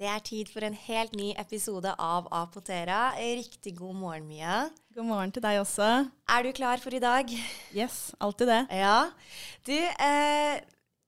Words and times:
Det 0.00 0.08
er 0.08 0.22
tid 0.24 0.48
for 0.48 0.64
en 0.64 0.72
helt 0.86 1.12
ny 1.12 1.26
episode 1.36 1.90
av 2.00 2.28
Apotera. 2.32 3.10
Riktig 3.20 3.74
god 3.76 3.98
morgen, 4.00 4.24
Mia. 4.30 4.62
God 4.96 5.04
morgen 5.04 5.32
til 5.36 5.44
deg 5.44 5.58
også. 5.60 5.88
Er 6.24 6.46
du 6.46 6.54
klar 6.56 6.80
for 6.80 6.96
i 6.96 7.02
dag? 7.02 7.28
Yes, 7.76 8.14
alltid 8.16 8.48
det. 8.48 8.62
Ja. 8.80 9.10
Du, 9.68 9.76
eh, 9.76 10.56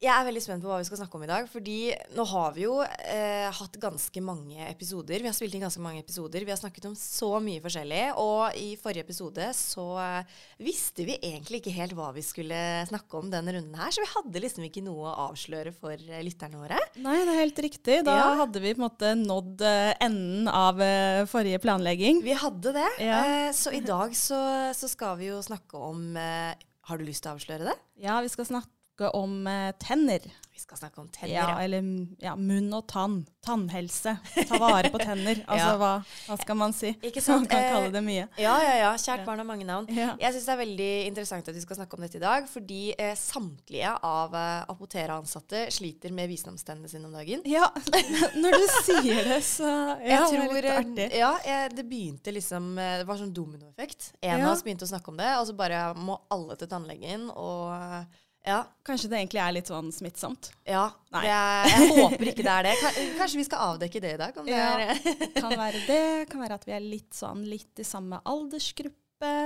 jeg 0.02 0.10
er 0.10 0.24
veldig 0.26 0.40
spent 0.42 0.64
på 0.64 0.66
hva 0.70 0.80
vi 0.80 0.86
skal 0.88 0.98
snakke 0.98 1.14
om 1.18 1.22
i 1.22 1.28
dag. 1.30 1.44
Fordi 1.52 1.76
nå 2.16 2.24
har 2.26 2.54
vi 2.56 2.64
jo 2.64 2.72
eh, 2.82 3.46
hatt 3.54 3.76
ganske 3.82 4.22
mange 4.24 4.64
episoder. 4.66 5.22
Vi 5.22 5.28
har 5.30 5.36
spilt 5.36 5.54
inn 5.54 5.62
ganske 5.62 5.82
mange 5.84 6.02
episoder. 6.02 6.42
Vi 6.42 6.50
har 6.50 6.58
snakket 6.58 6.88
om 6.90 6.96
så 6.98 7.28
mye 7.44 7.62
forskjellig. 7.62 8.00
Og 8.18 8.58
i 8.58 8.72
forrige 8.82 9.04
episode 9.06 9.46
så 9.54 9.84
eh, 10.02 10.32
visste 10.66 11.06
vi 11.06 11.14
egentlig 11.22 11.60
ikke 11.62 11.74
helt 11.76 11.94
hva 11.98 12.08
vi 12.16 12.24
skulle 12.26 12.58
snakke 12.90 13.20
om 13.20 13.30
denne 13.30 13.54
runden 13.54 13.78
her. 13.78 13.94
Så 13.94 14.02
vi 14.02 14.10
hadde 14.10 14.42
liksom 14.42 14.66
ikke 14.66 14.82
noe 14.88 15.06
å 15.12 15.28
avsløre 15.28 15.70
for 15.78 15.94
eh, 15.94 16.20
lytterne 16.26 16.58
våre. 16.64 16.82
Nei, 16.98 17.16
det 17.22 17.36
er 17.36 17.40
helt 17.44 17.62
riktig. 17.68 18.00
Da 18.10 18.18
Ja. 18.18 18.26
hadde 18.42 18.60
vi 18.66 18.74
på 18.74 18.82
en 18.82 18.88
måte 18.88 19.14
nådd 19.22 19.62
eh, 19.70 19.94
enden 20.02 20.50
av 20.50 20.82
forrige 21.30 21.62
planlegging. 21.62 22.24
Vi 22.26 22.34
hadde 22.42 22.74
det. 22.74 22.88
Ja. 23.06 23.22
Eh, 23.46 23.48
så 23.54 23.70
i 23.70 23.80
dag 23.86 24.18
så, 24.18 24.42
så 24.74 24.90
skal 24.90 25.14
vi 25.22 25.30
jo 25.30 25.38
snakke 25.46 25.78
om 25.78 26.16
eh, 26.18 26.52
Har 26.90 26.98
du 26.98 27.04
lyst 27.06 27.22
til 27.22 27.30
å 27.30 27.36
avsløre 27.38 27.70
det? 27.70 27.78
Ja, 28.02 28.18
vi 28.26 28.30
skal 28.32 28.50
snakke 28.50 28.70
om 29.10 29.46
eh, 29.46 29.72
tenner. 29.82 30.20
Vi 30.52 30.60
skal 30.60 30.76
snakke 30.78 31.00
om 31.00 31.08
tenner. 31.08 31.32
Ja, 31.34 31.60
eller 31.64 31.82
ja, 32.22 32.34
munn 32.36 32.68
og 32.76 32.84
tann. 32.86 33.22
Tannhelse. 33.42 34.12
Ta 34.46 34.58
vare 34.60 34.90
på 34.92 34.98
tenner. 35.00 35.40
Altså, 35.48 35.70
Ja. 35.72 35.76
hva, 35.80 35.92
hva 36.28 36.36
skal 36.38 36.56
man 36.60 36.74
si? 36.76 36.92
Ikke 37.02 37.22
sant? 37.24 37.46
Man 37.46 37.48
kan 37.50 37.62
Eh, 37.64 37.70
kalle 37.72 37.90
det 37.94 38.02
mye. 38.04 38.26
Ja, 38.38 38.52
ja, 38.62 38.74
ja. 38.82 38.90
Kjært 39.00 39.24
barn 39.26 39.40
har 39.42 39.48
mange 39.48 39.64
navn. 39.66 39.88
Jeg 39.90 40.34
syns 40.36 40.44
det 40.46 40.52
er 40.54 40.60
veldig 40.60 40.90
interessant 41.08 41.48
at 41.50 41.56
vi 41.56 41.62
skal 41.64 41.80
snakke 41.80 41.96
om 41.98 42.04
dette 42.04 42.20
i 42.20 42.22
dag, 42.22 42.46
fordi 42.52 42.80
eh, 42.94 43.14
samtlige 43.18 43.94
av 44.06 44.36
eh, 44.38 44.70
Apotera-ansatte 44.70 45.64
sliter 45.74 46.12
med 46.14 46.28
visdomstennene 46.30 46.88
sine 46.92 47.08
om 47.08 47.16
dagen. 47.16 47.42
Ja, 47.48 47.72
når 48.44 48.58
du 48.60 48.66
sier 48.84 49.24
det, 49.32 49.40
så 49.48 49.66
ja, 50.04 50.20
tror, 50.28 50.36
det 50.36 50.44
er 50.46 50.52
litt 50.52 50.68
eh, 50.68 50.80
artig. 50.84 51.08
Ja, 51.24 51.32
jeg, 51.48 51.72
det 51.80 51.88
begynte 51.90 52.36
liksom 52.36 52.74
eh, 52.78 52.98
Det 53.02 53.08
var 53.08 53.18
sånn 53.24 53.32
dominoeffekt. 53.34 54.12
En 54.20 54.44
av 54.44 54.52
oss 54.52 54.62
begynte 54.62 54.84
å 54.86 54.92
snakke 54.92 55.10
om 55.10 55.18
det, 55.18 55.32
og 55.40 55.48
så 55.48 55.56
bare 55.58 55.88
må 55.98 56.20
alle 56.30 56.60
til 56.60 56.70
tannlegen, 56.70 57.30
og 57.32 57.72
eh, 57.72 58.20
ja. 58.44 58.64
Kanskje 58.84 59.08
det 59.12 59.18
egentlig 59.20 59.40
er 59.42 59.52
litt 59.54 59.68
sånn 59.70 59.92
smittsomt. 59.94 60.50
Ja. 60.66 60.88
Nei. 61.14 61.24
Jeg, 61.28 61.70
jeg 61.72 61.90
håper 62.02 62.30
ikke 62.32 62.42
det 62.46 62.54
er 62.56 62.62
det. 62.68 62.72
Kanskje 63.20 63.38
vi 63.38 63.44
skal 63.46 63.66
avdekke 63.72 64.00
det 64.02 64.14
i 64.14 64.18
dag? 64.18 64.36
Om 64.42 64.46
det 64.46 64.56
Ja. 64.56 64.72
er 64.78 65.28
Kan 65.40 65.54
være 65.58 65.86
det. 65.86 66.28
Kan 66.32 66.40
være 66.42 66.54
at 66.58 66.64
vi 66.66 66.72
er 66.72 66.80
litt 66.82 67.14
sånn 67.14 67.44
litt 67.46 67.78
i 67.78 67.86
samme 67.86 68.18
aldersgruppe. 68.24 68.98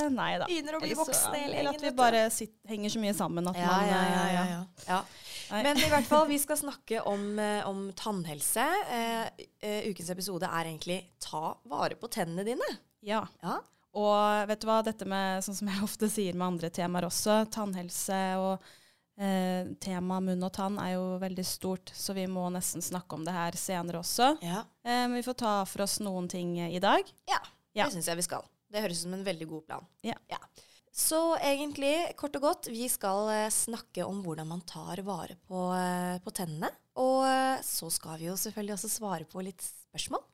Nei 0.08 0.38
da. 0.40 0.46
Begynner 0.48 0.78
å 0.78 0.80
bli 0.80 0.94
voksne 0.96 1.36
hele 1.36 1.58
Eller 1.60 1.74
at 1.76 1.82
vi 1.84 1.90
bare 1.92 2.22
sitter, 2.32 2.68
henger 2.72 2.88
så 2.94 3.00
mye 3.02 3.12
sammen 3.14 3.50
at 3.50 3.58
Ja, 3.60 3.66
man 3.68 3.88
ja, 3.90 3.98
ja, 4.08 4.26
ja, 4.32 4.44
ja. 4.54 4.60
ja. 4.88 5.00
Men 5.62 5.76
i 5.78 5.90
hvert 5.92 6.08
fall, 6.08 6.24
vi 6.26 6.38
skal 6.40 6.56
snakke 6.56 7.02
om, 7.06 7.26
eh, 7.38 7.60
om 7.68 7.82
tannhelse. 7.92 8.64
Eh, 8.90 9.44
eh, 9.60 9.90
ukens 9.92 10.08
episode 10.10 10.48
er 10.48 10.64
egentlig 10.72 11.02
'ta 11.20 11.54
vare 11.68 11.94
på 12.00 12.08
tennene 12.08 12.42
dine'. 12.48 12.76
ja. 13.02 13.26
Ja. 13.42 13.58
Og 13.96 14.48
vet 14.48 14.60
du 14.60 14.66
hva, 14.66 14.82
dette 14.84 15.06
med, 15.08 15.42
sånn 15.44 15.54
som 15.56 15.68
jeg 15.68 15.82
ofte 15.82 16.08
sier 16.10 16.34
med 16.34 16.46
andre 16.46 16.68
temaer 16.68 17.06
også, 17.06 17.46
tannhelse 17.50 18.36
og 18.36 18.60
eh, 19.18 19.68
tema 19.80 20.20
munn 20.20 20.42
og 20.46 20.52
tann 20.52 20.78
er 20.82 20.94
jo 20.94 21.18
veldig 21.22 21.44
stort, 21.46 21.92
så 21.94 22.14
vi 22.16 22.26
må 22.30 22.46
nesten 22.52 22.82
snakke 22.84 23.16
om 23.16 23.24
det 23.26 23.32
her 23.36 23.52
senere 23.58 24.02
også. 24.02 24.36
ja. 24.42 24.64
Eh, 24.84 25.06
men 25.08 25.14
vi 25.18 25.22
får 25.26 25.36
ta 25.42 25.54
for 25.64 25.82
oss 25.86 25.98
noen 26.00 26.28
ting 26.28 26.58
eh, 26.58 26.74
i 26.76 26.80
dag. 26.82 27.02
Ja, 27.28 27.40
Ja. 27.76 27.84
det 27.84 27.92
syns 27.96 28.06
jeg 28.08 28.16
vi 28.16 28.22
skal. 28.28 28.44
Det 28.72 28.82
høres 28.82 28.98
ut 28.98 29.02
som 29.06 29.14
en 29.14 29.24
veldig 29.24 29.46
god 29.48 29.66
plan. 29.66 29.86
Ja. 30.02 30.14
Så 30.96 31.36
egentlig, 31.44 32.16
kort 32.16 32.34
og 32.36 32.42
godt, 32.42 32.66
vi 32.72 32.86
skal 32.88 33.28
eh, 33.28 33.50
snakke 33.52 34.04
om 34.06 34.22
hvordan 34.24 34.48
man 34.48 34.62
tar 34.64 35.02
vare 35.04 35.36
på, 35.46 35.66
eh, 35.76 36.16
på 36.24 36.32
tennene. 36.32 36.70
Og 36.96 37.26
eh, 37.28 37.60
så 37.62 37.90
skal 37.92 38.16
vi 38.18 38.30
jo 38.30 38.36
selvfølgelig 38.40 38.74
også 38.78 38.88
svare 38.88 39.24
på 39.28 39.44
litt 39.44 39.60
spørsmål. 39.60 40.24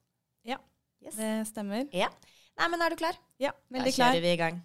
Ja. 0.46 0.58
Yes. 1.02 1.16
Det 1.18 1.32
stemmer. 1.50 1.88
Ja. 1.92 2.08
Nei, 2.60 2.68
men 2.70 2.82
er 2.84 2.90
du 2.94 2.96
klar? 3.00 3.16
Ja, 3.42 3.50
veldig 3.74 3.90
klar. 3.96 4.12
da 4.12 4.14
kjører 4.14 4.22
vi 4.22 4.32
i 4.36 4.38
gang. 4.38 4.62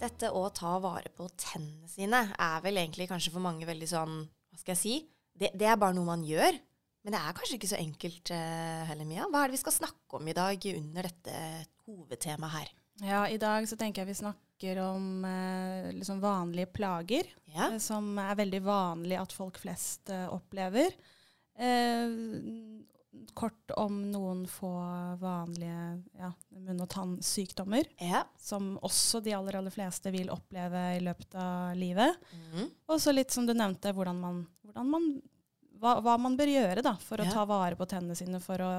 Dette 0.00 0.30
å 0.32 0.46
ta 0.56 0.78
vare 0.80 1.10
på 1.12 1.26
tennene 1.36 1.88
sine 1.90 2.22
er 2.32 2.62
vel 2.64 2.80
egentlig 2.80 3.08
kanskje 3.10 3.34
for 3.34 3.44
mange 3.44 3.68
veldig 3.68 3.88
sånn 3.90 4.14
Hva 4.24 4.60
skal 4.60 4.72
jeg 4.72 4.80
si? 4.80 4.94
Det, 5.36 5.52
det 5.56 5.68
er 5.68 5.78
bare 5.80 5.96
noe 5.96 6.08
man 6.08 6.24
gjør. 6.24 6.56
Men 7.04 7.14
det 7.14 7.20
er 7.20 7.36
kanskje 7.36 7.56
ikke 7.56 7.70
så 7.70 7.78
enkelt 7.80 8.32
uh, 8.34 8.82
heller, 8.90 9.08
Mia. 9.08 9.28
Hva 9.32 9.42
er 9.42 9.48
det 9.48 9.56
vi 9.56 9.62
skal 9.62 9.76
snakke 9.78 10.18
om 10.18 10.28
i 10.28 10.36
dag 10.36 10.66
under 10.74 11.08
dette 11.08 11.36
hovedtemaet 11.86 12.56
her? 12.58 12.72
Ja, 13.00 13.22
i 13.32 13.38
dag 13.40 13.64
så 13.68 13.78
tenker 13.80 14.02
jeg 14.02 14.10
vi 14.10 14.18
snakker 14.18 14.82
om 14.84 15.24
uh, 15.24 15.88
liksom 15.96 16.20
vanlige 16.20 16.68
plager. 16.76 17.30
Ja. 17.54 17.70
Uh, 17.72 17.78
som 17.80 18.12
er 18.20 18.36
veldig 18.42 18.60
vanlig 18.66 19.16
at 19.20 19.32
folk 19.36 19.60
flest 19.62 20.12
opplever. 20.28 20.92
Kort 23.34 23.72
om 23.74 23.96
noen 24.12 24.44
få 24.46 24.70
vanlige 25.18 26.02
ja, 26.18 26.28
munn- 26.54 26.82
og 26.84 26.88
tannsykdommer, 26.92 27.88
ja. 27.98 28.22
som 28.38 28.76
også 28.86 29.18
de 29.24 29.34
aller, 29.34 29.58
aller 29.58 29.74
fleste 29.74 30.12
vil 30.14 30.30
oppleve 30.30 30.84
i 30.94 31.00
løpet 31.02 31.34
av 31.34 31.74
livet. 31.78 32.20
Mm. 32.30 32.68
Og 32.86 33.02
så 33.02 33.14
litt 33.14 33.34
som 33.34 33.48
du 33.48 33.54
nevnte, 33.56 33.90
hvordan 33.96 34.20
man, 34.22 34.44
hvordan 34.62 34.92
man, 34.94 35.08
hva, 35.82 35.96
hva 36.06 36.14
man 36.22 36.38
bør 36.38 36.52
gjøre 36.54 36.84
da, 36.86 36.94
for 37.02 37.18
Ja. 37.18 37.26
å 37.26 37.34
ta 37.34 37.46
vare 37.50 37.78
på 37.78 37.88
tennene 37.90 38.14
sine, 38.18 38.38
for 38.44 38.62
å 38.62 38.70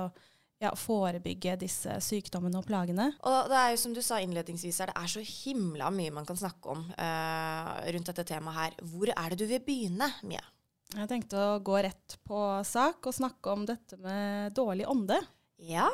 ja, 0.61 0.71
forebygge 0.77 1.57
disse 1.65 1.97
sykdommene 2.05 2.59
og 2.61 2.67
plagene. 2.69 3.09
Og 3.25 3.51
det 3.51 3.57
er 3.57 3.71
jo 3.73 3.81
som 3.81 3.93
du 3.97 4.01
sa 4.05 4.21
innledningsvis 4.21 4.79
her, 4.83 4.93
det 4.93 5.01
er 5.01 5.11
så 5.11 5.23
himla 5.25 5.89
mye 5.91 6.13
man 6.13 6.27
kan 6.29 6.37
snakke 6.37 6.71
om 6.75 6.85
uh, 6.93 7.71
rundt 7.95 8.11
dette 8.13 8.27
temaet 8.29 8.59
her. 8.59 8.81
Hvor 8.93 9.11
er 9.11 9.33
det 9.33 9.41
du 9.41 9.47
vil 9.49 9.63
begynne, 9.65 10.11
Mia? 10.23 10.43
Jeg 10.91 11.07
tenkte 11.07 11.39
å 11.39 11.59
gå 11.63 11.77
rett 11.85 12.17
på 12.27 12.39
sak 12.67 13.07
og 13.07 13.15
snakke 13.15 13.53
om 13.53 13.63
dette 13.67 13.97
med 14.01 14.51
dårlig 14.57 14.87
ånde. 14.91 15.21
Ja. 15.61 15.87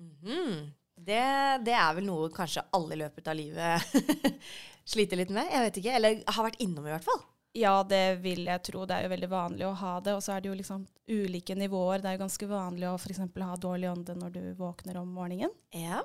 Mhm. 0.00 0.72
det, 0.96 1.24
det 1.66 1.74
er 1.76 1.92
vel 1.96 2.06
noe 2.08 2.30
kanskje 2.34 2.64
alle 2.74 2.96
i 2.96 3.00
løpet 3.02 3.28
av 3.30 3.36
livet 3.36 3.94
sliter 4.94 5.20
litt 5.20 5.32
med. 5.34 5.50
Jeg 5.52 5.66
vet 5.66 5.78
ikke. 5.82 5.94
Eller 5.98 6.22
har 6.26 6.46
vært 6.48 6.60
innom, 6.64 6.86
i 6.88 6.94
hvert 6.94 7.06
fall. 7.06 7.22
Ja, 7.54 7.76
det 7.86 8.18
vil 8.24 8.48
jeg 8.48 8.64
tro. 8.66 8.82
Det 8.88 8.96
er 8.96 9.06
jo 9.06 9.12
veldig 9.12 9.30
vanlig 9.30 9.66
å 9.68 9.76
ha 9.78 9.94
det. 10.02 10.16
Og 10.16 10.24
så 10.24 10.34
er 10.34 10.42
det 10.42 10.50
jo 10.50 10.56
liksom 10.58 10.86
ulike 11.10 11.54
nivåer. 11.58 12.00
Det 12.02 12.10
er 12.10 12.16
jo 12.16 12.24
ganske 12.24 12.48
vanlig 12.50 12.88
å 12.90 12.96
f.eks. 12.98 13.22
ha 13.22 13.56
dårlig 13.60 13.92
ånde 13.92 14.16
når 14.18 14.34
du 14.34 14.42
våkner 14.58 14.98
om 15.02 15.12
morgenen. 15.14 15.54
Ja. 15.70 16.02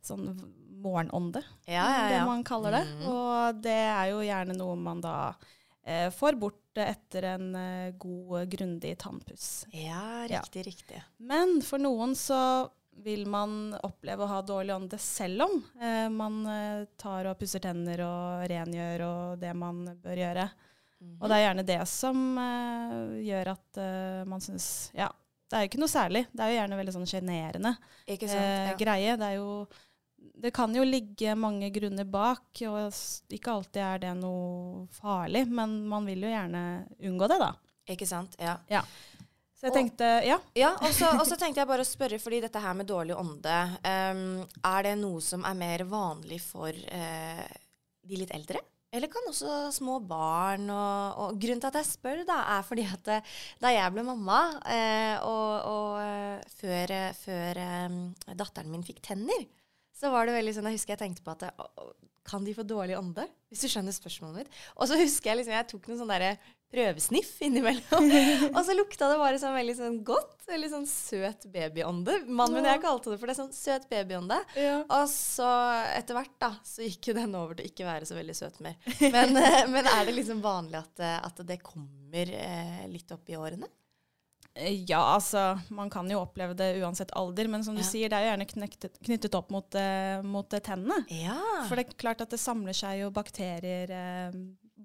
Sånn 0.00 0.30
morgenånde, 0.80 1.42
Ja, 1.68 1.84
ja, 1.84 2.04
det 2.08 2.20
man 2.24 2.44
kaller 2.46 2.78
det. 2.78 2.84
Mm. 2.88 3.02
Og 3.12 3.58
det 3.60 3.80
er 3.84 4.06
jo 4.14 4.22
gjerne 4.24 4.56
noe 4.56 4.78
man 4.80 5.02
da 5.04 5.16
eh, 5.84 6.08
får 6.14 6.38
bort 6.40 6.59
etter 6.78 7.22
en 7.34 7.54
eh, 7.54 7.92
god, 7.98 8.48
grundig 8.52 8.98
tannpuss. 8.98 9.66
Ja, 9.72 10.26
Ja. 10.30 10.40
riktig, 10.40 10.66
riktig. 10.66 11.02
Men 11.18 11.60
for 11.62 11.78
noen 11.78 12.14
så 12.14 12.68
vil 13.00 13.26
man 13.26 13.74
oppleve 13.82 14.22
å 14.24 14.28
ha 14.28 14.42
dårlig 14.42 14.74
ånde 14.74 14.98
selv 15.00 15.42
om 15.46 15.64
eh, 15.80 16.08
man 16.12 16.46
eh, 16.46 16.84
tar 17.00 17.26
og 17.30 17.38
pusser 17.38 17.60
tenner 17.64 18.00
og 18.04 18.48
rengjør 18.50 19.04
og 19.06 19.38
det 19.40 19.54
man 19.56 19.84
bør 20.02 20.16
gjøre. 20.20 20.50
Og 21.20 21.28
det 21.30 21.36
er 21.38 21.46
gjerne 21.46 21.64
det 21.64 21.78
som 21.88 22.38
eh, 22.38 23.22
gjør 23.24 23.52
at 23.54 23.78
eh, 23.80 24.24
man 24.28 24.40
syns 24.44 24.90
Ja, 24.94 25.08
det 25.48 25.56
er 25.56 25.62
jo 25.64 25.70
ikke 25.72 25.80
noe 25.80 25.88
særlig. 25.90 26.26
Det 26.30 26.44
er 26.44 26.50
jo 26.52 26.58
gjerne 26.60 26.76
veldig 26.76 26.92
sånn 26.98 27.08
sjenerende 27.08 27.72
Ikke 28.06 28.28
eh, 28.28 28.68
Ja. 28.68 28.74
greie. 28.76 29.16
Det 29.16 29.30
er 29.30 29.38
jo 29.40 29.66
Det 30.40 30.52
kan 30.56 30.72
jo 30.74 30.84
ligge 30.86 31.34
mange 31.36 31.68
grunner 31.74 32.06
bak, 32.08 32.62
og 32.68 32.94
ikke 33.36 33.52
alltid 33.52 33.82
er 33.84 33.98
det 34.06 34.14
noe 34.20 34.86
farlig, 34.96 35.44
men 35.48 35.80
man 35.90 36.08
vil 36.08 36.24
jo 36.24 36.32
gjerne 36.32 36.62
unngå 37.10 37.28
det, 37.28 37.38
da. 37.42 37.50
Ikke 37.90 38.08
sant? 38.08 38.36
Ja. 38.40 38.56
Så 39.60 39.66
jeg 39.68 39.72
Og- 39.72 39.76
tenkte 39.76 40.08
Ja. 40.24 40.38
Ja, 40.56 40.70
og 40.80 41.26
så 41.28 41.36
tenkte 41.36 41.60
jeg 41.60 41.68
bare 41.68 41.84
å 41.84 41.88
spørre, 41.88 42.18
fordi 42.18 42.40
dette 42.40 42.60
her 42.60 42.72
med 42.74 42.86
dårlig 42.88 43.16
ånde, 43.18 43.56
um, 43.84 44.46
er 44.64 44.82
det 44.82 44.98
noe 44.98 45.20
som 45.20 45.44
er 45.44 45.54
mer 45.54 45.84
vanlig 45.84 46.40
for 46.40 46.70
uh, 46.72 47.48
de 48.06 48.16
litt 48.16 48.32
eldre? 48.32 48.62
Eller 48.92 49.06
kan 49.06 49.22
også 49.28 49.68
små 49.70 50.00
barn 50.02 50.64
og, 50.74 51.18
og 51.22 51.36
Grunnen 51.38 51.60
til 51.62 51.68
at 51.68 51.76
jeg 51.78 51.86
spør, 51.92 52.24
da, 52.26 52.40
er 52.56 52.64
fordi 52.66 52.86
at 52.90 53.04
det, 53.06 53.20
da 53.62 53.70
jeg 53.70 53.92
ble 53.94 54.02
mamma, 54.02 54.40
uh, 54.64 55.28
og, 55.28 56.00
eh, 56.02 56.40
før, 56.58 56.90
eh, 56.96 57.12
før 57.14 57.60
um, 57.86 58.00
datteren 58.34 58.72
min 58.72 58.82
fikk 58.82 58.98
tenner, 59.06 59.44
så 60.00 60.12
var 60.12 60.28
det 60.28 60.38
veldig 60.38 60.54
sånn 60.56 60.70
Jeg 60.70 60.78
husker 60.78 60.96
jeg 60.96 61.02
tenkte 61.04 61.26
på 61.26 61.34
at 61.34 61.48
eh, 61.50 61.60
å, 61.60 61.90
kan 62.30 62.44
de 62.46 62.54
få 62.56 62.64
dårlig 62.68 62.96
ånde? 62.98 63.26
Hvis 63.50 63.64
du 63.64 63.72
skjønner 63.72 63.94
spørsmålet 63.94 64.44
mitt. 64.44 64.58
Og 64.76 64.88
så 64.88 64.98
husker 65.00 65.32
jeg 65.32 65.40
liksom 65.40 65.54
jeg 65.56 65.68
tok 65.72 65.88
noen 65.88 66.00
sånne 66.02 66.18
derre 66.18 66.56
prøvesniff 66.70 67.32
innimellom. 67.42 68.10
og 68.54 68.60
så 68.66 68.76
lukta 68.76 69.08
det 69.10 69.16
bare 69.18 69.40
sånn 69.42 69.56
veldig 69.56 69.74
sånn 69.74 69.96
godt. 70.06 70.36
Veldig 70.46 70.68
sånn 70.70 70.86
søt 70.86 71.48
babyånde. 71.50 72.20
Mannen 72.28 72.60
min 72.60 72.68
og 72.68 72.70
jeg 72.70 72.82
kalte 72.84 73.10
det 73.10 73.18
for 73.18 73.32
det. 73.32 73.36
Sånn 73.40 73.50
søt 73.56 73.88
babyånde. 73.90 74.38
Og 74.84 75.08
så 75.10 75.48
etter 75.96 76.18
hvert 76.20 76.36
da, 76.42 76.52
så 76.66 76.86
gikk 76.86 77.10
jo 77.10 77.16
den 77.18 77.34
over 77.38 77.58
til 77.58 77.72
ikke 77.72 77.88
være 77.88 78.06
så 78.06 78.18
veldig 78.18 78.38
søt 78.38 78.62
mer. 78.62 78.78
Men, 79.00 79.34
eh, 79.40 79.64
men 79.72 79.90
er 79.90 80.06
det 80.06 80.14
liksom 80.14 80.44
vanlig 80.44 80.78
at, 80.84 81.02
eh, 81.02 81.18
at 81.26 81.42
det 81.48 81.58
kommer 81.64 82.34
eh, 82.38 82.86
litt 82.92 83.10
opp 83.16 83.26
i 83.32 83.38
årene? 83.40 83.66
Ja, 84.58 84.98
altså 85.14 85.60
man 85.70 85.88
kan 85.90 86.08
jo 86.10 86.18
oppleve 86.24 86.56
det 86.58 86.72
uansett 86.82 87.12
alder, 87.16 87.46
men 87.48 87.62
som 87.64 87.74
du 87.76 87.80
Ja. 87.80 87.86
sier, 87.86 88.08
det 88.10 88.18
er 88.18 88.24
jo 88.24 88.30
gjerne 88.32 88.46
knyttet, 88.50 88.98
knyttet 89.06 89.34
opp 89.38 89.50
mot, 89.54 89.74
uh, 89.78 90.22
mot 90.26 90.52
eh, 90.52 90.60
tennene. 90.60 91.04
Ja. 91.08 91.36
For 91.68 91.76
det 91.78 91.86
er 91.86 91.94
klart 91.96 92.20
at 92.20 92.30
det 92.34 92.40
samler 92.42 92.74
seg 92.74 92.98
jo 93.04 93.10
bakterier 93.14 93.90
eh, 93.94 94.32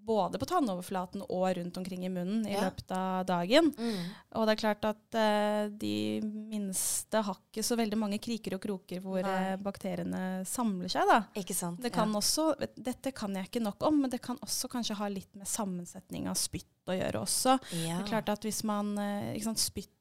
både 0.06 0.38
på 0.42 0.46
tannoverflaten 0.50 1.24
og 1.26 1.46
rundt 1.58 1.78
omkring 1.82 2.06
i 2.06 2.12
munnen 2.14 2.46
i 2.48 2.54
Ja. 2.54 2.66
løpet 2.68 2.92
av 2.94 3.26
dagen. 3.26 3.72
Mm. 3.78 4.04
Og 4.36 4.46
det 4.48 4.54
er 4.56 4.62
klart 4.62 4.86
at 4.86 5.18
eh, 5.18 5.68
de 5.70 6.22
minste 6.24 7.22
har 7.26 7.38
ikke 7.50 7.64
så 7.66 7.78
veldig 7.80 7.98
mange 7.98 8.20
kriker 8.22 8.56
og 8.58 8.62
kroker 8.62 9.02
hvor 9.02 9.22
Nei. 9.26 9.36
eh, 9.54 9.58
bakteriene 9.58 10.46
samler 10.46 10.92
seg. 10.94 11.08
da. 11.10 11.20
Ikke 11.42 11.56
sant? 11.58 11.82
Det 11.82 11.92
kan 11.96 12.14
også, 12.16 12.52
dette 12.78 13.12
kan 13.16 13.34
jeg 13.36 13.50
ikke 13.50 13.64
nok 13.66 13.82
om, 13.88 14.02
men 14.02 14.10
det 14.14 14.22
kan 14.22 14.38
også 14.46 14.70
kanskje 14.72 14.96
ha 15.00 15.08
litt 15.12 15.34
med 15.36 15.48
sammensetning 15.50 16.28
av 16.30 16.36
spytt 16.40 16.70
å 16.88 16.94
gjøre 16.94 17.22
også. 17.26 17.58
ja. 17.82 17.98
Det 17.98 18.06
er 18.06 18.10
klart 18.12 18.30
at 18.30 18.42
hvis 18.46 18.64
man, 18.64 18.98
eh, 19.00 19.40
sant, 19.42 19.58
Spyttet 19.66 19.95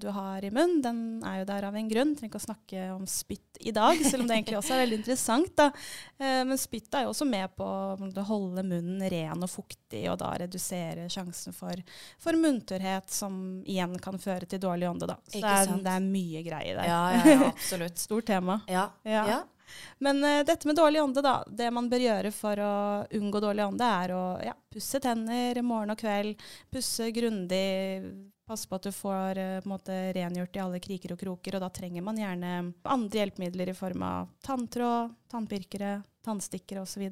du 0.00 0.08
har 0.14 0.44
i 0.44 0.50
munnen, 0.50 0.80
den 0.82 1.00
er 1.26 1.40
jo 1.40 1.48
der 1.48 1.66
av 1.68 1.76
en 1.76 1.88
grunn. 1.90 2.14
Trenger 2.16 2.32
ikke 2.32 2.40
å 2.40 2.46
snakke 2.46 2.86
om 2.94 3.06
spytt 3.08 3.58
i 3.60 3.72
dag, 3.74 3.98
selv 4.04 4.22
om 4.22 4.28
det 4.28 4.36
egentlig 4.38 4.58
også 4.58 4.76
er 4.76 4.82
veldig 4.84 4.98
interessant. 5.00 5.52
da. 5.58 5.66
Eh, 6.18 6.44
Men 6.44 6.58
spytt 6.58 6.94
er 6.94 7.06
jo 7.06 7.12
også 7.12 7.26
med 7.28 7.54
på 7.58 7.66
å 7.66 8.24
holde 8.28 8.64
munnen 8.66 9.02
ren 9.10 9.42
og 9.44 9.50
fuktig, 9.50 10.04
og 10.12 10.18
da 10.22 10.32
redusere 10.44 11.08
sjansen 11.12 11.56
for, 11.56 11.82
for 12.22 12.38
munntørrhet, 12.38 13.10
som 13.10 13.60
igjen 13.66 13.98
kan 14.02 14.18
føre 14.22 14.46
til 14.46 14.62
dårlig 14.62 14.90
ånde. 14.90 15.10
da. 15.10 15.18
Så 15.26 15.42
det 15.42 15.54
er, 15.54 15.76
det 15.84 15.94
er 15.94 16.08
mye 16.08 16.42
greier 16.46 16.80
der. 16.80 16.88
Ja, 16.90 17.04
ja, 17.18 17.34
ja, 17.34 17.52
absolutt. 17.52 17.98
Stort 18.08 18.26
tema. 18.30 18.60
Ja. 18.70 18.90
Ja. 19.02 19.24
ja. 19.28 19.44
Men 19.98 20.24
uh, 20.24 20.44
dette 20.44 20.68
med 20.68 20.78
dårlig 20.78 21.02
ånde, 21.02 21.22
da. 21.22 21.42
Det 21.46 21.70
man 21.74 21.90
bør 21.90 22.04
gjøre 22.06 22.32
for 22.32 22.62
å 22.62 22.72
unngå 23.18 23.42
dårlig 23.44 23.66
ånde, 23.66 23.92
er 24.04 24.14
å 24.16 24.24
ja, 24.44 24.54
pusse 24.72 25.00
tenner 25.02 25.60
morgen 25.62 25.92
og 25.92 26.00
kveld. 26.00 26.40
Pusse 26.72 27.10
grundig. 27.12 28.37
Passe 28.48 28.68
på 28.68 28.78
at 28.78 28.86
du 28.88 28.92
får 28.96 29.38
eh, 29.42 29.66
måte 29.68 29.96
rengjort 30.16 30.56
i 30.56 30.62
alle 30.64 30.80
kriker 30.80 31.12
og 31.12 31.20
kroker. 31.20 31.58
Og 31.58 31.64
da 31.66 31.68
trenger 31.72 32.04
man 32.04 32.20
gjerne 32.20 32.52
andre 32.88 33.20
hjelpemidler 33.22 33.72
i 33.72 33.76
form 33.76 34.06
av 34.08 34.30
tanntråd, 34.46 35.12
tannpirkere, 35.28 35.98
tannstikkere 36.24 36.86
osv. 36.86 37.04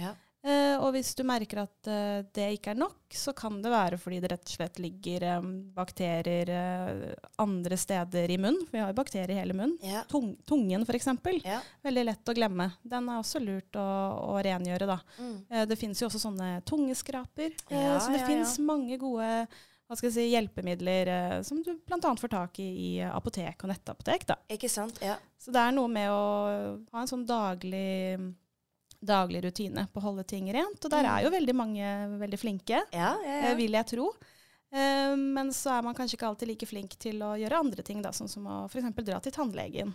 ja. 0.00 0.14
Eh, 0.46 0.76
og 0.78 0.92
hvis 0.94 1.10
du 1.18 1.24
merker 1.26 1.64
at 1.64 1.88
uh, 1.90 2.20
det 2.34 2.44
ikke 2.54 2.70
er 2.70 2.78
nok, 2.78 3.00
så 3.10 3.32
kan 3.36 3.56
det 3.62 3.72
være 3.72 3.98
fordi 3.98 4.20
det 4.22 4.30
rett 4.30 4.46
og 4.46 4.52
slett 4.54 4.76
ligger 4.78 5.24
um, 5.40 5.48
bakterier 5.74 6.52
uh, 6.54 7.00
andre 7.42 7.78
steder 7.80 8.30
i 8.30 8.38
munnen. 8.38 8.62
For 8.68 8.78
vi 8.78 8.82
har 8.84 8.92
jo 8.92 8.98
bakterier 9.00 9.34
i 9.34 9.38
hele 9.40 9.56
munnen. 9.58 9.74
ja. 9.82 10.04
Tung, 10.08 10.30
tungen 10.46 10.86
f.eks. 10.86 11.10
ja. 11.42 11.58
Veldig 11.84 12.04
lett 12.06 12.30
å 12.30 12.36
glemme. 12.38 12.70
Den 12.86 13.10
er 13.10 13.18
også 13.18 13.42
lurt 13.42 13.76
å, 13.76 13.88
å 14.30 14.38
rengjøre, 14.46 14.86
da. 14.88 15.00
Mm. 15.18 15.66
Det 15.68 15.80
finnes 15.80 16.00
jo 16.00 16.06
også 16.08 16.22
sånne 16.22 16.52
tungeskraper. 16.68 17.58
Ja, 17.74 17.98
så 17.98 18.14
det 18.14 18.22
ja, 18.22 18.30
finnes 18.30 18.54
ja. 18.60 18.66
mange 18.70 19.00
gode 19.00 19.28
hva 19.88 19.96
skal 19.96 20.10
jeg 20.10 20.14
si, 20.18 20.24
hjelpemidler 20.34 21.08
eh, 21.08 21.42
som 21.42 21.62
du 21.64 21.70
bl.a. 21.88 22.14
får 22.20 22.28
tak 22.34 22.58
i 22.60 22.68
i 22.68 22.90
apotek 23.08 23.64
og 23.64 23.70
nettapotek. 23.72 24.26
Da. 24.28 24.36
Ikke 24.52 24.68
sant? 24.68 24.98
Ja. 25.02 25.16
Så 25.40 25.50
det 25.54 25.62
er 25.62 25.72
noe 25.72 25.88
med 25.88 26.10
å 26.12 26.22
ha 26.92 27.00
en 27.00 27.08
sånn 27.08 27.24
daglig, 27.26 28.18
daglig 29.00 29.42
rutine 29.46 29.86
på 29.92 30.00
å 30.00 30.06
holde 30.10 30.24
ting 30.28 30.50
rent. 30.52 30.84
Og 30.84 30.90
der 30.90 31.04
Mm. 31.04 31.10
er 31.16 31.22
jo 31.24 31.30
veldig 31.30 31.54
mange 31.54 32.18
veldig 32.20 32.38
flinke, 32.38 32.82
Ja, 32.92 33.16
ja, 33.16 33.16
eh, 33.24 33.48
ja. 33.50 33.54
vil 33.54 33.72
jeg 33.72 33.86
tro. 33.86 34.12
Eh, 34.72 35.16
Men 35.16 35.48
så 35.50 35.78
er 35.78 35.82
man 35.82 35.94
kanskje 35.94 36.16
ikke 36.18 36.28
alltid 36.28 36.48
like 36.48 36.66
flink 36.66 36.98
til 36.98 37.18
å 37.22 37.32
gjøre 37.38 37.58
andre 37.58 37.82
ting, 37.82 38.02
da, 38.02 38.10
sånn 38.10 38.28
som 38.28 38.44
å 38.46 38.64
f.eks. 38.68 38.92
dra 39.04 39.20
til 39.20 39.32
tannlegen. 39.32 39.94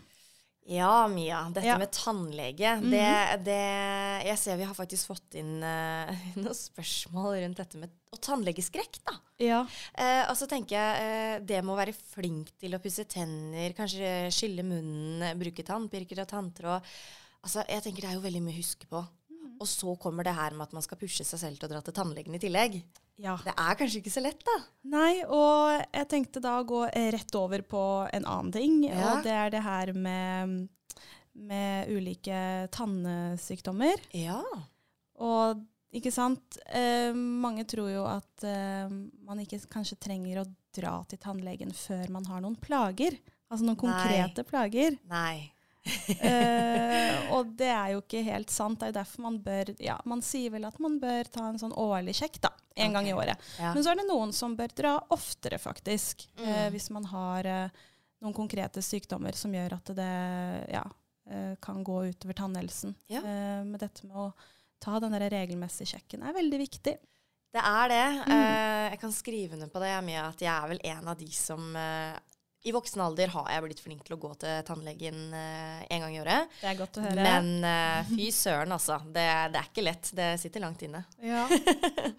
Ja, 0.66 1.08
Mia. 1.12 1.42
Dette 1.52 1.68
Ja. 1.68 1.78
med 1.78 1.92
tannlege, 1.92 2.78
Mhm. 2.80 2.90
det, 2.90 3.44
det 3.44 4.26
Jeg 4.26 4.38
ser 4.40 4.56
vi 4.58 4.64
har 4.64 4.74
faktisk 4.74 5.08
fått 5.12 5.36
inn 5.36 5.58
uh, 5.62 6.08
noen 6.40 6.56
spørsmål 6.56 7.42
rundt 7.44 7.58
dette 7.60 7.76
med 7.82 7.92
Og 8.14 8.22
tannlegeskrekk, 8.22 9.00
da. 9.04 9.18
Ja. 9.44 9.62
Uh, 9.98 10.30
og 10.30 10.38
så 10.38 10.48
tenker 10.48 10.78
jeg 10.78 11.42
uh, 11.42 11.46
det 11.46 11.60
med 11.66 11.74
å 11.74 11.80
være 11.80 11.94
flink 11.94 12.54
til 12.62 12.76
å 12.76 12.80
pusse 12.80 13.04
tenner, 13.10 13.74
kanskje 13.76 14.30
skylle 14.32 14.64
munnen, 14.64 15.34
bruke 15.40 15.66
tannpirker 15.68 16.22
og 16.22 16.30
tanntråd. 16.32 16.82
Altså, 17.44 17.66
jeg 17.68 17.84
tenker 17.84 18.02
det 18.06 18.10
er 18.12 18.16
jo 18.22 18.24
veldig 18.24 18.44
mye 18.46 18.54
å 18.56 18.62
huske 18.62 18.88
på. 18.88 19.02
Mm. 19.34 19.58
Og 19.60 19.68
så 19.68 19.98
kommer 20.00 20.24
det 20.24 20.36
her 20.38 20.52
med 20.56 20.70
at 20.70 20.74
man 20.78 20.86
skal 20.86 20.98
pushe 21.02 21.26
seg 21.28 21.42
selv 21.42 21.60
til 21.60 21.68
å 21.68 21.74
dra 21.74 21.82
til 21.84 21.94
tannlegen 21.98 22.38
i 22.38 22.40
tillegg. 22.40 22.80
Ja. 23.22 23.36
Det 23.46 23.54
er 23.54 23.78
kanskje 23.78 24.00
ikke 24.02 24.14
så 24.14 24.24
lett, 24.24 24.42
da. 24.46 24.56
Nei, 24.94 25.24
og 25.28 25.84
jeg 25.94 26.10
tenkte 26.12 26.42
da 26.44 26.58
å 26.60 26.68
gå 26.68 26.86
rett 26.90 27.36
over 27.38 27.62
på 27.66 27.84
en 28.10 28.26
annen 28.26 28.54
ting. 28.56 28.80
Ja. 28.88 29.12
Og 29.12 29.28
det 29.28 29.36
er 29.38 29.54
det 29.54 29.62
her 29.66 29.94
med, 29.94 30.56
med 31.38 31.94
ulike 31.94 32.40
tannsykdommer. 32.74 34.02
Ja. 34.18 34.42
Og 35.22 35.62
ikke 35.94 36.12
sant, 36.14 36.58
eh, 36.74 37.14
mange 37.14 37.68
tror 37.70 37.92
jo 37.92 38.04
at 38.10 38.46
eh, 38.50 38.90
man 38.90 39.42
ikke 39.44 39.62
kanskje 39.72 40.00
trenger 40.02 40.42
å 40.42 40.50
dra 40.74 40.96
til 41.06 41.22
tannlegen 41.22 41.74
før 41.78 42.10
man 42.16 42.26
har 42.32 42.42
noen 42.42 42.58
plager. 42.58 43.20
Altså 43.54 43.68
noen 43.68 43.78
Nei. 43.78 43.84
konkrete 43.86 44.46
plager. 44.50 44.98
Nei. 45.12 45.52
Eh, 46.24 47.32
og 47.36 47.50
det 47.60 47.68
er 47.72 47.94
jo 47.94 48.02
ikke 48.02 48.22
helt 48.24 48.52
sant. 48.52 48.80
Det 48.80 48.88
er 48.88 48.92
jo 48.94 48.96
derfor 48.98 49.24
man 49.26 49.38
bør 49.44 49.72
Ja, 49.84 49.98
man 50.08 50.22
sier 50.24 50.54
vel 50.54 50.68
at 50.68 50.78
man 50.84 50.96
bør 51.02 51.28
ta 51.32 51.48
en 51.50 51.60
sånn 51.60 51.76
årlig 51.80 52.16
sjekk, 52.20 52.40
da. 52.44 52.52
En 52.76 52.96
gang 52.96 53.08
i 53.08 53.14
året. 53.16 53.40
Ja. 53.60 53.74
Men 53.76 53.84
så 53.84 53.92
er 53.92 54.00
det 54.00 54.08
noen 54.08 54.32
som 54.36 54.56
bør 54.58 54.72
dra 54.76 54.94
oftere, 55.14 55.60
faktisk. 55.62 56.26
Mm. 56.40 56.48
Eh, 56.48 56.68
hvis 56.76 56.90
man 56.96 57.08
har 57.12 57.50
eh, 57.50 57.84
noen 58.24 58.36
konkrete 58.36 58.84
sykdommer 58.84 59.36
som 59.38 59.54
gjør 59.54 59.78
at 59.78 59.94
det 59.98 60.12
ja, 60.74 60.84
eh, 61.30 61.54
kan 61.64 61.84
gå 61.84 62.00
utover 62.14 62.40
tannhelsen. 62.40 62.96
Ja. 63.12 63.20
Eh, 63.20 63.64
men 63.68 63.80
dette 63.82 64.08
med 64.08 64.18
å 64.18 64.30
ta 64.84 65.00
den 65.00 65.16
der 65.16 65.30
regelmessige 65.32 65.96
sjekken 65.96 66.24
er 66.24 66.36
veldig 66.36 66.60
viktig. 66.64 66.98
Det 67.54 67.62
er 67.62 67.92
det. 67.92 68.06
Mm. 68.26 68.34
Eh, 68.34 68.86
jeg 68.94 69.00
kan 69.04 69.14
skrive 69.14 69.58
under 69.58 69.70
på 69.70 69.82
det 69.84 69.94
Mia, 70.06 70.28
at 70.32 70.42
jeg 70.42 70.54
er 70.54 70.72
vel 70.72 70.82
en 70.90 71.12
av 71.12 71.20
de 71.20 71.30
som 71.38 71.76
eh, 71.78 72.16
I 72.64 72.72
voksen 72.72 73.02
alder 73.04 73.28
har 73.28 73.48
jeg 73.52 73.64
blitt 73.66 73.82
flink 73.84 74.04
til 74.08 74.16
å 74.16 74.20
gå 74.22 74.30
til 74.40 74.62
tannlegen 74.64 75.34
eh, 75.36 75.82
en 75.92 76.04
gang 76.06 76.14
i 76.16 76.20
året. 76.22 76.54
Det 76.62 76.70
er 76.72 76.78
godt 76.80 77.00
å 77.02 77.04
høre. 77.04 77.26
Men 77.26 77.50
eh, 77.68 78.12
fy 78.14 78.30
søren, 78.32 78.72
altså. 78.72 79.02
Det, 79.04 79.26
det 79.52 79.60
er 79.60 79.68
ikke 79.68 79.84
lett. 79.84 80.12
Det 80.16 80.30
sitter 80.40 80.64
langt 80.64 80.86
inne. 80.88 81.02
ja. 81.20 81.44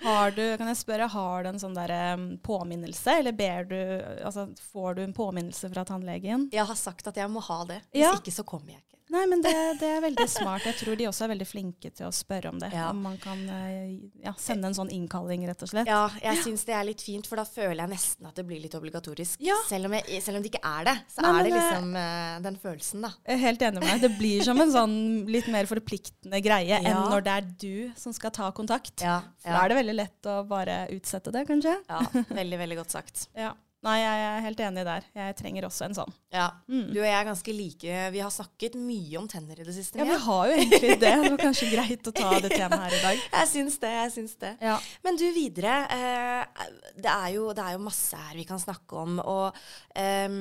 har 0.04 0.34
du, 0.36 0.42
kan 0.60 0.68
jeg 0.68 0.80
spørre, 0.82 1.08
har 1.14 1.46
du 1.46 1.48
en 1.54 1.62
sånn 1.62 1.76
der, 1.78 1.94
um, 2.18 2.26
påminnelse, 2.44 3.16
eller 3.22 3.32
ber 3.36 3.70
du, 3.72 3.78
altså, 4.20 4.50
får 4.74 4.98
du 4.98 5.06
en 5.06 5.16
påminnelse 5.16 5.72
fra 5.72 5.86
tannlegen? 5.88 6.50
Jeg 6.52 6.68
har 6.68 6.76
sagt 6.76 7.08
at 7.08 7.16
jeg 7.24 7.32
må 7.32 7.40
ha 7.48 7.62
det. 7.72 7.80
Hvis 7.94 8.04
Ja. 8.04 8.12
ikke 8.20 8.36
så 8.36 8.44
kommer 8.44 8.74
jeg 8.76 8.82
ikke. 8.84 8.93
Nei, 9.14 9.24
men 9.30 9.42
det, 9.44 9.54
det 9.80 9.88
er 9.96 10.00
veldig 10.04 10.26
smart. 10.30 10.64
Jeg 10.66 10.78
tror 10.80 10.98
de 10.98 11.06
også 11.10 11.26
er 11.26 11.32
veldig 11.34 11.46
flinke 11.46 11.90
til 11.94 12.08
å 12.08 12.12
spørre 12.14 12.50
om 12.50 12.58
det. 12.62 12.70
Ja. 12.74 12.88
Om 12.90 13.02
man 13.06 13.18
kan 13.22 13.40
eh, 13.54 13.94
ja, 14.24 14.34
sende 14.40 14.70
en 14.70 14.76
sånn 14.76 14.90
innkalling, 14.94 15.46
rett 15.48 15.62
og 15.64 15.70
slett. 15.70 15.90
Ja, 15.90 16.08
jeg 16.22 16.42
syns 16.44 16.66
det 16.66 16.74
er 16.76 16.86
litt 16.88 17.04
fint, 17.04 17.28
for 17.30 17.40
da 17.40 17.46
føler 17.48 17.84
jeg 17.84 17.92
nesten 17.94 18.30
at 18.30 18.38
det 18.40 18.46
blir 18.48 18.62
litt 18.64 18.74
obligatorisk. 18.78 19.38
Ja. 19.44 19.56
Selv, 19.68 19.90
om 19.90 19.96
jeg, 19.98 20.22
selv 20.24 20.40
om 20.40 20.44
det 20.44 20.52
ikke 20.52 20.64
er 20.66 20.88
det, 20.90 20.96
så 21.14 21.24
Nei, 21.24 21.32
er 21.34 21.48
det 21.48 21.54
liksom 21.54 21.94
uh, 21.94 22.34
den 22.48 22.58
følelsen, 22.64 23.06
da. 23.06 23.12
Jeg 23.28 23.38
er 23.38 23.42
helt 23.44 23.66
enig 23.68 23.84
med 23.84 23.90
deg. 23.92 24.04
Det 24.04 24.12
blir 24.18 24.44
som 24.50 24.64
en 24.64 24.74
sånn 24.74 24.96
litt 25.30 25.50
mer 25.54 25.70
forpliktende 25.70 26.42
greie 26.44 26.82
enn 26.82 27.00
når 27.14 27.26
det 27.26 27.38
er 27.38 27.48
du 27.64 27.76
som 28.00 28.14
skal 28.16 28.34
ta 28.34 28.50
kontakt. 28.56 28.98
For 29.04 29.54
Da 29.54 29.62
er 29.62 29.72
det 29.72 29.80
veldig 29.82 29.98
lett 29.98 30.30
å 30.30 30.40
bare 30.48 30.84
utsette 30.94 31.32
det, 31.34 31.46
kanskje. 31.48 31.78
ja 31.88 32.02
veldig, 32.34 32.58
veldig 32.64 32.80
godt 32.82 32.98
sagt. 32.98 33.28
Ja. 33.44 33.52
Nei, 33.84 33.94
jeg 34.00 34.20
er 34.26 34.44
helt 34.46 34.60
enig 34.64 34.84
der. 34.88 35.06
Jeg 35.18 35.36
trenger 35.36 35.66
også 35.68 35.84
en 35.86 35.96
sånn. 35.98 36.14
Ja. 36.32 36.46
Mm. 36.70 36.86
Du 36.88 36.98
og 37.02 37.04
jeg 37.04 37.16
er 37.18 37.26
ganske 37.28 37.54
like. 37.56 37.96
Vi 38.14 38.22
har 38.24 38.32
snakket 38.32 38.78
mye 38.80 39.18
om 39.20 39.26
tenner 39.28 39.60
i 39.60 39.66
det 39.66 39.74
siste. 39.76 40.00
Ja, 40.00 40.06
vi 40.08 40.16
har 40.24 40.48
jo 40.48 40.54
egentlig 40.56 40.94
det. 40.94 41.00
Det 41.04 41.32
var 41.34 41.42
kanskje 41.42 41.68
greit 41.72 42.08
å 42.08 42.14
ta 42.16 42.30
det 42.40 42.52
temaet 42.54 42.86
her 42.86 42.96
i 42.96 43.02
dag. 43.02 43.26
Jeg 43.34 43.50
syns 43.50 43.76
det. 43.82 43.90
jeg 43.92 44.14
syns 44.14 44.38
det. 44.40 44.54
Ja. 44.64 44.78
Men 45.04 45.20
du, 45.20 45.26
videre. 45.36 45.74
Eh, 45.92 46.64
det, 46.96 47.10
er 47.10 47.28
jo, 47.36 47.50
det 47.56 47.66
er 47.66 47.76
jo 47.76 47.84
masse 47.84 48.18
her 48.18 48.40
vi 48.40 48.46
kan 48.48 48.62
snakke 48.62 49.04
om. 49.04 49.20
Og 49.20 49.60
eh, 50.00 50.40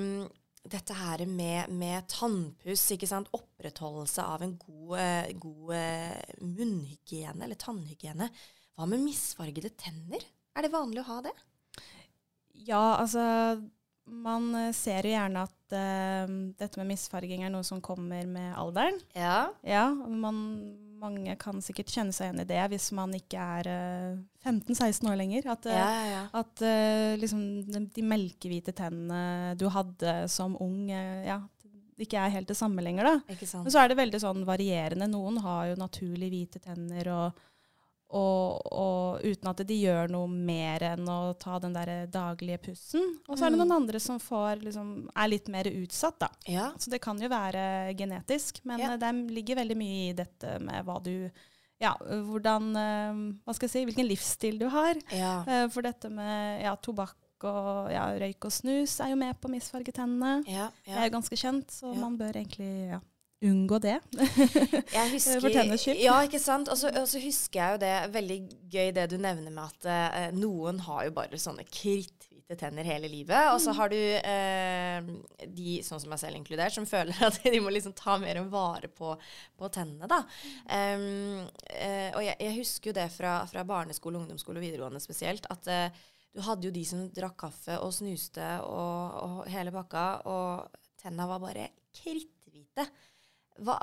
dette 0.63 0.95
her 0.95 1.25
med, 1.27 1.71
med 1.75 2.07
tannpuss, 2.11 2.85
ikke 2.95 3.09
sant. 3.09 3.31
Opprettholdelse 3.35 4.23
av 4.23 4.45
en 4.45 4.55
god, 4.61 4.93
eh, 5.01 5.31
god 5.35 5.73
eh, 5.77 6.35
munnhygiene, 6.47 7.43
eller 7.43 7.59
tannhygiene. 7.59 8.29
Hva 8.73 8.87
med 8.89 9.03
misfargede 9.03 9.75
tenner? 9.77 10.23
Er 10.55 10.65
det 10.65 10.73
vanlig 10.73 11.03
å 11.03 11.09
ha 11.11 11.23
det? 11.27 11.33
Ja, 12.53 12.97
altså 13.01 13.23
Man 14.05 14.53
eh, 14.55 14.71
ser 14.75 15.05
jo 15.07 15.13
gjerne 15.13 15.45
at 15.47 15.73
uh, 15.73 16.33
dette 16.59 16.79
med 16.79 16.91
misfarging 16.91 17.45
er 17.45 17.51
noe 17.53 17.63
som 17.65 17.79
kommer 17.81 18.25
med 18.27 18.51
alderen. 18.59 18.97
Ja. 19.15 19.47
Ja, 19.63 19.85
man, 19.95 20.41
mange 20.99 21.35
kan 21.39 21.61
sikkert 21.63 21.91
kjenne 21.91 22.13
seg 22.15 22.29
igjen 22.29 22.43
i 22.43 22.47
det 22.51 22.59
hvis 22.73 22.89
man 22.95 23.15
ikke 23.15 23.39
er 23.39 23.69
uh, 23.71 24.19
15-16 24.43 25.07
år 25.09 25.17
lenger. 25.19 25.47
At, 25.55 25.65
uh, 25.65 25.73
Ja, 25.73 25.87
ja, 26.11 26.21
at 26.43 26.65
uh, 26.67 27.15
liksom 27.19 27.41
de, 27.71 27.85
de 27.95 28.05
melkehvite 28.05 28.75
tennene 28.75 29.55
du 29.59 29.69
hadde 29.71 30.17
som 30.31 30.59
ung, 30.61 30.91
eh, 30.91 31.23
ja, 31.29 31.39
ikke 32.03 32.19
er 32.19 32.35
helt 32.35 32.51
det 32.51 32.59
samme 32.59 32.83
lenger. 32.83 33.07
da. 33.07 33.33
Ikke 33.33 33.47
sant. 33.47 33.63
Men 33.63 33.73
så 33.75 33.83
er 33.83 33.91
det 33.91 33.99
veldig 34.03 34.19
sånn 34.23 34.43
varierende. 34.47 35.07
Noen 35.11 35.39
har 35.45 35.71
jo 35.71 35.79
naturlig 35.79 36.31
hvite 36.33 36.59
tenner, 36.63 37.07
og, 37.15 37.43
og, 38.13 38.61
og 38.71 39.23
uten 39.25 39.49
at 39.49 39.63
de 39.67 39.77
gjør 39.81 40.11
noe 40.13 40.27
mer 40.29 40.83
enn 40.93 41.07
å 41.09 41.33
ta 41.41 41.57
den 41.63 41.73
der 41.73 42.05
daglige 42.13 42.59
pussen. 42.67 43.07
Og 43.27 43.37
så 43.39 43.47
er 43.47 43.49
det 43.53 43.57
Mm. 43.59 43.63
noen 43.65 43.75
andre 43.81 43.99
som 43.99 44.19
får, 44.21 44.61
liksom, 44.63 44.91
er 45.15 45.27
litt 45.31 45.49
mer 45.49 45.65
utsatt, 45.71 46.19
da. 46.21 46.29
Ja. 46.47 46.67
Så 46.77 46.89
det 46.93 47.01
kan 47.01 47.17
jo 47.19 47.27
være 47.31 47.95
genetisk, 47.97 48.61
men 48.65 48.79
Ja. 48.79 48.93
eh, 48.93 48.97
det 48.97 49.11
ligger 49.33 49.55
veldig 49.63 49.77
mye 49.77 50.09
i 50.11 50.13
dette 50.13 50.59
med 50.61 50.85
hva 50.85 51.01
du 51.03 51.29
ja, 51.81 51.95
hvordan 51.99 52.69
eh, 52.77 53.13
Hva 53.43 53.53
skal 53.57 53.67
jeg 53.67 53.71
si, 53.73 53.85
hvilken 53.89 54.07
livsstil 54.07 54.59
du 54.59 54.69
har. 54.69 54.95
ja. 55.11 55.43
Eh, 55.47 55.67
For 55.73 55.81
dette 55.81 56.09
med 56.09 56.61
ja, 56.63 56.75
tobakk 56.77 57.17
og 57.43 57.89
ja, 57.91 58.05
røyk 58.15 58.45
og 58.45 58.51
snus 58.55 59.01
er 59.03 59.09
jo 59.09 59.17
med 59.19 59.35
på 59.41 59.49
å 59.49 59.51
misfarge 59.51 59.91
tennene. 59.91 60.45
ja, 60.47 60.69
Det 60.85 60.93
er 60.95 61.09
jo 61.09 61.17
ganske 61.17 61.35
kjent, 61.35 61.67
så 61.75 61.93
man 61.97 62.15
bør 62.17 62.31
egentlig 62.39 62.89
ja, 62.93 62.99
unngå 63.43 63.79
det. 63.83 63.97
Jeg 64.97 65.11
husker, 65.13 65.41
For 65.43 65.53
tenners 65.53 65.83
skyld. 65.85 66.01
Ja, 66.01 66.17
ikke 66.25 66.41
sant. 66.41 66.71
Og 66.71 66.79
så 66.79 66.91
altså, 66.91 67.21
husker 67.23 67.59
jeg 67.59 67.75
jo 67.75 67.81
det 67.83 67.95
veldig 68.13 68.37
gøy 68.71 68.91
det 68.95 69.07
du 69.11 69.17
nevner 69.21 69.51
med 69.53 69.63
at 69.65 69.89
eh, 69.89 70.29
noen 70.35 70.79
har 70.85 71.07
jo 71.07 71.15
bare 71.15 71.39
sånne 71.41 71.65
kritthvite 71.67 72.57
tenner 72.59 72.87
hele 72.87 73.09
livet. 73.11 73.51
Og 73.53 73.59
så 73.61 73.73
har 73.75 73.91
du 73.91 73.97
eh, 73.97 75.09
de, 75.47 75.75
sånn 75.85 76.01
som 76.01 76.13
meg 76.13 76.21
selv 76.21 76.39
inkludert, 76.39 76.75
som 76.75 76.87
føler 76.93 77.19
at 77.25 77.39
de 77.43 77.61
må 77.63 77.73
liksom 77.73 77.95
ta 77.97 78.17
mer 78.21 78.41
vare 78.51 78.89
på, 78.91 79.13
på 79.59 79.71
tennene, 79.73 80.09
da. 80.09 80.21
Um, 80.67 81.43
eh, 81.67 82.09
og 82.13 82.23
jeg, 82.25 82.37
jeg 82.39 82.57
husker 82.59 82.91
jo 82.91 82.97
det 82.99 83.09
fra, 83.15 83.37
fra 83.49 83.65
barneskole, 83.67 84.21
ungdomsskole 84.21 84.61
og 84.61 84.67
videregående 84.67 85.03
spesielt, 85.03 85.47
at 85.53 85.71
eh, 85.71 86.03
du 86.33 86.41
hadde 86.41 86.65
jo 86.67 86.73
de 86.73 86.83
som 86.87 87.05
drakk 87.13 87.37
kaffe 87.45 87.77
og 87.83 87.91
snuste 87.93 88.45
og, 88.65 89.17
og 89.21 89.51
hele 89.53 89.73
pakka, 89.73 90.05
og 90.29 90.79
tenna 91.01 91.27
var 91.29 91.41
bare 91.43 91.67
kritthvite. 91.93 92.87
Hva, 93.61 93.75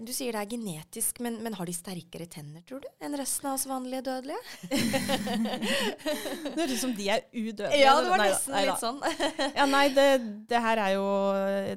du 0.00 0.08
sier 0.16 0.32
det 0.32 0.40
er 0.40 0.48
genetisk, 0.48 1.18
men, 1.20 1.34
men 1.44 1.52
har 1.58 1.68
de 1.68 1.72
sterkere 1.76 2.24
tenner, 2.32 2.62
tror 2.64 2.80
du, 2.80 2.86
enn 3.04 3.12
resten 3.20 3.50
av 3.50 3.58
oss 3.58 3.66
vanlige 3.68 4.00
dødelige? 4.06 4.40
Det 6.48 6.54
høres 6.56 6.72
ut 6.72 6.80
som 6.80 6.94
de 6.96 7.08
er 7.12 7.24
udødelige. 7.32 7.80
Ja, 7.82 7.92
det 8.00 8.10
var 8.12 8.22
nesten 8.22 8.54
nei 8.56 8.62
litt 8.68 8.80
sånn. 8.82 8.98
Ja, 9.58 9.66
nei, 9.68 9.84
det, 9.94 10.06
det 10.50 10.62
her 10.64 10.80
er 10.86 10.94
jo 10.96 11.04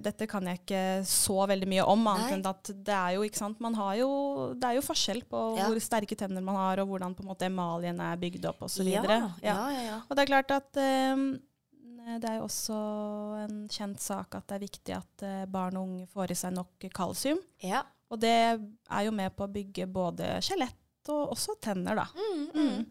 Dette 0.05 0.27
kan 0.31 0.47
jeg 0.47 0.61
ikke 0.61 0.83
så 1.07 1.41
veldig 1.51 1.69
mye 1.73 1.85
om, 1.91 2.07
annet 2.13 2.37
enn 2.37 2.45
at 2.49 2.71
det 2.71 2.95
er 2.95 3.17
jo, 3.17 3.25
ikke 3.27 3.41
sant 3.41 3.59
Man 3.63 3.75
har 3.77 3.95
jo 3.99 4.09
Det 4.55 4.69
er 4.71 4.77
jo 4.79 4.85
forskjell 4.85 5.23
på 5.29 5.43
Ja. 5.59 5.67
hvor 5.67 5.79
sterke 5.83 6.15
tenner 6.17 6.43
man 6.45 6.55
har, 6.59 6.81
og 6.83 6.91
hvordan 6.93 7.15
på 7.17 7.25
en 7.25 7.31
måte 7.33 7.47
emaljen 7.49 7.99
er 8.03 8.19
bygd 8.21 8.47
opp, 8.51 8.63
osv. 8.67 8.87
ja, 8.87 9.03
Ja, 9.03 9.21
ja, 9.43 9.55
ja, 9.75 9.81
ja. 9.91 9.97
Og 10.07 10.15
det 10.17 10.23
er 10.23 10.31
klart 10.31 10.53
at 10.55 10.79
eh, 10.79 11.15
det 12.21 12.29
er 12.29 12.37
jo 12.39 12.45
også 12.47 12.77
en 13.45 13.57
kjent 13.71 14.01
sak 14.01 14.35
at 14.39 14.47
det 14.49 14.55
er 14.57 14.63
viktig 14.65 14.93
at 14.97 15.25
eh, 15.27 15.45
barn 15.51 15.77
og 15.79 15.87
unge 15.89 16.07
får 16.11 16.31
i 16.33 16.37
seg 16.43 16.53
nok 16.57 16.87
kalsium. 16.95 17.41
ja. 17.63 17.83
Og 18.11 18.19
det 18.19 18.27
er 18.35 19.03
jo 19.05 19.11
med 19.15 19.31
på 19.37 19.45
å 19.45 19.47
bygge 19.47 19.85
både 19.87 20.33
skjelett 20.43 21.07
og 21.13 21.29
også 21.31 21.53
tenner, 21.63 21.95
da. 21.95 22.03
Mm, 22.11 22.41
mm. 22.51 22.81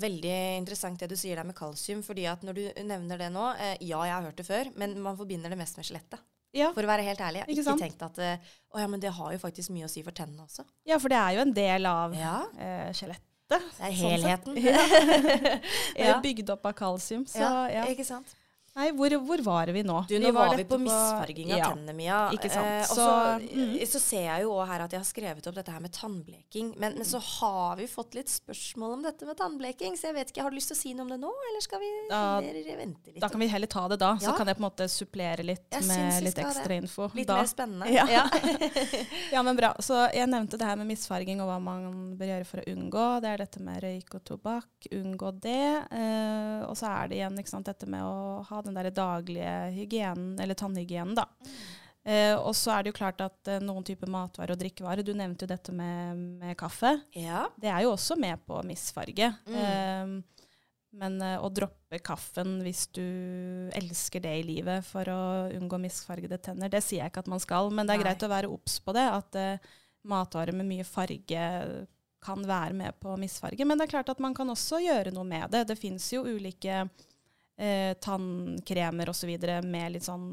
Veldig 0.00 0.36
interessant 0.62 0.98
det 1.04 1.10
du 1.10 1.14
sier 1.20 1.36
der 1.36 1.44
med 1.44 1.54
kalsium, 1.58 2.00
fordi 2.02 2.24
at 2.30 2.40
når 2.42 2.56
du 2.56 2.62
nevner 2.88 3.20
det 3.20 3.28
nå 3.34 3.50
eh, 3.52 3.74
Ja, 3.84 4.00
jeg 4.08 4.14
har 4.16 4.24
hørt 4.30 4.40
det 4.40 4.46
før, 4.48 4.70
men 4.80 4.96
man 5.04 5.18
forbinder 5.20 5.52
det 5.52 5.58
mest 5.60 5.76
med 5.76 5.84
skjelettet. 5.86 6.24
Ja, 6.56 6.70
For 6.72 6.84
å 6.84 6.88
være 6.88 7.04
helt 7.04 7.20
ærlig. 7.20 7.42
Jeg 7.42 7.44
har 7.44 7.52
Ikke 7.52 7.66
ikke, 7.68 7.76
tenkt 7.84 8.02
at 8.08 8.18
eh, 8.24 8.50
Å 8.72 8.80
ja, 8.82 8.88
men 8.88 9.00
det 9.04 9.12
har 9.16 9.36
jo 9.36 9.38
faktisk 9.44 9.72
mye 9.76 9.84
å 9.86 9.92
si 9.92 10.02
for 10.08 10.16
tennene 10.16 10.44
også. 10.48 10.64
ja 10.88 10.98
for 11.00 11.12
det 11.12 11.20
er 11.20 11.36
jo 11.36 11.44
en 11.44 11.54
del 11.60 11.88
av 11.92 12.16
Ja. 12.16 12.34
eh, 12.56 12.90
skjelettet. 12.96 13.28
Det 13.52 13.60
er 13.60 13.68
sånn 13.76 13.84
ja. 13.92 14.16
helheten. 14.16 14.56
Det 15.96 16.08
er 16.08 16.20
bygd 16.24 16.50
opp 16.56 16.64
av 16.72 16.74
kalsium. 16.80 17.24
Så 17.28 17.44
ja, 17.44 17.66
ja. 17.82 17.84
Ikke 17.92 18.08
sant? 18.08 18.32
Nei, 18.72 18.86
hvor, 18.96 19.12
hvor 19.26 19.40
var 19.44 19.68
vi 19.76 19.82
nå? 19.84 19.98
Du, 20.08 20.14
nå 20.16 20.30
var, 20.32 20.54
vi 20.54 20.62
dette 20.62 20.72
på 20.72 20.78
misfarging 20.80 21.50
av 21.52 21.58
ja. 21.60 21.66
tennene, 21.74 21.92
Mia. 21.92 22.20
Ikke 22.32 22.48
sant. 22.48 22.64
Eh, 22.64 22.86
og 22.86 22.96
Så, 22.96 23.04
så, 23.04 23.58
mm. 23.60 23.74
så 23.90 24.00
ser 24.00 24.22
jeg 24.24 24.46
jo 24.46 24.54
også 24.54 24.68
her 24.70 24.84
at 24.86 24.94
jeg 24.96 25.02
har 25.02 25.08
skrevet 25.10 25.48
opp 25.50 25.58
dette 25.58 25.74
her 25.74 25.82
med 25.84 25.92
tannbleking. 25.92 26.70
Men, 26.80 26.96
men 26.96 27.08
så 27.08 27.20
har 27.20 27.76
vi 27.76 27.88
fått 27.92 28.16
litt 28.16 28.32
spørsmål 28.32 28.94
om 28.96 29.04
dette 29.04 29.28
med 29.28 29.36
tannbleking, 29.36 29.98
så 30.00 30.08
jeg 30.08 30.16
vet 30.16 30.32
ikke, 30.32 30.46
har 30.46 30.54
du 30.54 30.56
lyst 30.56 30.72
til 30.72 30.78
å 30.78 30.80
si 30.80 30.94
noe 30.96 31.04
om 31.04 31.12
det 31.12 31.18
nå, 31.20 31.32
eller 31.50 31.64
skal 31.66 31.82
vi 31.82 31.90
Da- 32.08 32.40
vente 32.40 33.12
litt? 33.12 33.20
Da 33.20 33.28
kan 33.34 33.44
vi 33.44 33.50
heller 33.52 33.72
ta 33.76 33.84
det 33.92 33.98
da, 34.00 34.14
så 34.22 34.32
kan 34.38 34.48
jeg 34.48 34.56
på 34.56 34.64
en 34.64 34.68
måte 34.70 34.88
supplere 34.88 35.44
litt 35.44 35.68
Jeg 35.68 35.86
med 35.90 36.16
vi 36.16 36.24
litt 36.30 36.42
ekstra 36.46 36.72
det. 36.72 36.80
info. 36.86 37.10
Litt 37.12 37.28
da. 37.28 37.38
mer 37.42 37.52
spennende. 37.52 37.92
Ja. 37.92 38.24
Ja, 39.32 39.42
men 39.44 39.56
bra. 39.56 39.72
Så 39.84 39.96
jeg 40.12 40.28
nevnte 40.28 40.56
det 40.60 40.66
her 40.66 40.76
med 40.80 40.88
misfarging 40.88 41.40
og 41.44 41.48
hva 41.48 41.58
man 41.62 42.16
bør 42.16 42.28
gjøre 42.32 42.48
for 42.48 42.62
å 42.62 42.66
unngå. 42.72 43.04
Det 43.24 43.30
er 43.30 43.44
dette 43.44 43.62
med 43.64 43.80
røyk 43.84 44.16
og 44.16 44.24
tobakk. 44.28 44.88
Unngå 44.92 45.32
det. 45.44 45.68
Eh, 45.92 46.64
og 46.66 46.76
så 46.78 46.90
er 46.90 47.10
det 47.10 47.20
igjen 47.20 47.40
sant, 47.48 47.68
dette 47.68 47.88
med 47.90 48.04
å 48.04 48.42
ha 48.48 48.61
den 48.64 48.76
der 48.78 48.90
daglige 48.94 49.54
hygienen, 49.76 50.34
eller 50.42 50.58
tannhygienen, 50.58 51.16
da. 51.18 51.28
Eh, 52.02 52.34
og 52.34 52.50
så 52.58 52.72
er 52.74 52.82
det 52.82 52.90
jo 52.90 52.98
klart 52.98 53.20
at 53.22 53.48
eh, 53.50 53.62
noen 53.62 53.84
typer 53.86 54.10
matvarer 54.10 54.56
og 54.56 54.58
drikkevarer 54.58 55.06
Du 55.06 55.12
nevnte 55.14 55.46
jo 55.46 55.52
dette 55.52 55.74
med, 55.76 56.18
med 56.42 56.56
kaffe. 56.58 56.96
Ja. 57.14 57.44
Det 57.54 57.70
er 57.70 57.84
jo 57.84 57.92
også 57.94 58.18
med 58.18 58.42
på 58.46 58.58
misfarge. 58.66 59.30
Mm. 59.46 59.58
Eh, 59.62 60.42
men 60.98 61.20
eh, 61.24 61.38
å 61.40 61.48
droppe 61.48 62.00
kaffen 62.04 62.58
hvis 62.64 62.88
du 62.92 63.06
elsker 63.78 64.24
det 64.24 64.34
i 64.40 64.44
livet 64.48 64.84
for 64.84 65.08
å 65.08 65.22
unngå 65.54 65.78
misfargede 65.84 66.40
tenner, 66.42 66.72
det 66.72 66.82
sier 66.84 67.04
jeg 67.04 67.14
ikke 67.14 67.22
at 67.24 67.30
man 67.32 67.42
skal. 67.42 67.70
Men 67.72 67.86
det 67.86 67.96
er 67.96 68.02
Nei. 68.02 68.08
greit 68.08 68.26
å 68.26 68.32
være 68.32 68.50
obs 68.52 68.76
på 68.84 68.94
det. 68.96 69.06
At 69.06 69.38
eh, 69.38 69.72
matvarer 70.08 70.56
med 70.58 70.68
mye 70.68 70.86
farge 70.88 71.46
kan 72.22 72.44
være 72.46 72.74
med 72.78 72.98
på 73.02 73.14
misfarge. 73.18 73.66
Men 73.66 73.78
det 73.78 73.86
er 73.86 73.94
klart 73.96 74.12
at 74.12 74.20
man 74.22 74.34
kan 74.34 74.50
også 74.50 74.82
gjøre 74.82 75.14
noe 75.14 75.26
med 75.26 75.50
det. 75.54 75.64
Det 75.70 75.78
fins 75.78 76.06
jo 76.12 76.26
ulike 76.26 76.84
eh, 77.56 77.92
tannkremer 78.00 79.12
osv. 79.12 79.36
med 79.64 79.96
litt 79.96 80.08
sånn 80.08 80.32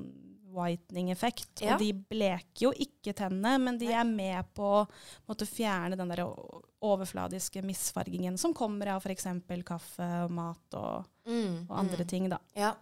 whitening-effekt. 0.50 1.62
Ja. 1.62 1.76
Og 1.76 1.84
de 1.84 1.92
bleker 1.94 2.66
jo 2.70 2.72
ikke 2.74 3.14
tennene, 3.18 3.60
men 3.62 3.78
de 3.82 3.92
er 3.94 4.08
med 4.08 4.50
på 4.58 4.66
å 4.82 4.88
måtte 5.30 5.48
fjerne 5.50 5.98
den 6.00 6.10
der 6.10 6.24
overfladiske 6.26 7.62
misfargingen 7.66 8.38
som 8.40 8.56
kommer 8.58 8.96
av 8.96 9.06
f.eks. 9.06 9.28
kaffe 9.68 10.10
og 10.26 10.34
mat 10.34 10.80
og, 10.80 11.08
Mm, 11.30 11.68
og 11.70 11.76
andre 11.78 12.04
mm. 12.04 12.08
ting. 12.08 12.30
Da. 12.30 12.40
Ja, 12.54 12.74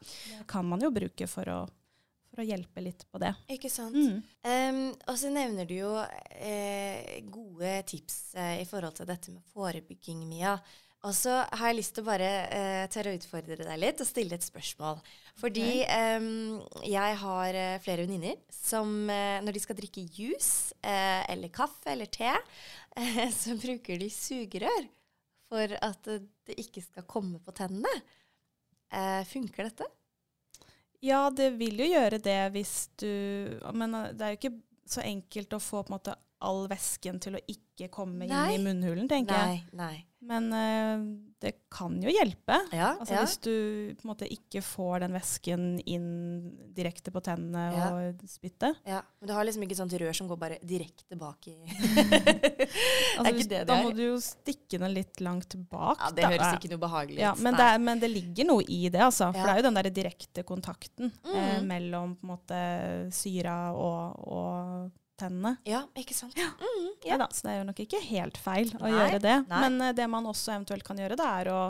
kan 0.48 0.66
man 0.66 0.80
jo 0.80 0.92
bruke 0.96 1.28
for 1.28 1.50
å, 1.52 1.58
for 2.32 2.44
å 2.44 2.48
hjelpe 2.48 2.84
litt 2.84 3.04
på 3.12 3.20
det. 3.22 3.34
ikke 3.58 3.72
sant. 3.72 3.98
Mm. 3.98 4.22
Um, 4.48 4.82
og 5.04 5.20
så 5.20 5.32
nevner 5.34 5.68
du 5.68 5.76
jo 5.76 5.94
eh, 6.00 7.20
gode 7.28 7.74
tips 7.92 8.38
eh, 8.40 8.62
i 8.62 8.68
forhold 8.70 8.96
til 9.00 9.10
dette 9.10 9.34
med 9.34 9.44
forebygging, 9.54 10.24
Mia. 10.30 10.56
Og 11.06 11.14
så 11.14 11.34
har 11.46 11.70
jeg 11.70 11.78
lyst 11.78 11.94
til 11.96 12.04
å 12.04 12.10
bare 12.10 12.30
uh, 12.50 12.84
tørre 12.92 13.14
å 13.14 13.18
utfordre 13.20 13.58
deg 13.62 13.80
litt 13.80 14.02
og 14.02 14.10
stille 14.10 14.38
et 14.38 14.46
spørsmål. 14.46 15.00
Fordi 15.38 15.84
um, 16.18 16.58
jeg 16.82 17.20
har 17.22 17.60
uh, 17.62 17.78
flere 17.84 18.08
venninner 18.08 18.40
som 18.54 18.90
uh, 19.06 19.38
når 19.46 19.56
de 19.56 19.62
skal 19.62 19.78
drikke 19.78 20.08
juice 20.18 20.74
eller 20.82 21.52
kaffe 21.54 21.92
eller 21.94 22.10
te, 22.12 22.32
så 23.42 23.56
bruker 23.60 24.00
de 24.02 24.10
sugerør 24.14 24.88
for 25.48 25.74
at 25.86 26.10
det 26.10 26.58
ikke 26.60 26.84
skal 26.84 27.06
komme 27.08 27.40
på 27.44 27.54
tennene. 27.56 27.92
Funker 29.28 29.68
dette? 29.68 29.86
Ja, 31.04 31.28
det 31.30 31.52
vil 31.60 31.82
jo 31.82 31.90
gjøre 31.90 32.20
det 32.24 32.40
hvis 32.56 32.88
du 33.00 33.10
Men 33.76 33.96
det 34.16 34.24
er 34.24 34.32
jo 34.34 34.40
ikke 34.40 34.54
så 34.88 35.04
enkelt 35.04 35.56
å 35.56 35.60
få 35.60 35.84
måte 35.92 36.16
all 36.44 36.68
væsken 36.72 37.20
til 37.24 37.38
å 37.38 37.42
ikke 37.50 37.90
komme 37.94 38.28
inn 38.28 38.54
i 38.54 38.62
munnhulen, 38.62 39.08
tenker 39.10 39.36
jeg. 39.36 39.64
Nei. 39.78 39.96
Men 40.28 40.48
eh, 40.52 41.04
det 41.40 41.54
kan 41.72 41.94
jo 42.04 42.10
hjelpe. 42.12 42.56
Ja, 42.76 42.90
Altså 43.00 43.14
ja. 43.16 43.22
Hvis 43.24 43.36
du 43.46 43.52
på 43.96 44.04
en 44.04 44.10
måte 44.12 44.28
ikke 44.28 44.60
får 44.66 45.04
den 45.06 45.14
væsken 45.16 45.66
inn 45.88 46.08
direkte 46.76 47.14
på 47.16 47.22
tennene 47.24 47.64
Ja. 47.78 47.88
og 47.96 48.24
spyttet. 48.28 48.76
Ja, 48.90 49.00
men 49.22 49.30
du 49.30 49.34
har 49.38 49.46
liksom 49.48 49.64
ikke 49.64 49.78
sånt 49.80 49.94
rør 50.02 50.12
som 50.18 50.28
går 50.28 50.40
bare 50.42 50.58
direkte 50.68 51.16
bak 51.22 51.48
i 51.48 51.56
Altså, 53.18 53.34
hvis- 53.34 53.48
det 53.48 53.62
det 53.64 53.68
da 53.70 53.80
må 53.84 53.94
du 53.96 54.02
jo 54.04 54.18
stikke 54.22 54.80
den 54.82 54.94
litt 54.94 55.22
langt 55.24 55.56
bak. 55.72 55.98
Ja, 56.02 56.10
Det 56.12 56.24
da. 56.24 56.30
høres 56.34 56.58
ikke 56.60 56.70
noe 56.76 56.84
behagelig 56.84 57.18
ut. 57.18 57.24
ja, 57.24 57.34
men, 57.40 57.54
det 57.56 57.64
er, 57.72 57.80
men 57.80 58.00
det 58.04 58.10
ligger 58.12 58.46
noe 58.52 58.64
i 58.68 58.90
det, 58.90 59.00
altså. 59.02 59.32
For 59.34 59.44
det 59.48 59.54
er 59.56 59.62
jo 59.62 59.68
den 59.70 59.80
derre 59.80 59.94
direkte 59.94 60.44
kontakten 60.44 61.12
eh, 61.26 61.58
Mhm. 61.60 61.68
mellom 61.68 62.16
på 62.18 62.24
en 62.28 62.36
måte 62.36 63.14
syra 63.14 63.74
og, 63.74 64.28
og 64.28 64.92
tennene. 65.20 65.56
Ja, 65.68 65.84
ikke 65.98 66.16
sant? 66.18 66.36
Mm, 66.38 66.90
ja. 67.06 67.16
Neida, 67.18 67.28
så 67.34 67.48
det 67.48 67.54
er 67.54 67.58
jo 67.62 67.68
nok 67.72 67.82
ikke 67.84 68.02
helt 68.10 68.38
feil 68.42 68.72
å 68.78 68.84
Nei, 68.86 68.94
gjøre 68.96 69.20
det. 69.24 69.38
nei. 69.50 69.62
Men 69.66 69.82
uh, 69.90 69.94
det 69.98 70.08
man 70.14 70.30
også 70.30 70.54
eventuelt 70.56 70.86
kan 70.88 70.98
gjøre, 71.02 71.18
det 71.20 71.28
er 71.42 71.50
å 71.54 71.62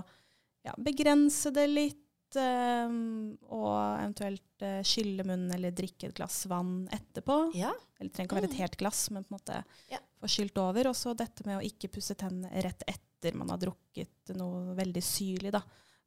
ja, 0.68 0.76
begrense 0.78 1.54
det 1.56 1.68
litt. 1.72 2.04
Um, 2.36 3.38
og 3.56 3.72
eventuelt 4.02 4.64
uh, 4.68 4.82
skylle 4.84 5.24
munnen 5.24 5.54
eller 5.56 5.72
drikke 5.72 6.10
et 6.10 6.16
glass 6.18 6.42
vann 6.52 6.82
etterpå. 6.92 7.38
ja. 7.56 7.72
Eller 7.98 8.12
det 8.12 8.16
trenger 8.18 8.28
ikke 8.28 8.36
å 8.36 8.42
være 8.42 8.50
et 8.52 8.58
helt 8.60 8.76
glass, 8.78 9.00
men 9.16 9.24
på 9.24 9.32
en 9.32 9.38
måte 9.40 9.62
Ja. 9.90 9.98
få 10.22 10.28
skylt 10.30 10.60
over. 10.62 10.90
Og 10.92 10.96
så 11.00 11.16
dette 11.18 11.46
med 11.48 11.58
å 11.58 11.64
ikke 11.66 11.88
pusse 11.96 12.14
tennene 12.20 12.52
rett 12.62 12.84
etter 12.86 13.34
man 13.34 13.50
har 13.50 13.58
drukket 13.64 14.36
noe 14.38 14.76
veldig 14.78 15.02
syrlig. 15.08 15.54
da. 15.56 15.64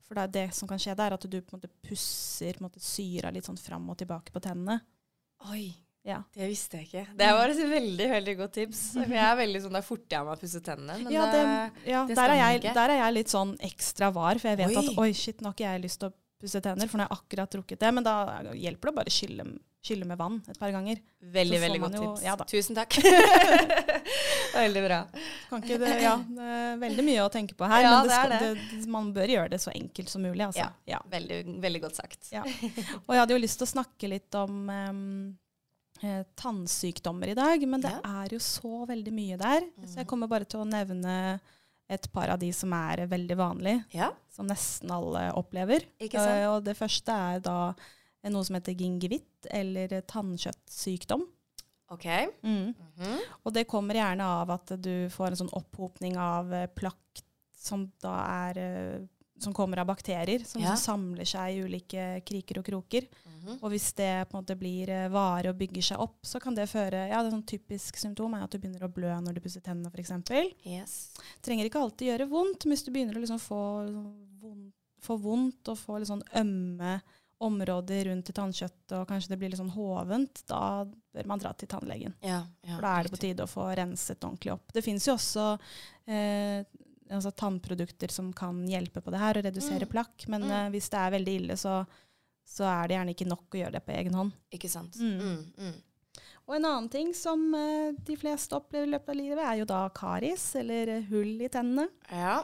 For 0.06 0.14
det, 0.20 0.28
det 0.36 0.44
som 0.54 0.68
kan 0.70 0.78
skje, 0.78 0.94
det 0.94 1.06
er 1.08 1.16
at 1.16 1.24
du 1.26 1.38
på 1.40 1.56
en 1.56 1.58
måte 1.58 1.72
pusser 1.88 2.52
på 2.54 2.62
en 2.62 2.68
måte, 2.68 2.84
syra 2.84 3.32
litt 3.34 3.48
sånn 3.48 3.58
fram 3.58 3.88
og 3.90 3.96
tilbake 3.98 4.30
på 4.36 4.44
tennene. 4.44 4.76
Oi, 5.50 5.70
Ja. 6.06 6.22
det 6.32 6.46
visste 6.48 6.78
jeg 6.80 6.86
ikke. 6.88 7.02
Det 7.18 7.26
var 7.36 7.52
et 7.52 7.58
veldig 7.70 8.06
veldig 8.14 8.36
godt 8.38 8.54
tips. 8.56 8.80
For 8.96 9.12
jeg 9.18 9.26
er 9.26 9.36
veldig 9.42 9.60
sånn, 9.66 9.76
Da 9.76 9.82
forter 9.84 10.16
jeg 10.16 10.28
meg 10.28 10.38
å 10.38 10.40
pusse 10.40 10.62
tennene. 10.64 10.96
Men 11.04 11.12
ja, 11.12 11.26
det, 11.34 11.42
ja 11.90 12.06
det 12.08 12.16
der, 12.16 12.32
er 12.36 12.40
jeg, 12.40 12.62
der 12.80 12.94
er 12.96 13.02
jeg 13.04 13.16
litt 13.18 13.34
sånn 13.34 13.54
ekstra 13.70 14.08
var, 14.16 14.40
for 14.40 14.52
jeg 14.52 14.62
vet 14.62 14.72
Oi. 14.72 14.80
at 14.84 15.02
oi, 15.04 15.10
shit, 15.16 15.40
nå 15.42 15.50
har 15.52 15.58
ikke 15.58 15.68
jeg 15.68 15.84
lyst 15.84 16.00
til 16.00 16.08
å 16.10 16.16
pusse 16.40 16.62
tenner, 16.64 16.88
for 16.88 16.96
nå 16.96 17.04
har 17.04 17.10
jeg 17.12 17.20
akkurat 17.20 17.52
drukket 17.52 17.82
det. 17.84 17.90
Men 17.92 18.06
da 18.06 18.14
hjelper 18.56 18.88
det 18.90 18.96
bare 18.96 19.12
å 19.12 19.14
skylle, 19.14 19.44
skylle 19.84 20.08
med 20.08 20.16
vann 20.20 20.38
et 20.48 20.56
par 20.60 20.72
ganger. 20.72 21.02
veldig, 21.36 21.58
veldig 21.66 21.80
godt 21.82 21.98
jo- 21.98 22.06
tips. 22.06 22.24
ja. 22.24 22.36
Tusen 22.48 22.78
takk. 22.80 22.96
veldig 24.54 24.84
bra. 24.86 25.02
Det, 25.52 25.90
ja, 26.00 26.14
det 26.24 26.48
er 26.54 26.80
veldig 26.80 27.04
mye 27.06 27.26
å 27.26 27.28
tenke 27.32 27.58
på 27.58 27.68
her, 27.68 27.84
Ja, 27.84 27.92
men 28.00 28.10
skal, 28.14 28.34
det, 28.40 28.88
man 28.88 29.12
bør 29.16 29.34
gjøre 29.36 29.52
det 29.52 29.60
så 29.60 29.72
enkelt 29.74 30.08
som 30.12 30.24
mulig. 30.24 30.42
Altså. 30.48 30.70
Ja. 30.88 31.02
Veldig, 31.12 31.42
veldig 31.60 31.84
godt 31.84 32.00
sagt. 32.00 32.32
Ja. 32.32 32.42
Og 33.04 33.14
jeg 33.14 33.20
hadde 33.20 33.36
jo 33.36 33.44
lyst 33.44 33.60
til 33.60 33.68
å 33.68 33.72
snakke 33.76 34.10
litt 34.16 34.40
om 34.40 34.64
em, 34.72 35.04
eh, 36.02 36.22
tannsykdommer 36.36 37.28
i 37.32 37.34
dag, 37.38 37.64
men 37.68 37.80
det 37.80 37.90
Ja. 37.92 38.22
er 38.24 38.28
jo 38.34 38.38
så 38.38 38.86
veldig 38.88 39.12
mye 39.12 39.36
der. 39.38 39.60
Så 39.86 39.96
jeg 40.00 40.06
kommer 40.06 40.28
bare 40.28 40.44
til 40.44 40.60
å 40.60 40.68
nevne 40.68 41.40
et 41.90 42.06
par 42.12 42.28
av 42.30 42.38
de 42.38 42.52
som 42.52 42.72
er 42.72 43.06
veldig 43.06 43.36
vanlige, 43.36 43.84
Ja, 43.92 44.12
som 44.30 44.46
nesten 44.46 44.90
alle 44.90 45.32
opplever. 45.34 45.82
Eh, 46.00 46.46
og 46.48 46.64
det 46.64 46.76
første 46.78 47.08
er 47.10 47.40
da 47.40 47.74
noe 48.30 48.44
som 48.44 48.54
heter 48.54 48.74
gingivitt, 48.76 49.46
eller 49.50 49.88
tannkjøttsykdom. 50.02 51.26
OK. 51.90 52.04
Mm. 52.44 52.74
Mhm. 52.74 53.18
Og 53.44 53.52
det 53.52 53.66
kommer 53.66 53.94
gjerne 53.94 54.20
av 54.22 54.50
at 54.50 54.66
du 54.80 55.08
får 55.10 55.26
en 55.32 55.36
sånn 55.48 55.52
opphopning 55.58 56.16
av 56.16 56.46
plakt, 56.76 56.96
plakk 57.20 57.22
som 57.60 57.90
da 58.00 58.14
er 58.48 58.58
eh, 58.58 59.00
som 59.40 59.54
kommer 59.56 59.80
av 59.82 59.86
bakterier, 59.88 60.44
som, 60.46 60.60
Ja. 60.62 60.74
som 60.76 61.00
samler 61.00 61.24
seg 61.28 61.56
i 61.56 61.62
ulike 61.64 62.06
kriker 62.26 62.58
og 62.60 62.64
kroker. 62.66 63.06
Mhm. 63.26 63.58
Og 63.62 63.70
hvis 63.72 63.92
det 63.96 64.28
på 64.28 64.36
en 64.36 64.42
måte 64.44 64.56
blir 64.60 64.88
eh, 64.92 65.08
vare 65.08 65.48
og 65.50 65.56
bygger 65.58 65.82
seg 65.82 65.98
opp, 66.04 66.18
så 66.22 66.40
kan 66.40 66.54
det 66.54 66.68
føre 66.68 67.08
Ja, 67.08 67.22
det 67.22 67.30
er 67.32 67.36
sånn 67.38 67.46
typisk 67.48 67.96
symptom 67.96 68.34
er 68.36 68.44
at 68.44 68.50
du 68.52 68.58
begynner 68.58 68.84
å 68.84 68.92
blø 68.92 69.08
når 69.20 69.34
du 69.34 69.40
pusser 69.40 69.60
tennene, 69.64 69.90
f.eks. 69.90 70.54
Yes. 70.64 70.98
Trenger 71.42 71.64
ikke 71.70 71.80
alltid 71.80 72.08
gjøre 72.12 72.28
vondt, 72.28 72.66
men 72.66 72.76
hvis 72.76 72.84
du 72.84 72.92
begynner 72.92 73.16
å 73.16 73.24
liksom 73.24 73.40
få, 73.40 73.62
liksom 73.88 74.12
vondt, 74.42 74.74
få 75.00 75.16
vondt 75.18 75.68
og 75.72 75.78
få 75.80 75.98
litt 75.98 76.08
sånn 76.12 76.22
ømme 76.36 77.00
områder 77.40 78.04
rundt 78.10 78.28
i 78.28 78.32
tannkjøttet, 78.36 78.92
og 78.98 79.06
kanskje 79.08 79.30
det 79.32 79.38
blir 79.40 79.48
litt 79.48 79.56
sånn 79.62 79.72
hovent, 79.72 80.42
da 80.46 80.84
bør 80.84 81.24
man 81.30 81.40
dra 81.40 81.54
til 81.56 81.70
tannlegen. 81.72 82.12
Ja, 82.20 82.42
ja, 82.66 82.74
For 82.76 82.84
da 82.84 82.90
er 82.98 83.06
det 83.08 83.12
på 83.14 83.20
tide 83.22 83.46
å 83.46 83.48
få 83.48 83.64
renset 83.78 84.20
ordentlig 84.20 84.52
opp. 84.52 84.66
Det 84.76 84.82
fins 84.84 85.06
jo 85.08 85.14
også 85.16 85.46
eh, 86.06 86.60
altså 87.10 87.32
tannprodukter 87.34 88.10
som 88.10 88.32
kan 88.32 88.62
hjelpe 88.68 89.00
på 89.02 89.10
det 89.10 89.18
her 89.20 89.38
og 89.38 89.44
redusere 89.44 89.86
Mm. 89.86 89.90
plakk, 89.90 90.28
men 90.28 90.42
Mm. 90.42 90.50
uh, 90.50 90.70
hvis 90.70 90.88
det 90.90 90.98
er 90.98 91.10
veldig 91.18 91.34
ille, 91.40 91.56
så, 91.56 91.86
så 92.46 92.64
er 92.64 92.88
det 92.88 92.96
gjerne 92.96 93.14
ikke 93.14 93.28
nok 93.28 93.46
å 93.50 93.60
gjøre 93.62 93.72
det 93.72 93.84
på 93.86 93.92
egen 93.98 94.14
hånd. 94.14 94.32
Ikke 94.52 94.68
sant. 94.70 94.96
Mm. 94.98 95.18
Mm, 95.20 95.52
mm. 95.58 95.74
Og 96.48 96.56
en 96.56 96.64
annen 96.64 96.88
ting 96.90 97.12
som 97.14 97.54
uh, 97.54 97.92
de 97.92 98.16
fleste 98.16 98.56
opplever 98.56 98.86
i 98.88 98.90
løpet 98.96 99.08
av 99.08 99.16
livet, 99.16 99.38
er 99.46 99.58
jo 99.60 99.64
da 99.70 99.88
karis, 99.94 100.54
eller 100.56 100.88
eh, 100.96 101.02
hull 101.10 101.40
i 101.42 101.48
tennene. 101.48 101.88
Ja. 102.10 102.42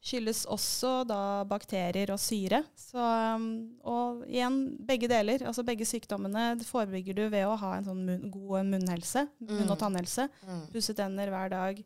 Skyldes 0.00 0.44
også 0.46 1.04
da 1.08 1.44
bakterier 1.48 2.12
og 2.14 2.20
syre. 2.22 2.60
Så, 2.78 3.00
um, 3.34 3.46
og 3.82 4.20
igjen, 4.28 4.76
begge 4.86 5.08
deler. 5.10 5.42
Altså 5.48 5.64
begge 5.66 5.84
sykdommene 5.88 6.54
forebygger 6.64 7.16
du 7.18 7.24
ved 7.32 7.44
å 7.48 7.56
ha 7.58 7.72
en 7.76 7.84
sånn 7.88 8.04
mun, 8.06 8.30
god 8.30 8.64
munnhelse, 8.70 9.24
munn- 9.42 9.64
Mm. 9.66 9.70
og 9.74 9.78
tannhelse. 9.80 10.28
Pusse 10.72 10.94
tenner 10.94 11.28
hver 11.32 11.50
dag. 11.50 11.82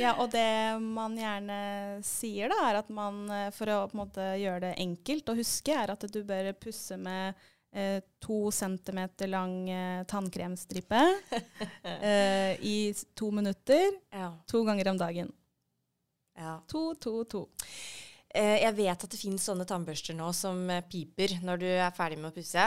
Ja, 0.00 0.12
og 0.20 0.28
det 0.34 0.44
man 0.84 1.14
gjerne 1.16 1.56
sier, 2.04 2.50
da, 2.52 2.58
er 2.68 2.78
at 2.82 2.90
man 2.92 3.22
eh, 3.32 3.46
for 3.56 3.70
å 3.72 3.78
på 3.88 3.96
en 3.96 4.02
måte 4.02 4.26
gjøre 4.40 4.60
det 4.68 4.74
enkelt 4.82 5.32
å 5.32 5.36
huske, 5.38 5.72
er 5.72 5.94
at 5.94 6.04
du 6.12 6.18
bør 6.28 6.50
pusse 6.60 6.98
med 7.00 7.38
eh, 7.72 8.02
to 8.20 8.50
centimeter 8.52 9.30
lang 9.32 9.54
eh, 9.72 10.02
tannkremstripe 10.10 11.00
eh, 12.04 12.60
i 12.60 12.76
to 13.16 13.30
minutter, 13.32 13.96
Ja. 14.12 14.34
to 14.46 14.62
ganger 14.68 14.92
om 14.92 15.00
dagen. 15.00 15.32
ja. 16.36 16.58
To, 16.68 16.90
to, 17.00 17.24
to. 17.24 17.46
Eh, 18.36 18.60
jeg 18.62 18.76
vet 18.78 19.02
at 19.08 19.10
det 19.10 19.18
finnes 19.18 19.42
sånne 19.48 19.64
tannbørster 19.66 20.14
nå 20.14 20.28
som 20.36 20.60
eh, 20.70 20.84
piper 20.86 21.38
når 21.42 21.64
du 21.64 21.68
er 21.72 21.90
ferdig 21.96 22.20
med 22.20 22.30
å 22.30 22.36
pusse. 22.36 22.62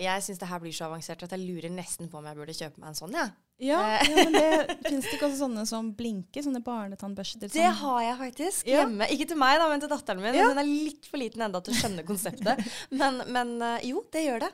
Jeg 0.00 0.24
syns 0.24 0.38
det 0.40 0.48
her 0.48 0.62
blir 0.62 0.72
så 0.72 0.86
avansert 0.86 1.26
at 1.26 1.34
jeg 1.34 1.42
lurer 1.42 1.74
nesten 1.74 2.08
på 2.08 2.22
om 2.22 2.30
jeg 2.30 2.38
burde 2.38 2.54
kjøpe 2.56 2.80
meg 2.80 2.94
en 2.94 3.02
sånn. 3.02 3.18
Ja. 3.18 3.26
Ja, 3.60 3.78
Eh. 4.00 4.08
ja 4.10 4.24
men 4.24 4.32
det 4.32 4.76
fins 4.88 5.04
det 5.04 5.12
ikke 5.18 5.28
også 5.28 5.44
sånne 5.44 5.66
som 5.68 5.92
blinker? 5.94 6.42
Sånne 6.42 6.62
barnetannbørster? 6.64 7.52
Det 7.52 7.68
har 7.82 8.00
jeg 8.02 8.16
faktisk 8.18 8.66
Ja. 8.66 8.80
hjemme. 8.86 9.06
Ikke 9.12 9.28
til 9.28 9.36
meg, 9.38 9.58
da, 9.60 9.68
men 9.68 9.80
til 9.80 9.88
datteren 9.92 10.20
min. 10.22 10.34
Ja. 10.34 10.48
Hun 10.48 10.58
er 10.58 10.64
litt 10.66 11.06
for 11.06 11.18
liten 11.18 11.42
enda 11.42 11.60
til 11.60 11.74
å 11.74 11.76
skjønne 11.76 12.04
konseptet. 12.08 12.58
Men, 12.90 13.22
men 13.28 13.60
eh, 13.62 13.80
jo, 13.92 14.02
det 14.12 14.24
gjør 14.26 14.40
det. 14.46 14.50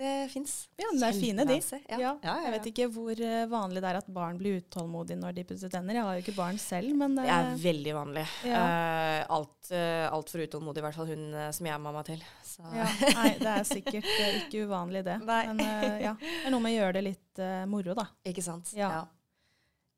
Det 0.00 0.30
fins. 0.32 0.52
Ja, 0.80 0.88
det 0.96 1.08
er 1.10 1.16
fine, 1.20 1.44
de. 1.44 1.56
Ja. 1.60 1.80
Ja, 1.90 1.98
Ja, 2.00 2.12
ja, 2.24 2.34
Jeg 2.46 2.52
vet 2.54 2.68
ikke 2.70 2.86
hvor 2.94 3.20
eh, 3.20 3.42
vanlig 3.50 3.82
det 3.84 3.90
er 3.90 3.98
at 3.98 4.08
barn 4.08 4.38
blir 4.40 4.56
utålmodige 4.62 5.20
når 5.20 5.36
de 5.36 5.44
pusser 5.50 5.72
tenner. 5.72 5.98
Jeg 5.98 6.06
har 6.06 6.16
jo 6.16 6.24
ikke 6.24 6.36
barn 6.38 6.60
selv, 6.62 6.94
men 6.96 7.18
Det 7.18 7.26
er 7.28 7.50
eh, 7.50 7.60
veldig 7.60 7.94
vanlig. 7.98 8.24
Ja. 8.48 8.62
Uh, 8.64 9.18
alt, 9.36 9.72
uh, 9.74 10.06
altfor 10.08 10.46
utålmodig, 10.46 10.80
i 10.80 10.86
hvert 10.88 10.96
fall 10.96 11.12
hun 11.12 11.28
uh, 11.36 11.50
som 11.52 11.68
jeg 11.68 11.76
er 11.76 11.84
mamma 11.84 12.04
til. 12.08 12.24
Så. 12.40 12.64
Ja, 12.72 12.88
nei, 13.18 13.28
det 13.42 13.52
er 13.52 13.68
sikkert 13.68 14.08
uh, 14.08 14.40
ikke 14.40 14.64
uvanlig 14.64 15.04
det. 15.04 15.20
Nei. 15.30 15.42
Men 15.52 15.64
ja, 16.00 16.16
det 16.16 16.46
er 16.48 16.56
noe 16.56 16.64
med 16.64 16.72
å 16.72 16.78
gjøre 16.78 16.96
det 16.96 17.06
litt 17.10 17.46
moro, 17.68 17.96
da. 17.98 18.08
Ikke 18.32 18.44
sant? 18.44 18.72
Ja. 18.76 19.04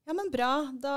Ja, 0.05 0.13
men 0.19 0.31
bra. 0.33 0.49
Da 0.83 0.93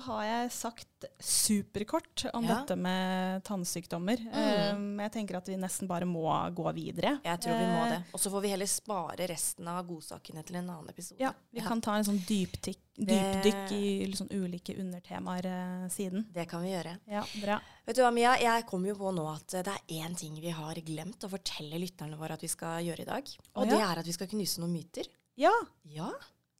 har 0.00 0.22
jeg 0.24 0.52
sagt 0.54 1.04
superkort 1.20 2.22
om 2.32 2.44
Ja. 2.46 2.54
dette 2.60 2.76
med 2.76 3.44
tannsykdommer. 3.44 4.16
Mm. 4.16 4.98
Eh, 4.98 5.04
jeg 5.04 5.12
tenker 5.12 5.36
at 5.36 5.46
vi 5.48 5.56
nesten 5.60 5.86
bare 5.86 6.06
må 6.08 6.24
gå 6.56 6.64
videre. 6.74 7.20
Jeg 7.22 7.40
tror 7.44 7.58
vi 7.58 7.66
må 7.68 7.82
Eh, 7.84 7.90
det. 7.90 7.98
Og 8.14 8.20
så 8.20 8.30
får 8.32 8.40
vi 8.42 8.48
heller 8.48 8.66
spare 8.66 9.26
resten 9.28 9.68
av 9.68 9.84
godsakene 9.86 10.42
til 10.44 10.56
en 10.56 10.70
annen 10.70 10.88
episode. 10.88 11.20
Ja, 11.20 11.32
vi 11.52 11.60
kan 11.60 11.80
ta 11.82 11.96
en 11.96 12.04
sånn 12.04 12.18
dypdykk, 12.26 12.80
dypdykk 12.96 13.72
i 13.72 14.12
sånn 14.16 14.32
ulike 14.32 14.74
undertemaer 14.80 15.44
eh, 15.44 15.88
siden. 15.92 16.26
Det 16.32 16.48
kan 16.48 16.62
vi 16.62 16.72
gjøre. 16.72 16.98
Ja, 17.06 17.24
bra. 17.42 17.60
Vet 17.86 17.96
du 17.96 18.02
hva, 18.02 18.10
Mia? 18.12 18.36
Jeg 18.40 18.64
kom 18.66 18.86
jo 18.86 18.94
på 18.94 19.12
nå 19.14 19.26
at 19.36 19.52
eh, 19.54 19.62
det 19.62 19.74
er 19.76 20.00
én 20.00 20.16
ting 20.16 20.40
vi 20.40 20.48
har 20.50 20.74
glemt 20.80 21.20
å 21.22 21.28
fortelle 21.28 21.78
lytterne 21.78 22.16
våre 22.16 22.32
at 22.32 22.40
vi 22.40 22.48
skal 22.48 22.80
gjøre 22.82 23.00
i 23.04 23.04
dag. 23.12 23.36
Og 23.54 23.66
Å, 23.66 23.68
det 23.68 23.80
er 23.84 23.98
at 24.00 24.06
vi 24.06 24.12
skal 24.16 24.26
knuse 24.32 24.60
noen 24.64 24.72
myter. 24.72 25.04
Ja, 25.36 25.52
Ja, 25.84 26.10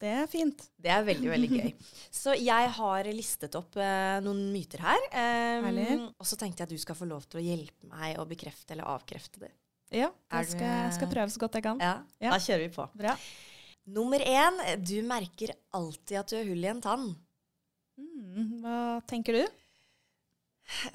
det 0.03 0.11
er 0.13 0.27
fint. 0.29 0.65
det 0.77 0.91
er 0.93 1.05
veldig, 1.07 1.29
veldig 1.33 1.49
gøy. 1.53 1.71
Så 2.21 2.35
jeg 2.37 2.73
har 2.79 3.09
listet 3.17 3.55
opp 3.59 3.79
eh, 3.81 4.17
noen 4.25 4.43
myter 4.53 4.83
her. 4.85 5.07
em, 5.17 6.07
og 6.13 6.27
så 6.29 6.37
tenkte 6.41 6.63
jeg 6.63 6.69
at 6.69 6.75
du 6.75 6.83
skal 6.83 6.99
få 6.99 7.09
lov 7.09 7.25
til 7.31 7.41
å 7.41 7.45
hjelpe 7.45 7.89
meg 7.93 8.19
å 8.21 8.27
bekrefte 8.29 8.77
eller 8.77 8.89
avkrefte 8.93 9.47
det. 9.47 9.53
Ja, 9.95 10.09
jeg 10.35 10.49
skal, 10.51 10.67
jeg 10.89 10.95
skal 10.97 11.11
prøve 11.13 11.31
så 11.31 11.41
godt 11.45 11.61
jeg 11.61 11.65
kan. 11.69 11.81
Ja, 11.81 12.01
Ja. 12.21 12.33
Da 12.35 12.41
kjører 12.43 12.65
vi 12.67 12.73
på. 12.75 12.89
Bra. 12.99 13.15
Nummer 13.87 14.19
én. 14.19 14.59
Du 14.83 14.97
merker 15.07 15.53
alltid 15.79 16.19
at 16.19 16.33
du 16.33 16.37
har 16.41 16.49
hull 16.49 16.65
i 16.65 16.73
en 16.73 16.83
tann. 16.83 17.07
Mm, 17.97 18.59
hva 18.65 18.81
tenker 19.07 19.39
du? 19.39 19.45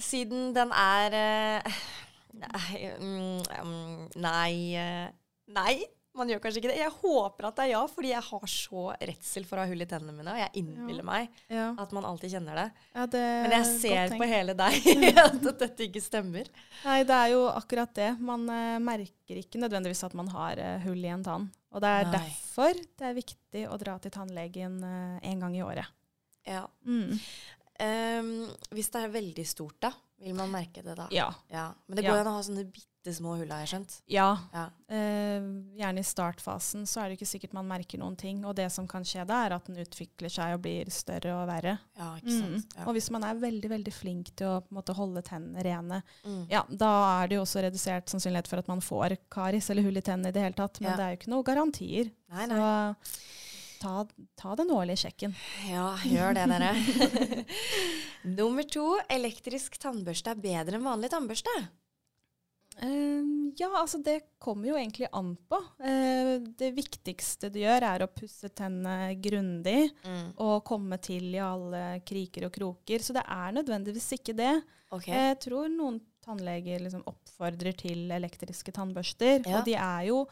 Siden 0.03 0.51
den 0.53 0.73
er 0.75 1.15
eh, 1.17 1.79
Nei, 2.41 2.91
mm, 2.99 3.39
mm, 3.63 4.03
nei 4.23 4.51
eh, 4.79 5.07
Nei, 5.51 5.73
man 6.17 6.32
gjør 6.32 6.41
kanskje 6.43 6.60
ikke 6.62 6.71
det. 6.74 6.80
Jeg 6.82 6.91
håper 6.97 7.47
at 7.47 7.58
det 7.58 7.63
er 7.65 7.71
ja, 7.71 7.82
fordi 7.88 8.10
jeg 8.12 8.24
har 8.28 8.50
så 8.52 8.84
redsel 9.00 9.45
for 9.47 9.60
å 9.60 9.63
ha 9.63 9.71
hull 9.71 9.84
i 9.84 9.88
tennene 9.88 10.15
mine. 10.15 10.34
Og 10.34 10.41
jeg 10.41 10.52
innbiller 10.62 11.08
meg 11.08 11.30
Ja, 11.52 11.69
at 11.80 11.93
man 11.95 12.08
alltid 12.10 12.34
kjenner 12.36 12.60
det. 12.60 12.65
ja 12.97 13.06
det 13.13 13.24
Men 13.45 13.56
jeg 13.56 13.62
er 13.62 13.71
ser 13.86 14.15
på 14.19 14.28
hele 14.32 14.56
deg 14.60 14.89
at 15.26 15.39
dette 15.63 15.88
ikke 15.88 16.04
stemmer. 16.04 16.52
Nei, 16.84 17.00
det 17.08 17.15
er 17.15 17.32
jo 17.36 17.45
akkurat 17.54 17.95
det. 17.95 18.12
Man 18.19 18.43
uh, 18.52 18.76
merker 18.84 19.39
ikke 19.39 19.62
nødvendigvis 19.62 20.04
at 20.08 20.17
man 20.17 20.32
har 20.36 20.60
uh, 20.60 20.76
hull 20.84 21.00
i 21.00 21.13
en 21.13 21.24
tann. 21.26 21.47
Og 21.71 21.80
det 21.84 21.93
er 22.02 22.10
Nei. 22.10 22.19
derfor 22.19 22.76
det 22.76 23.08
er 23.08 23.15
viktig 23.15 23.63
å 23.71 23.80
dra 23.80 23.95
til 24.04 24.12
tannlegen 24.12 24.82
uh, 24.84 25.17
en 25.24 25.45
gang 25.45 25.56
i 25.56 25.63
året. 25.63 25.97
Ja. 26.47 26.65
Mm. 26.84 27.15
Ehm, 27.82 28.32
hvis 28.76 28.91
det 28.94 29.02
er 29.04 29.13
veldig 29.17 29.48
stort, 29.50 29.80
da, 29.82 29.91
vil 30.22 30.36
man 30.38 30.52
merke 30.54 30.84
det 30.86 30.96
da? 31.00 31.08
Ja. 31.12 31.32
Ja. 31.50 31.72
Men 31.88 31.96
det 31.98 32.04
Ja. 32.06 32.12
går 32.12 32.17
jo 32.22 32.22
an 32.28 32.34
å 32.34 32.36
ha 32.38 32.41
sånne 32.46 32.65
bitte 32.72 33.13
små 33.15 33.32
hull, 33.39 33.50
har 33.50 33.65
jeg 33.65 33.70
skjønt. 33.72 34.02
Ja. 34.08 34.38
Ja. 34.54 34.67
Uh, 34.91 35.41
gjerne 35.80 35.98
i 35.98 36.06
startfasen 36.06 36.84
så 36.86 37.02
er 37.02 37.10
det 37.10 37.17
ikke 37.17 37.32
sikkert 37.32 37.54
man 37.58 37.65
merker 37.67 37.98
noen 37.98 38.15
ting. 38.15 38.44
Og 38.46 38.54
det 38.56 38.67
som 38.72 38.86
kan 38.88 39.02
skje 39.04 39.26
da, 39.26 39.39
er 39.48 39.56
at 39.56 39.65
den 39.65 39.78
utvikler 39.82 40.30
seg 40.30 40.54
og 40.54 40.62
blir 40.62 40.86
større 40.94 41.34
og 41.41 41.48
verre. 41.50 41.80
Ja, 41.98 42.12
ikke 42.22 42.30
Mm. 42.30 42.41
sant. 42.62 42.76
Ja. 42.78 42.86
Og 42.86 42.94
hvis 42.94 43.10
man 43.10 43.24
er 43.24 43.34
veldig 43.34 43.70
veldig 43.72 43.94
flink 43.94 44.36
til 44.36 44.46
å 44.48 44.63
måte, 44.72 44.94
holde 44.94 45.24
tennene 45.24 45.63
rene, 45.63 46.04
Mm. 46.24 46.48
ja, 46.52 46.62
da 46.70 47.24
er 47.24 47.28
det 47.30 47.36
jo 47.38 47.41
også 47.41 47.63
redusert 47.63 48.06
sannsynlighet 48.06 48.48
for 48.48 48.58
at 48.60 48.67
man 48.67 48.80
får 48.80 49.17
karis 49.32 49.72
eller 49.72 49.82
hull 49.82 49.98
i 49.98 50.02
tennene 50.02 50.28
i 50.28 50.32
det 50.32 50.44
hele 50.44 50.54
tatt. 50.54 50.80
Men 50.82 50.91
Ja. 50.91 50.98
det 50.98 51.04
er 51.04 51.12
jo 51.15 51.17
ikke 51.17 51.34
noe 51.34 51.44
garantier. 51.44 52.12
Nei, 52.30 52.46
nei. 52.46 52.56
Så 52.56 53.50
ta, 53.82 54.06
ta 54.39 54.56
den 54.60 54.72
årlige 54.74 55.08
sjekken. 55.08 55.36
Ja, 55.70 55.91
gjør 56.06 56.38
det, 56.38 56.48
dere. 56.54 56.72
Nummer 58.39 58.67
to. 58.70 58.88
Elektrisk 59.12 59.80
tannbørste 59.82 60.36
er 60.36 60.44
bedre 60.44 60.78
enn 60.78 60.86
vanlig 60.86 61.12
tannbørste. 61.13 61.54
Eh, 62.82 63.24
ja, 63.60 63.67
altså 63.76 64.00
det 64.02 64.20
kommer 64.41 64.72
jo 64.72 64.78
egentlig 64.80 65.10
an 65.12 65.34
på. 65.50 65.60
Uh, 65.82 66.38
det 66.58 66.72
viktigste 66.78 67.52
du 67.52 67.60
gjør, 67.62 67.88
er 67.89 68.06
å 68.06 68.12
pusse 68.13 68.50
tennene 68.56 69.17
grundig 69.22 69.89
og 70.41 70.62
komme 70.67 70.98
til 71.04 71.34
i 71.36 71.41
alle 71.44 72.00
kriker 72.08 72.48
og 72.48 72.56
kroker. 72.56 73.04
Så 73.04 73.17
det 73.17 73.26
er 73.26 73.58
nødvendigvis 73.58 74.13
ikke 74.17 74.38
det. 74.38 74.54
Okay. 74.91 75.13
Jeg 75.15 75.41
tror 75.48 75.70
noen 75.72 76.00
tannleger 76.22 76.82
liksom 76.84 77.04
oppfordrer 77.10 77.76
til 77.78 78.12
elektriske 78.13 78.74
tannbørster. 78.76 79.41
Ja. 79.41 79.60
Og 79.60 79.67
de 79.67 79.76
er, 79.78 80.02
jo, 80.10 80.24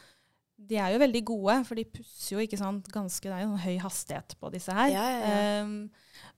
de 0.67 0.75
er 0.77 0.91
jo 0.93 0.99
veldig 1.01 1.21
gode, 1.25 1.53
for 1.65 1.75
de 1.79 1.85
pusser 1.87 2.35
jo 2.35 2.43
ikke 2.43 2.57
sant, 2.59 2.87
ganske 2.93 3.23
Det 3.23 3.31
er 3.33 3.45
jo 3.45 3.55
høy 3.63 3.77
hastighet 3.79 4.35
på 4.39 4.51
disse 4.53 4.73
her. 4.75 4.89
Ja, 4.91 5.05
ja, 5.09 5.19
ja. 5.23 5.63
Um, 5.63 5.89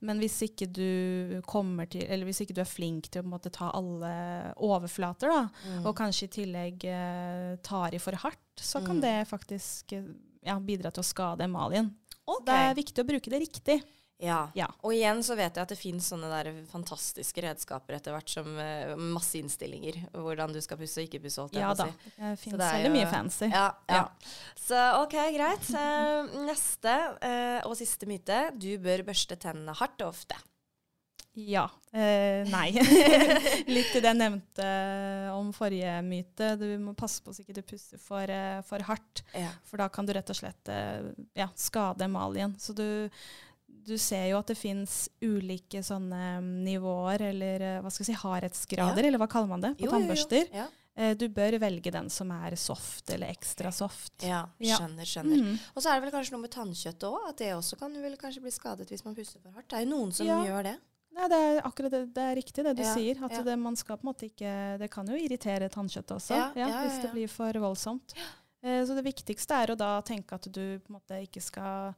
men 0.02 0.20
hvis 0.22 0.36
ikke 0.46 0.68
du 0.70 1.42
kommer 1.50 1.90
til, 1.90 2.04
eller 2.08 2.26
hvis 2.30 2.42
ikke 2.44 2.54
du 2.54 2.62
er 2.62 2.70
flink 2.70 3.10
til 3.10 3.24
å 3.24 3.28
måte, 3.28 3.50
ta 3.54 3.72
alle 3.74 4.12
overflater, 4.58 5.28
da, 5.30 5.50
Mm. 5.68 5.86
og 5.86 5.96
kanskje 5.98 6.28
i 6.30 6.34
tillegg 6.38 6.86
uh, 6.86 7.56
tar 7.66 7.94
i 7.94 8.00
for 8.00 8.14
hardt, 8.16 8.56
så 8.62 8.84
kan 8.86 8.98
Mm. 8.98 9.02
det 9.02 9.28
faktisk 9.28 9.94
ja, 10.46 10.60
bidra 10.60 10.92
til 10.94 11.02
å 11.02 11.06
skade 11.06 11.44
emaljen. 11.46 11.92
Okay. 12.26 12.46
Det 12.46 12.54
er 12.54 12.76
viktig 12.78 13.04
å 13.04 13.08
bruke 13.10 13.30
det 13.30 13.42
riktig. 13.42 13.82
Ja. 14.22 14.42
Ja. 14.58 14.68
Og 14.86 14.94
igjen 14.94 15.24
så 15.26 15.36
vet 15.38 15.58
jeg 15.58 15.66
at 15.66 15.72
det 15.74 15.80
finnes 15.80 16.06
sånne 16.12 16.30
der 16.30 16.52
fantastiske 16.70 17.42
redskaper 17.44 17.98
etter 17.98 18.14
hvert 18.16 18.30
som 18.30 18.48
uh, 18.54 18.94
masse 19.00 19.40
innstillinger. 19.42 19.98
Hvordan 20.14 20.54
du 20.54 20.62
skal 20.64 20.80
pusse 20.82 21.02
og 21.02 21.10
ikke 21.10 21.24
pusse, 21.26 21.42
Alt 21.42 21.58
Ja 21.58 21.74
da. 21.78 21.90
si. 21.90 22.14
Det 22.20 22.36
fins 22.44 22.56
er 22.60 22.78
veldig 22.78 22.94
mye 22.94 23.10
fancy. 23.10 23.50
Ja, 23.50 23.66
ja. 23.90 24.06
Så 24.62 24.86
OK, 25.02 25.18
greit. 25.34 25.74
Uh, 25.74 26.46
neste 26.46 26.96
uh, 27.18 27.60
og 27.66 27.76
siste 27.80 28.10
myte. 28.10 28.48
Du 28.54 28.70
bør 28.82 29.08
børste 29.10 29.40
tennene 29.42 29.76
hardt 29.82 30.06
og 30.06 30.14
ofte. 30.14 30.38
Ja. 31.32 31.64
Eh, 31.96 32.44
nei. 32.52 32.74
Litt 33.72 33.94
til 33.94 34.02
det 34.04 34.10
jeg 34.10 34.18
nevnte 34.20 34.66
om 35.32 35.54
forrige 35.56 35.94
myte. 36.04 36.50
Du 36.60 36.66
må 36.84 36.92
passe 36.98 37.24
på 37.24 37.32
så 37.32 37.46
ikke 37.46 37.56
du 37.56 37.62
pusser 37.64 38.02
for, 38.04 38.34
for 38.68 38.84
hardt. 38.90 39.24
For 39.64 39.80
da 39.80 39.88
kan 39.88 40.04
du 40.04 40.12
rett 40.12 40.28
og 40.28 40.36
slett 40.36 40.72
ja, 41.40 41.48
skade 41.56 42.04
emaljen. 42.10 42.58
Så 42.60 42.76
du, 42.76 43.08
du 43.86 43.98
ser 43.98 44.28
jo 44.32 44.38
at 44.40 44.48
det 44.52 44.58
fins 44.58 45.10
ulike 45.22 45.82
sånne 45.84 46.42
nivåer, 46.66 47.22
eller 47.32 47.62
eh, 47.62 47.80
hva 47.82 47.90
skal 47.92 48.06
jeg 48.06 48.12
si, 48.16 48.20
hardhetsgrader, 48.22 49.08
eller 49.08 49.22
hva 49.22 49.28
kaller 49.32 49.48
man 49.52 49.62
det, 49.66 49.74
på 49.80 49.86
Jo, 49.90 50.00
jo, 50.00 50.16
jo. 50.16 50.44
Ja. 50.54 50.68
Eh, 50.96 51.14
Du 51.16 51.28
bør 51.30 51.56
velge 51.60 51.92
den 51.92 52.10
som 52.10 52.32
er 52.36 52.56
soft 52.60 53.10
eller 53.16 53.32
ekstra 53.32 53.72
soft. 53.72 54.14
ja, 54.28 54.46
Ja. 54.60 54.78
skjønner, 54.78 55.06
skjønner. 55.08 55.42
Mm. 55.44 55.60
Og 55.76 55.82
så 55.82 55.90
er 55.90 56.00
det 56.02 56.06
vel 56.08 56.12
kanskje 56.20 56.32
noe 56.36 56.42
med 56.42 56.52
tannkjøttet 56.52 57.08
òg, 57.10 57.30
at 57.30 57.38
det 57.38 57.54
også 57.56 57.78
kan 57.80 57.94
vel 57.94 58.18
kanskje 58.18 58.42
bli 58.44 58.52
skadet 58.52 58.90
hvis 58.92 59.06
man 59.06 59.16
pusser 59.16 59.40
for 59.42 59.52
hardt. 59.56 59.70
Det 59.70 59.78
er 59.80 59.86
jo 59.86 59.92
noen 59.96 60.12
som 60.14 60.28
Ja. 60.28 60.42
gjør 60.44 60.64
det. 60.64 60.78
Nei, 61.14 61.28
det 61.28 61.38
er 61.38 61.62
akkurat 61.68 61.92
det, 61.92 62.14
det 62.16 62.24
er 62.24 62.36
riktig 62.36 62.64
det 62.64 62.76
du 62.78 62.84
Ja, 62.84 62.94
sier. 62.96 63.18
At 63.26 63.32
ja. 63.32 63.42
det, 63.44 63.58
man 63.60 63.76
skal 63.76 63.98
på 63.98 64.06
en 64.08 64.14
måte 64.14 64.30
ikke 64.32 64.78
Det 64.80 64.90
kan 64.92 65.06
jo 65.08 65.16
irritere 65.16 65.68
tannkjøttet 65.70 66.16
også, 66.16 66.36
Ja, 66.38 66.52
ja, 66.56 66.68
ja, 66.70 66.84
hvis 66.88 67.02
det 67.02 67.10
ja. 67.10 67.12
blir 67.12 67.28
for 67.28 67.52
voldsomt. 67.60 68.14
Eh, 68.64 68.86
så 68.86 68.96
det 68.96 69.04
viktigste 69.04 69.52
er 69.52 69.74
å 69.74 69.78
da 69.78 70.02
tenke 70.02 70.34
at 70.36 70.44
du 70.52 70.80
på 70.80 70.88
en 70.90 70.96
måte 71.00 71.18
ikke 71.28 71.42
skal 71.42 71.96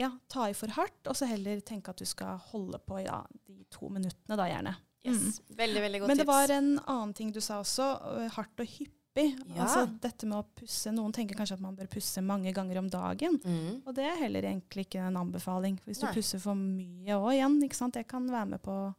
ja, 0.00 0.10
ta 0.32 0.48
i 0.48 0.54
for 0.56 0.72
hardt, 0.76 1.02
og 1.10 1.16
så 1.18 1.28
heller 1.28 1.60
tenke 1.66 1.92
at 1.92 2.00
du 2.00 2.08
skal 2.08 2.38
holde 2.50 2.80
på 2.88 3.02
ja, 3.04 3.20
de 3.48 3.60
to 3.72 3.90
minuttene, 3.92 4.38
da 4.38 4.46
gjerne. 4.48 4.76
Yes. 5.06 5.40
Veldig, 5.56 5.82
veldig 5.84 6.00
godt 6.00 6.10
Men 6.10 6.18
det 6.18 6.24
tips. 6.26 6.32
var 6.32 6.54
en 6.56 6.72
annen 6.84 7.12
ting 7.16 7.30
du 7.32 7.40
sa 7.40 7.60
også, 7.62 7.86
hardt 8.34 8.60
og 8.60 8.68
hyppig. 8.68 9.26
Ja. 9.54 9.64
Altså 9.64 9.86
dette 10.02 10.28
med 10.28 10.38
å 10.42 10.46
pusse. 10.60 10.92
Noen 10.92 11.14
tenker 11.16 11.38
kanskje 11.38 11.56
at 11.56 11.64
man 11.64 11.76
bør 11.78 11.88
pusse 11.92 12.22
mange 12.24 12.52
ganger 12.56 12.80
om 12.82 12.90
dagen. 12.92 13.38
Mm. 13.44 13.80
Og 13.84 13.94
det 13.96 14.04
er 14.06 14.20
heller 14.20 14.48
egentlig 14.52 14.86
ikke 14.86 15.02
en 15.08 15.18
anbefaling. 15.20 15.80
Hvis 15.88 16.02
du 16.02 16.06
Nei. 16.08 16.14
pusser 16.16 16.42
for 16.42 16.58
mye 16.58 17.16
òg 17.16 17.32
igjen, 17.38 17.60
det 17.96 18.06
kan 18.08 18.28
være 18.28 18.52
med 18.54 18.64
på 18.64 18.76
å 18.76 18.90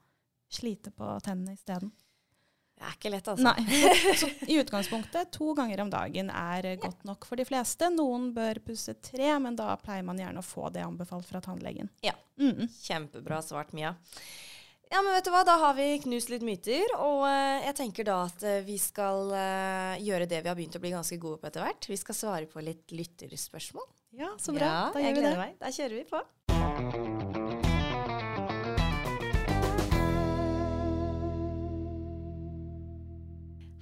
slite 0.52 0.92
på 0.92 1.14
tennene 1.24 1.56
isteden. 1.56 1.94
Det 2.82 2.88
er 2.90 2.94
ikke 2.98 3.10
lett, 3.14 3.28
altså. 3.30 3.46
Nei. 3.46 4.16
Så, 4.18 4.28
i 4.50 4.56
utgangspunktet 4.58 5.30
to 5.36 5.52
ganger 5.58 5.84
om 5.84 5.90
dagen 5.94 6.32
er 6.34 6.66
godt 6.82 7.04
nok 7.06 7.28
for 7.30 7.38
de 7.38 7.46
fleste. 7.46 7.92
Noen 7.94 8.32
bør 8.34 8.58
pusse 8.66 8.96
tre, 9.06 9.28
men 9.44 9.58
da 9.60 9.76
pleier 9.78 10.08
man 10.08 10.18
gjerne 10.18 10.42
å 10.42 10.46
få 10.46 10.72
det 10.74 10.82
anbefalt 10.82 11.30
fra 11.30 11.44
tannlegen. 11.46 11.92
Ja. 12.02 12.16
Mm. 12.42 12.66
Kjempebra 12.74 13.44
svart, 13.46 13.76
Mia. 13.78 13.94
Ja, 14.92 15.00
men 15.06 15.14
vet 15.14 15.30
du 15.30 15.32
hva, 15.32 15.46
Da 15.48 15.60
har 15.62 15.78
vi 15.78 15.88
knust 16.04 16.34
litt 16.34 16.44
myter. 16.44 16.98
Og 16.98 17.24
eh, 17.30 17.62
jeg 17.70 17.78
tenker 17.84 18.10
da 18.10 18.18
at 18.26 18.44
eh, 18.44 18.60
vi 18.66 18.82
skal 18.82 19.32
eh, 19.38 20.02
gjøre 20.04 20.28
det 20.28 20.42
vi 20.42 20.52
har 20.52 20.58
begynt 20.58 20.82
å 20.82 20.84
bli 20.84 20.98
ganske 20.98 21.22
gode 21.22 21.38
på 21.38 21.52
etter 21.52 21.64
hvert. 21.68 21.92
Vi 21.94 22.02
skal 22.02 22.18
svare 22.18 22.50
på 22.50 22.66
litt 22.66 22.92
lytterspørsmål. 22.98 23.88
Ja, 24.20 24.34
så 24.42 24.58
bra. 24.58 24.68
Ja, 24.68 24.86
da 24.92 25.06
gjør 25.06 25.20
vi 25.22 25.28
det. 25.30 25.36
meg. 25.46 25.60
Da 25.62 25.76
kjører 25.78 26.02
vi 26.02 26.08
på. 26.10 27.21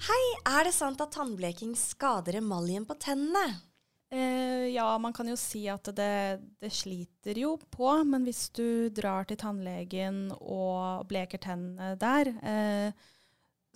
Hei, 0.07 0.23
er 0.47 0.63
det 0.67 0.73
sant 0.75 1.01
at 1.03 1.11
tannbleking 1.15 1.73
skader 1.77 2.37
emaljen 2.39 2.85
på 2.87 2.95
tennene? 3.01 3.57
Eh, 4.09 4.69
ja, 4.73 4.87
man 4.97 5.13
kan 5.13 5.27
jo 5.29 5.35
si 5.37 5.65
at 5.69 5.85
det, 5.93 6.39
det 6.63 6.71
sliter 6.73 7.37
jo 7.37 7.51
på, 7.69 7.91
men 8.09 8.23
hvis 8.25 8.47
du 8.57 8.89
drar 8.95 9.27
til 9.29 9.37
tannlegen 9.37 10.29
og 10.39 11.03
bleker 11.11 11.41
tennene 11.43 11.91
der, 12.01 12.31
eh, 12.41 13.05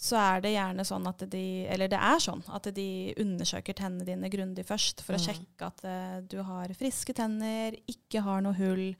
så 0.03 0.17
er 0.17 0.41
det 0.41 0.55
gjerne 0.55 0.83
sånn 0.89 1.05
at 1.05 1.21
de 1.29 1.43
Eller 1.69 1.87
det 1.91 1.99
er 2.01 2.17
sånn 2.23 2.41
at 2.49 2.65
de 2.73 3.13
undersøker 3.21 3.75
tennene 3.77 4.07
dine 4.07 4.31
grundig 4.33 4.65
først 4.65 5.03
for 5.05 5.13
å 5.13 5.21
Mm. 5.21 5.27
sjekke 5.27 5.67
at 5.69 5.83
eh, 5.85 6.21
du 6.25 6.39
har 6.41 6.73
friske 6.79 7.13
tenner, 7.13 7.77
ikke 7.87 8.23
har 8.25 8.41
noe 8.41 8.57
hull. 8.57 8.95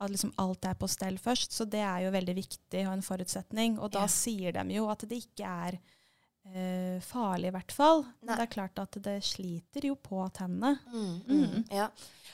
At 0.00 0.12
liksom 0.14 0.30
alt 0.38 0.62
er 0.64 0.76
på 0.78 0.86
stell 0.86 1.16
først. 1.18 1.50
Så 1.50 1.64
det 1.66 1.80
er 1.82 2.04
jo 2.06 2.12
veldig 2.14 2.36
viktig 2.38 2.84
og 2.86 2.92
en 2.92 3.02
forutsetning. 3.02 3.80
Og 3.82 3.90
da 3.90 4.04
Ja. 4.06 4.06
sier 4.06 4.52
de 4.52 4.62
jo 4.76 4.86
at 4.88 5.00
det 5.08 5.24
ikke 5.24 5.42
er 5.44 5.78
eh, 6.54 7.00
farlig, 7.04 7.48
i 7.48 7.54
hvert 7.56 7.72
fall. 7.72 8.04
Men 8.22 8.36
det 8.36 8.46
er 8.46 8.52
klart 8.54 8.78
at 8.82 8.98
det 9.04 9.18
sliter 9.24 9.84
jo 9.90 9.94
på 9.96 10.22
tennene. 10.36 10.78
Mm, 10.92 11.20
Mm. 11.28 11.64
Ja. 11.70 11.88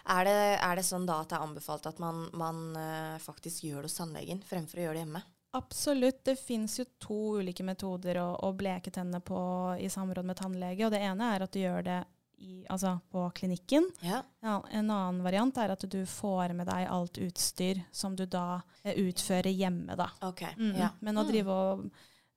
Er, 0.07 0.25
det, 0.29 0.59
er 0.61 0.77
det 0.77 0.85
sånn 0.85 1.07
da 1.09 1.21
at 1.23 1.31
det 1.31 1.37
er 1.39 1.47
anbefalt 1.47 1.87
at 1.89 1.99
man, 1.99 2.27
man 2.37 2.77
eh, 2.77 3.19
faktisk 3.25 3.65
gjør 3.65 3.83
det 3.83 3.89
hos 3.91 3.97
tannlegen 3.97 4.43
fremfor 4.45 4.79
å 4.79 4.85
gjøre 4.85 4.99
det 4.99 5.05
hjemme? 5.07 5.23
Absolutt. 5.55 6.25
Det 6.27 6.35
fins 6.37 6.79
jo 6.81 6.85
to 6.99 7.19
ulike 7.41 7.63
metoder 7.65 8.19
å, 8.21 8.27
å 8.43 8.53
bleke 8.59 8.91
tennene 8.91 9.21
på 9.25 9.39
i 9.81 9.89
samråd 9.89 10.27
med 10.27 10.37
tannlege. 10.37 10.85
Og 10.87 10.93
det 10.93 11.01
ene 11.07 11.31
er 11.37 11.45
at 11.47 11.53
du 11.55 11.61
gjør 11.63 11.85
det 11.87 12.01
i, 12.45 12.65
altså 12.69 12.97
på 13.15 13.23
klinikken. 13.39 13.87
Ja. 14.03 14.19
Ja, 14.43 14.57
en 14.75 14.91
annen 14.91 15.23
variant 15.25 15.57
er 15.63 15.71
at 15.73 15.87
du 15.89 16.01
får 16.11 16.53
med 16.59 16.67
deg 16.69 16.89
alt 16.91 17.21
utstyr 17.23 17.81
som 17.95 18.17
du 18.19 18.27
da 18.27 18.61
eh, 18.83 18.99
utfører 19.07 19.55
hjemme. 19.55 19.95
Da. 19.97 20.11
Okay. 20.27 20.53
Mm. 20.59 20.75
Ja. 20.83 20.91
Men 21.01 21.23
å 21.23 21.25
Mm. 21.25 21.31
drive 21.31 21.55
og 21.55 21.87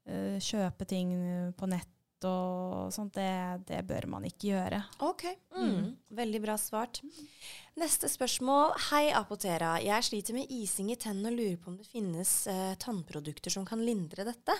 eh, 0.07 0.37
kjøpe 0.41 0.87
ting 0.89 1.11
på 1.57 1.69
nett 1.69 1.93
og 2.25 2.87
sånt, 2.95 3.13
det, 3.13 3.65
det 3.69 3.83
bør 3.85 4.07
man 4.09 4.23
ikke 4.25 4.47
gjøre. 4.49 4.79
Ok. 5.05 5.27
Mm. 5.53 5.91
Veldig 6.17 6.39
bra 6.41 6.55
svart. 6.57 7.03
Neste 7.77 8.09
spørsmål. 8.09 8.71
Hei, 8.87 9.11
Apotera. 9.13 9.75
Jeg 9.85 10.01
sliter 10.07 10.33
med 10.33 10.49
ising 10.49 10.89
i 10.89 10.97
tennene 10.97 11.29
og 11.29 11.37
lurer 11.37 11.59
på 11.61 11.69
om 11.69 11.77
det 11.77 11.85
finnes 11.85 12.31
eh, 12.49 12.73
tannprodukter 12.81 13.53
som 13.53 13.67
kan 13.69 13.83
lindre 13.85 14.25
dette. 14.25 14.55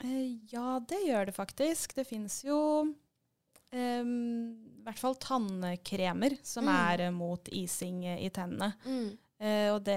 Eh, 0.00 0.38
ja, 0.54 0.78
det 0.88 1.02
gjør 1.04 1.28
det 1.28 1.36
faktisk. 1.36 1.92
Det 2.00 2.06
fins 2.08 2.40
jo 2.48 2.56
eh, 3.68 4.00
i 4.00 4.82
hvert 4.86 4.98
fall 5.04 5.18
tannkremer 5.20 6.38
som 6.42 6.64
Mm. 6.64 6.72
er 6.72 7.04
eh, 7.04 7.12
mot 7.12 7.52
ising 7.52 8.00
i 8.16 8.30
tennene. 8.32 8.72
Eh, 9.42 9.68
og 9.74 9.80
det, 9.82 9.96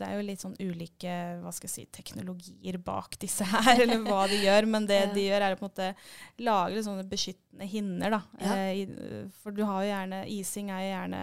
det 0.00 0.06
er 0.06 0.14
jo 0.16 0.24
litt 0.24 0.40
sånn 0.40 0.54
ulike 0.56 1.12
hva 1.42 1.50
skal 1.52 1.68
jeg 1.68 1.74
si, 1.74 1.82
teknologier 1.92 2.78
bak 2.80 3.18
disse 3.20 3.44
her, 3.44 3.82
eller 3.84 4.00
hva 4.06 4.22
de 4.30 4.38
gjør. 4.40 4.68
Men 4.72 4.86
det 4.88 5.00
Ja. 5.02 5.10
de 5.12 5.26
gjør, 5.26 5.44
er 5.44 5.56
å 5.56 5.58
på 5.60 5.66
en 5.66 5.70
måte 5.70 5.90
lage 6.40 6.84
sånne 6.86 7.04
beskyttende 7.10 7.68
hinner. 7.68 8.16
Da. 8.16 8.22
Ja. 8.40 8.56
I, 8.72 9.28
for 9.42 9.52
du 9.52 9.64
har 9.68 9.84
jo 9.84 9.90
gjerne 9.92 10.22
Ising 10.32 10.72
er 10.72 10.86
jo 10.86 10.90
gjerne 10.94 11.22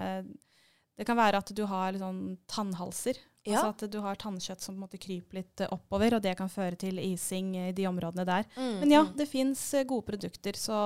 Det 0.99 1.07
kan 1.07 1.17
være 1.17 1.39
at 1.41 1.51
du 1.55 1.63
har 1.71 1.97
sånn 1.97 2.21
tannhalser. 2.51 3.17
Ja. 3.47 3.61
Altså 3.63 3.85
at 3.87 3.91
du 3.91 3.99
har 4.03 4.17
tannkjøtt 4.19 4.61
som 4.61 4.81
kryper 4.89 5.39
litt 5.39 5.61
eh, 5.63 5.69
oppover, 5.71 6.17
og 6.17 6.21
det 6.21 6.35
kan 6.37 6.49
føre 6.51 6.75
til 6.79 6.99
ising 6.99 7.53
i 7.55 7.71
de 7.71 7.85
områdene 7.87 8.25
der. 8.27 8.43
Mm, 8.57 8.79
Men 8.81 8.91
ja, 8.91 9.01
mm. 9.07 9.13
det 9.17 9.27
fins 9.31 9.61
gode 9.87 10.05
produkter, 10.09 10.57
så 10.59 10.79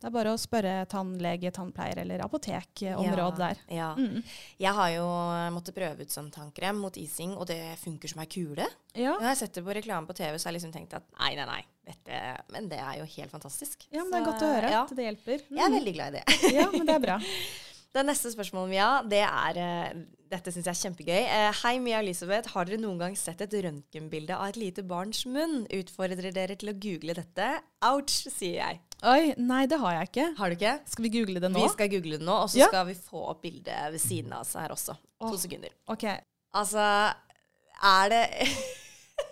det 0.00 0.06
er 0.06 0.14
bare 0.14 0.32
å 0.32 0.38
spørre 0.40 0.86
tannlege, 0.92 1.50
tannpleier 1.56 1.98
eller 2.04 2.22
apotekområdet 2.24 3.38
der. 3.42 3.62
Ja. 3.74 3.90
Mm. 3.98 4.22
Jeg 4.62 4.72
har 4.78 4.90
jo 4.94 5.06
måttet 5.56 5.74
prøve 5.76 6.06
ut 6.06 6.14
sånn 6.14 6.30
tannkrem 6.34 6.78
mot 6.78 6.96
ising, 6.96 7.34
og 7.36 7.48
det 7.50 7.60
funker 7.82 8.08
som 8.12 8.22
ei 8.22 8.28
kule. 8.30 8.68
Ja. 8.94 9.16
Når 9.18 9.32
jeg 9.32 9.42
setter 9.42 9.66
på 9.66 9.74
reklame 9.76 10.06
på 10.08 10.14
TV, 10.16 10.38
så 10.38 10.46
har 10.48 10.54
jeg 10.54 10.60
liksom 10.60 10.72
tenkt 10.76 10.94
at 10.96 11.06
nei, 11.18 11.34
nei, 11.36 11.46
nei. 11.50 11.62
Dette, 11.86 12.16
men 12.50 12.66
det 12.70 12.80
er 12.82 12.96
jo 12.98 13.04
helt 13.06 13.30
fantastisk. 13.30 13.84
Ja, 13.94 14.02
men 14.02 14.10
det 14.10 14.18
er 14.18 14.24
godt 14.26 14.42
å 14.42 14.48
høre 14.56 14.70
Ja, 14.72 14.80
at 14.88 14.94
det 14.98 15.04
hjelper. 15.06 15.42
jeg 15.46 15.60
er 15.62 15.68
Mm. 15.70 15.76
veldig 15.78 15.94
glad 15.94 16.08
i 16.08 16.18
det. 16.18 16.54
Ja, 16.56 16.70
men 16.72 16.86
det 16.86 16.94
er 16.96 17.04
bra. 17.10 17.18
Det 17.96 18.02
neste 18.04 18.28
spørsmålet, 18.28 18.68
Mia, 18.74 18.88
det 19.08 19.22
er 19.24 19.56
eh, 19.56 19.92
Dette 20.26 20.50
syns 20.50 20.66
jeg 20.66 20.72
er 20.74 20.78
kjempegøy. 20.80 21.18
Eh, 21.22 21.52
Hei, 21.62 21.76
Mia 21.78 22.00
Elisabeth. 22.02 22.50
Har 22.50 22.66
dere 22.66 22.80
noen 22.82 22.98
gang 22.98 23.14
sett 23.18 23.40
et 23.44 23.52
røntgenbilde 23.62 24.34
av 24.34 24.48
et 24.50 24.56
lite 24.58 24.82
barns 24.82 25.20
munn? 25.30 25.60
Utfordrer 25.70 26.32
dere 26.34 26.56
til 26.58 26.72
å 26.72 26.74
google 26.82 27.14
dette? 27.14 27.46
Ouch, 27.86 28.16
sier 28.34 28.56
jeg. 28.58 28.80
Oi, 29.06 29.34
nei, 29.38 29.60
det 29.70 29.78
har 29.78 30.00
jeg 30.00 30.08
ikke. 30.10 30.24
Har 30.40 30.50
du 30.50 30.56
ikke? 30.56 30.72
Skal 30.90 31.06
vi 31.06 31.12
google 31.18 31.42
det 31.44 31.52
nå? 31.52 31.62
Vi 31.62 31.68
skal 31.76 31.90
google 31.92 32.18
det 32.18 32.26
nå, 32.26 32.38
og 32.42 32.50
så 32.50 32.58
Ja. 32.58 32.66
skal 32.72 32.86
vi 32.88 32.94
få 32.98 33.22
opp 33.30 33.42
bildet 33.44 33.92
ved 33.92 34.00
siden 34.02 34.32
av 34.32 34.40
oss 34.42 34.54
her 34.58 34.74
også. 34.74 34.96
To 35.20 35.30
Åh. 35.30 35.36
sekunder. 35.38 35.70
Ok. 35.94 36.04
Altså, 36.54 36.88
er 37.84 38.08
det 38.10 38.24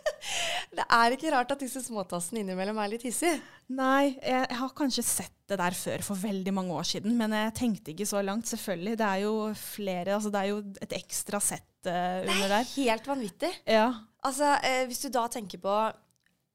Det 0.79 0.85
er 0.91 1.15
ikke 1.15 1.31
rart 1.31 1.53
at 1.55 1.61
disse 1.63 1.81
småtassene 1.85 2.43
innimellom 2.43 2.79
er 2.83 2.91
litt 2.95 3.05
hissige. 3.07 3.39
Nei, 3.75 4.15
jeg, 4.19 4.43
jeg 4.51 4.59
har 4.59 4.73
kanskje 4.77 5.05
sett 5.07 5.37
det 5.49 5.59
der 5.61 5.77
før 5.77 6.03
for 6.05 6.21
veldig 6.21 6.55
mange 6.57 6.75
år 6.75 6.89
siden, 6.89 7.15
men 7.19 7.35
jeg 7.37 7.53
tenkte 7.59 7.93
ikke 7.93 8.09
så 8.09 8.23
langt. 8.25 8.49
Selvfølgelig. 8.51 8.97
Det 9.01 9.07
er 9.07 9.23
jo 9.25 9.35
flere 9.59 10.17
Altså, 10.17 10.33
det 10.35 10.41
er 10.41 10.51
jo 10.51 10.59
et 10.85 10.97
ekstra 10.99 11.41
sett 11.43 11.89
uh, 11.89 12.25
under 12.25 12.49
der. 12.49 12.57
Det 12.57 12.59
er 12.65 12.73
Helt 12.75 13.09
vanvittig. 13.13 13.53
Ja. 13.77 13.87
Altså, 14.25 14.57
eh, 14.65 14.85
Hvis 14.89 15.05
du 15.05 15.11
da 15.15 15.27
tenker 15.29 15.61
på 15.63 15.75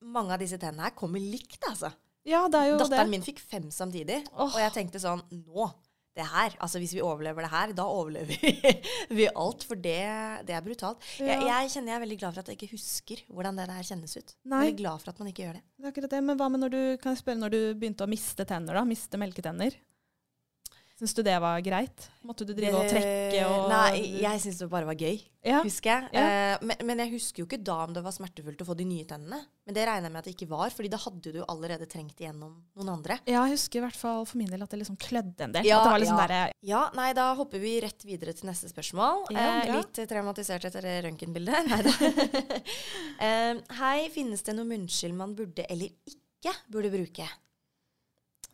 Mange 0.09 0.31
av 0.33 0.39
disse 0.39 0.57
tennene 0.59 0.87
her 0.87 0.95
kommer 0.95 1.19
likt, 1.19 1.59
altså. 1.67 1.89
ja, 2.23 2.45
det 2.47 2.59
er 2.59 2.69
jo 2.69 2.77
Datteren 2.79 3.09
det. 3.09 3.17
min 3.17 3.25
fikk 3.25 3.41
fem 3.43 3.65
samtidig, 3.73 4.21
oh. 4.31 4.47
og 4.47 4.55
jeg 4.61 4.71
tenkte 4.77 5.01
sånn 5.03 5.19
Nå! 5.35 5.65
Det 6.19 6.27
her, 6.27 6.55
altså 6.59 6.81
Hvis 6.83 6.93
vi 6.97 7.01
overlever 7.05 7.45
det 7.45 7.51
her, 7.53 7.71
da 7.77 7.85
overlever 7.87 8.27
vi, 8.33 8.53
vi 9.21 9.27
alt. 9.31 9.63
For 9.69 9.79
det, 9.79 9.97
det 10.47 10.55
er 10.57 10.63
brutalt. 10.65 11.05
Jeg, 11.17 11.27
Ja. 11.39 11.39
jeg 11.61 11.71
kjenner 11.73 11.93
jeg 11.93 11.97
er 12.01 12.03
veldig 12.05 12.19
glad 12.19 12.33
for 12.35 12.43
at 12.43 12.51
jeg 12.51 12.59
ikke 12.59 12.73
husker 12.75 13.23
hvordan 13.31 13.59
det 13.61 13.67
der 13.71 13.87
kjennes 13.87 14.17
ut. 14.19 14.35
Nei. 14.51 14.63
Veldig 14.67 14.81
glad 14.83 15.03
for 15.05 15.13
at 15.13 15.21
man 15.23 15.31
ikke 15.31 15.45
gjør 15.47 15.59
det. 15.59 15.63
Det 15.79 15.85
er 15.87 15.93
akkurat 15.93 16.15
det. 16.17 16.23
Men 16.27 16.41
hva 16.41 16.49
med 16.51 16.63
når 16.65 16.73
du 16.75 16.81
kan 17.01 17.13
jeg 17.15 17.21
spørre 17.23 17.39
når 17.45 17.55
du 17.55 17.59
begynte 17.79 18.03
å 18.03 18.11
miste 18.11 18.45
tenner, 18.49 18.75
da? 18.81 18.83
Miste 18.89 19.21
melketenner? 19.21 19.79
Syns 20.99 21.13
du 21.15 21.21
det 21.23 21.37
var 21.39 21.61
greit? 21.63 22.09
Måtte 22.27 22.43
du 22.43 22.49
drive 22.51 22.75
og 22.75 22.89
trekke 22.91 23.43
og 23.47 23.69
Nei, 23.71 24.19
jeg 24.19 24.41
syns 24.43 24.57
det 24.59 24.65
bare 24.67 24.83
var 24.89 24.99
gøy, 24.99 25.21
ja. 25.47 25.61
husker 25.63 25.93
jeg. 25.93 26.09
Ja. 26.11 26.23
Eh, 26.27 26.65
men, 26.67 26.81
men 26.89 27.01
jeg 27.05 27.13
husker 27.13 27.39
jo 27.39 27.47
ikke 27.47 27.61
da 27.63 27.77
om 27.85 27.93
det 27.95 28.03
var 28.03 28.11
smertefullt 28.11 28.59
å 28.65 28.67
få 28.67 28.75
de 28.75 28.83
nye 28.89 29.07
tennene. 29.07 29.39
Men 29.63 29.77
det 29.77 29.85
regner 29.87 30.09
jeg 30.09 30.15
med 30.17 30.19
at 30.19 30.27
det 30.27 30.33
ikke 30.35 30.49
var, 30.51 30.75
fordi 30.75 30.91
da 30.91 30.99
hadde 30.99 31.33
du 31.37 31.39
allerede 31.45 31.87
trengt 31.87 32.19
igjennom 32.19 32.51
noen 32.75 32.93
andre. 32.97 33.19
Ja, 33.23 33.45
jeg 33.47 33.55
husker 33.55 33.79
i 33.79 33.85
hvert 33.87 34.01
fall 34.01 34.27
for 34.27 34.41
min 34.43 34.51
del 34.51 34.67
at 34.67 34.75
det 34.75 34.81
liksom 34.83 34.99
klødde 34.99 35.47
en 35.47 35.55
del. 35.55 35.71
Ja, 35.71 35.79
at 35.79 35.87
det 35.87 35.95
var 35.95 36.03
liksom 36.03 36.19
ja. 36.19 36.29
Der, 36.35 36.55
Ja, 36.73 36.85
nei, 36.99 37.09
da 37.15 37.31
hopper 37.39 37.63
vi 37.63 37.77
rett 37.87 38.03
videre 38.03 38.35
til 38.35 38.51
neste 38.51 38.67
spørsmål. 38.75 39.29
Eh, 39.31 39.71
litt 39.71 40.03
traumatisert 40.11 40.67
etter 40.67 40.83
det 40.83 40.99
røntgenbildet. 41.07 41.67
Nei 41.71 41.83
da. 41.87 41.95
eh, 43.29 43.53
hei, 43.79 43.99
finnes 44.11 44.43
det 44.43 44.59
noe 44.59 44.67
munnskyld 44.67 45.15
man 45.15 45.39
burde 45.39 45.63
eller 45.71 45.95
ikke 46.11 46.59
burde 46.67 46.91
bruke? 46.91 47.35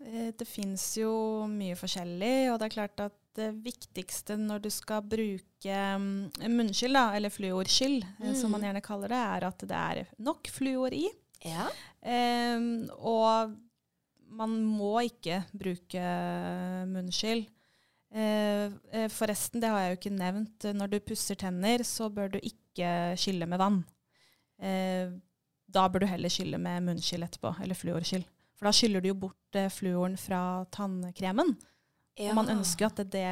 Eh, 0.04 0.32
Det 0.38 0.48
fins 0.48 0.98
jo 0.98 1.46
mye 1.48 1.76
forskjellig, 1.80 2.52
og 2.52 2.60
det 2.60 2.66
er 2.68 2.76
klart 2.76 3.00
at 3.00 3.14
det 3.36 3.50
viktigste 3.66 4.38
når 4.40 4.62
du 4.64 4.70
skal 4.72 5.02
bruke 5.04 5.76
mm, 6.00 6.32
munnskyld, 6.48 6.96
da, 6.96 7.10
eller 7.18 7.30
fluorskyld, 7.30 8.04
mm. 8.20 8.34
som 8.36 8.52
man 8.52 8.62
Mm. 8.62 8.68
gjerne 8.70 8.82
kaller 8.86 9.12
det, 9.12 9.22
er 9.36 9.48
at 9.48 9.60
det 9.68 9.72
er 9.82 10.08
nok 10.24 10.48
fluor 10.48 10.94
i. 10.96 11.10
Ja. 11.44 11.68
Um, 12.02 12.90
og 12.98 13.56
man 14.36 14.56
må 14.66 15.00
ikke 15.04 15.44
bruke 15.54 16.06
munnskyld. 16.88 17.46
Eh, 18.16 18.72
eh, 18.92 19.10
forresten, 19.12 19.60
det 19.62 19.70
har 19.70 19.80
jeg 19.84 19.92
jo 19.92 20.00
ikke 20.00 20.16
nevnt. 20.18 20.68
Når 20.74 20.88
du 20.94 21.00
pusser 21.04 21.36
tenner, 21.36 21.84
så 21.84 22.08
bør 22.10 22.32
du 22.32 22.40
ikke 22.40 23.16
skylle 23.20 23.46
med 23.48 23.60
vann. 23.60 23.82
Uh, 24.60 25.12
da 25.68 25.88
bør 25.92 26.06
du 26.06 26.08
heller 26.08 26.32
skylle 26.32 26.58
med 26.58 26.84
munnskyld 26.88 27.28
etterpå, 27.28 27.52
eller 27.62 27.76
fluorskyld. 27.76 28.24
For 28.56 28.70
da 28.70 28.76
skyller 28.76 29.04
du 29.04 29.12
jo 29.12 29.22
bort 29.28 29.60
eh, 29.60 29.72
fluoren 29.74 30.18
fra 30.20 30.42
tannkremen. 30.72 31.56
ja. 32.16 32.30
Og 32.32 32.38
man 32.38 32.48
ønsker 32.54 32.86
jo 32.86 32.88
at 32.88 33.00
det, 33.02 33.10
det, 33.18 33.24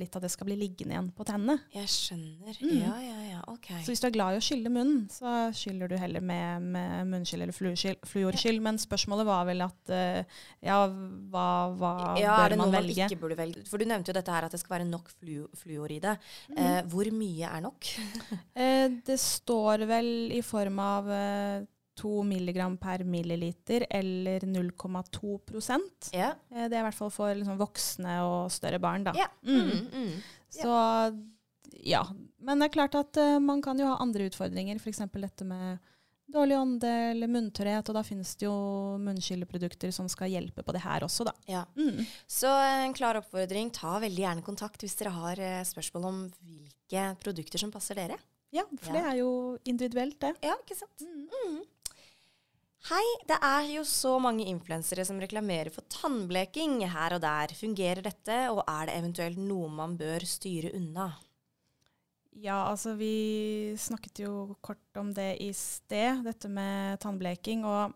litt 0.00 0.16
av 0.18 0.24
det 0.24 0.30
skal 0.32 0.48
bli 0.48 0.56
liggende 0.58 0.96
igjen 0.96 1.10
på 1.14 1.22
tennene. 1.28 1.54
Jeg 1.70 1.90
skjønner. 1.92 2.56
Mm. 2.58 2.72
Ja, 2.80 2.94
ja, 2.98 3.18
ja. 3.28 3.42
Ok. 3.52 3.68
Så 3.84 3.92
hvis 3.92 4.02
du 4.02 4.08
er 4.08 4.14
glad 4.16 4.34
i 4.34 4.40
å 4.40 4.42
skylle 4.42 4.72
munnen, 4.72 5.04
så 5.14 5.52
skyller 5.54 5.92
du 5.92 5.94
heller 5.98 6.24
med, 6.26 6.66
med 6.74 7.12
munnskyld 7.12 7.46
eller 7.46 7.54
fluorskyll. 7.54 8.58
Ja. 8.58 8.64
Men 8.66 8.80
spørsmålet 8.82 9.28
var 9.28 9.46
vel 9.46 9.62
at 9.62 9.92
eh, 9.94 10.40
ja, 10.66 10.80
hva, 10.90 11.46
hva 11.78 11.92
ja, 12.18 12.34
bør 12.34 12.44
er 12.48 12.54
det 12.54 12.58
noe 12.58 12.66
man 12.66 12.74
man 12.74 12.78
velge? 12.80 13.06
ikke 13.06 13.20
burde 13.22 13.38
velge? 13.38 13.62
For 13.70 13.78
du 13.78 13.86
nevnte 13.86 14.10
jo 14.10 14.18
dette 14.18 14.34
her 14.34 14.48
at 14.48 14.56
det 14.56 14.62
skal 14.64 14.76
være 14.80 14.88
nok 14.90 15.12
flu 15.14 15.46
fluor 15.62 15.94
i 15.94 16.00
det. 16.02 16.16
Mm. 16.50 16.58
Eh, 16.64 16.80
hvor 16.90 17.12
mye 17.14 17.52
er 17.52 17.62
nok? 17.68 17.92
Eh, 18.62 18.90
det 19.06 19.16
står 19.18 19.86
vel 19.88 20.08
i 20.34 20.42
form 20.44 20.76
av 20.82 21.06
eh, 21.10 21.62
2 22.00 22.22
milligram 22.24 22.76
per 22.80 23.04
milliliter 23.04 23.86
eller 23.90 24.40
0,2 24.48 25.38
prosent. 25.46 26.08
Eh, 26.12 26.32
det 26.68 26.76
er 26.76 26.80
i 26.80 26.86
hvert 26.88 26.96
fall 26.98 27.12
for 27.12 27.34
liksom, 27.36 27.58
voksne 27.60 28.18
og 28.26 28.52
større 28.52 28.80
barn. 28.82 29.04
Da. 29.04 29.12
Yeah. 29.18 29.30
Mm. 29.44 29.70
Mm, 29.70 29.86
mm. 29.92 30.12
Så 30.52 30.74
ja. 31.84 32.02
Men 32.38 32.58
det 32.60 32.70
er 32.70 32.76
klart 32.76 32.94
at 32.98 33.16
uh, 33.20 33.38
man 33.40 33.62
kan 33.64 33.78
jo 33.78 33.86
ha 33.88 33.98
andre 34.02 34.26
utfordringer, 34.28 34.76
f.eks. 34.80 35.02
dette 35.12 35.44
med 35.48 35.78
dårlig 36.32 36.56
ånde 36.56 36.88
eller 37.10 37.28
munntørrhet, 37.28 37.88
og 37.90 37.96
da 37.98 38.02
finnes 38.06 38.30
det 38.40 38.46
jo 38.46 38.54
munnskylleprodukter 39.02 39.92
som 39.92 40.08
skal 40.08 40.32
hjelpe 40.32 40.64
på 40.64 40.72
det 40.72 40.80
her 40.84 41.04
også, 41.04 41.26
da. 41.28 41.34
ja. 41.50 41.64
Mm. 41.76 42.04
Så 42.30 42.48
en 42.48 42.94
klar 42.96 43.18
oppfordring, 43.20 43.68
ta 43.74 43.98
veldig 44.00 44.24
gjerne 44.24 44.44
kontakt 44.46 44.80
hvis 44.84 44.96
dere 45.00 45.12
har 45.12 45.42
eh, 45.42 45.58
spørsmål 45.68 46.08
om 46.08 46.22
hvilke 46.40 47.04
produkter 47.20 47.60
som 47.60 47.72
passer 47.74 48.00
dere. 48.00 48.16
Ja, 48.52 48.64
for 48.80 48.92
Ja. 48.92 48.96
det 48.96 49.04
er 49.10 49.18
jo 49.20 49.30
individuelt, 49.68 50.18
det. 50.20 50.34
Ja, 50.44 50.56
ikke 50.60 50.76
sant? 50.78 51.04
Mm. 51.04 51.28
Mm. 51.28 51.60
Hei, 52.82 53.04
det 53.30 53.36
er 53.46 53.66
jo 53.76 53.84
så 53.86 54.16
mange 54.18 54.42
influensere 54.50 55.04
som 55.06 55.20
reklamerer 55.22 55.68
for 55.70 55.86
tannbleking 55.86 56.80
her 56.90 57.14
og 57.14 57.20
der. 57.22 57.52
Fungerer 57.54 58.02
dette, 58.02 58.38
og 58.50 58.64
er 58.66 58.88
det 58.88 58.96
eventuelt 58.98 59.38
noe 59.38 59.68
man 59.70 59.94
bør 60.00 60.24
styre 60.26 60.72
unna? 60.74 61.12
Ja, 62.42 62.64
altså 62.72 62.96
vi 62.98 63.76
snakket 63.78 64.24
jo 64.24 64.56
kort 64.66 64.98
om 64.98 65.12
det 65.14 65.36
i 65.44 65.52
sted, 65.54 66.24
dette 66.26 66.50
med 66.50 66.98
tannbleking. 67.04 67.62
Og 67.62 67.94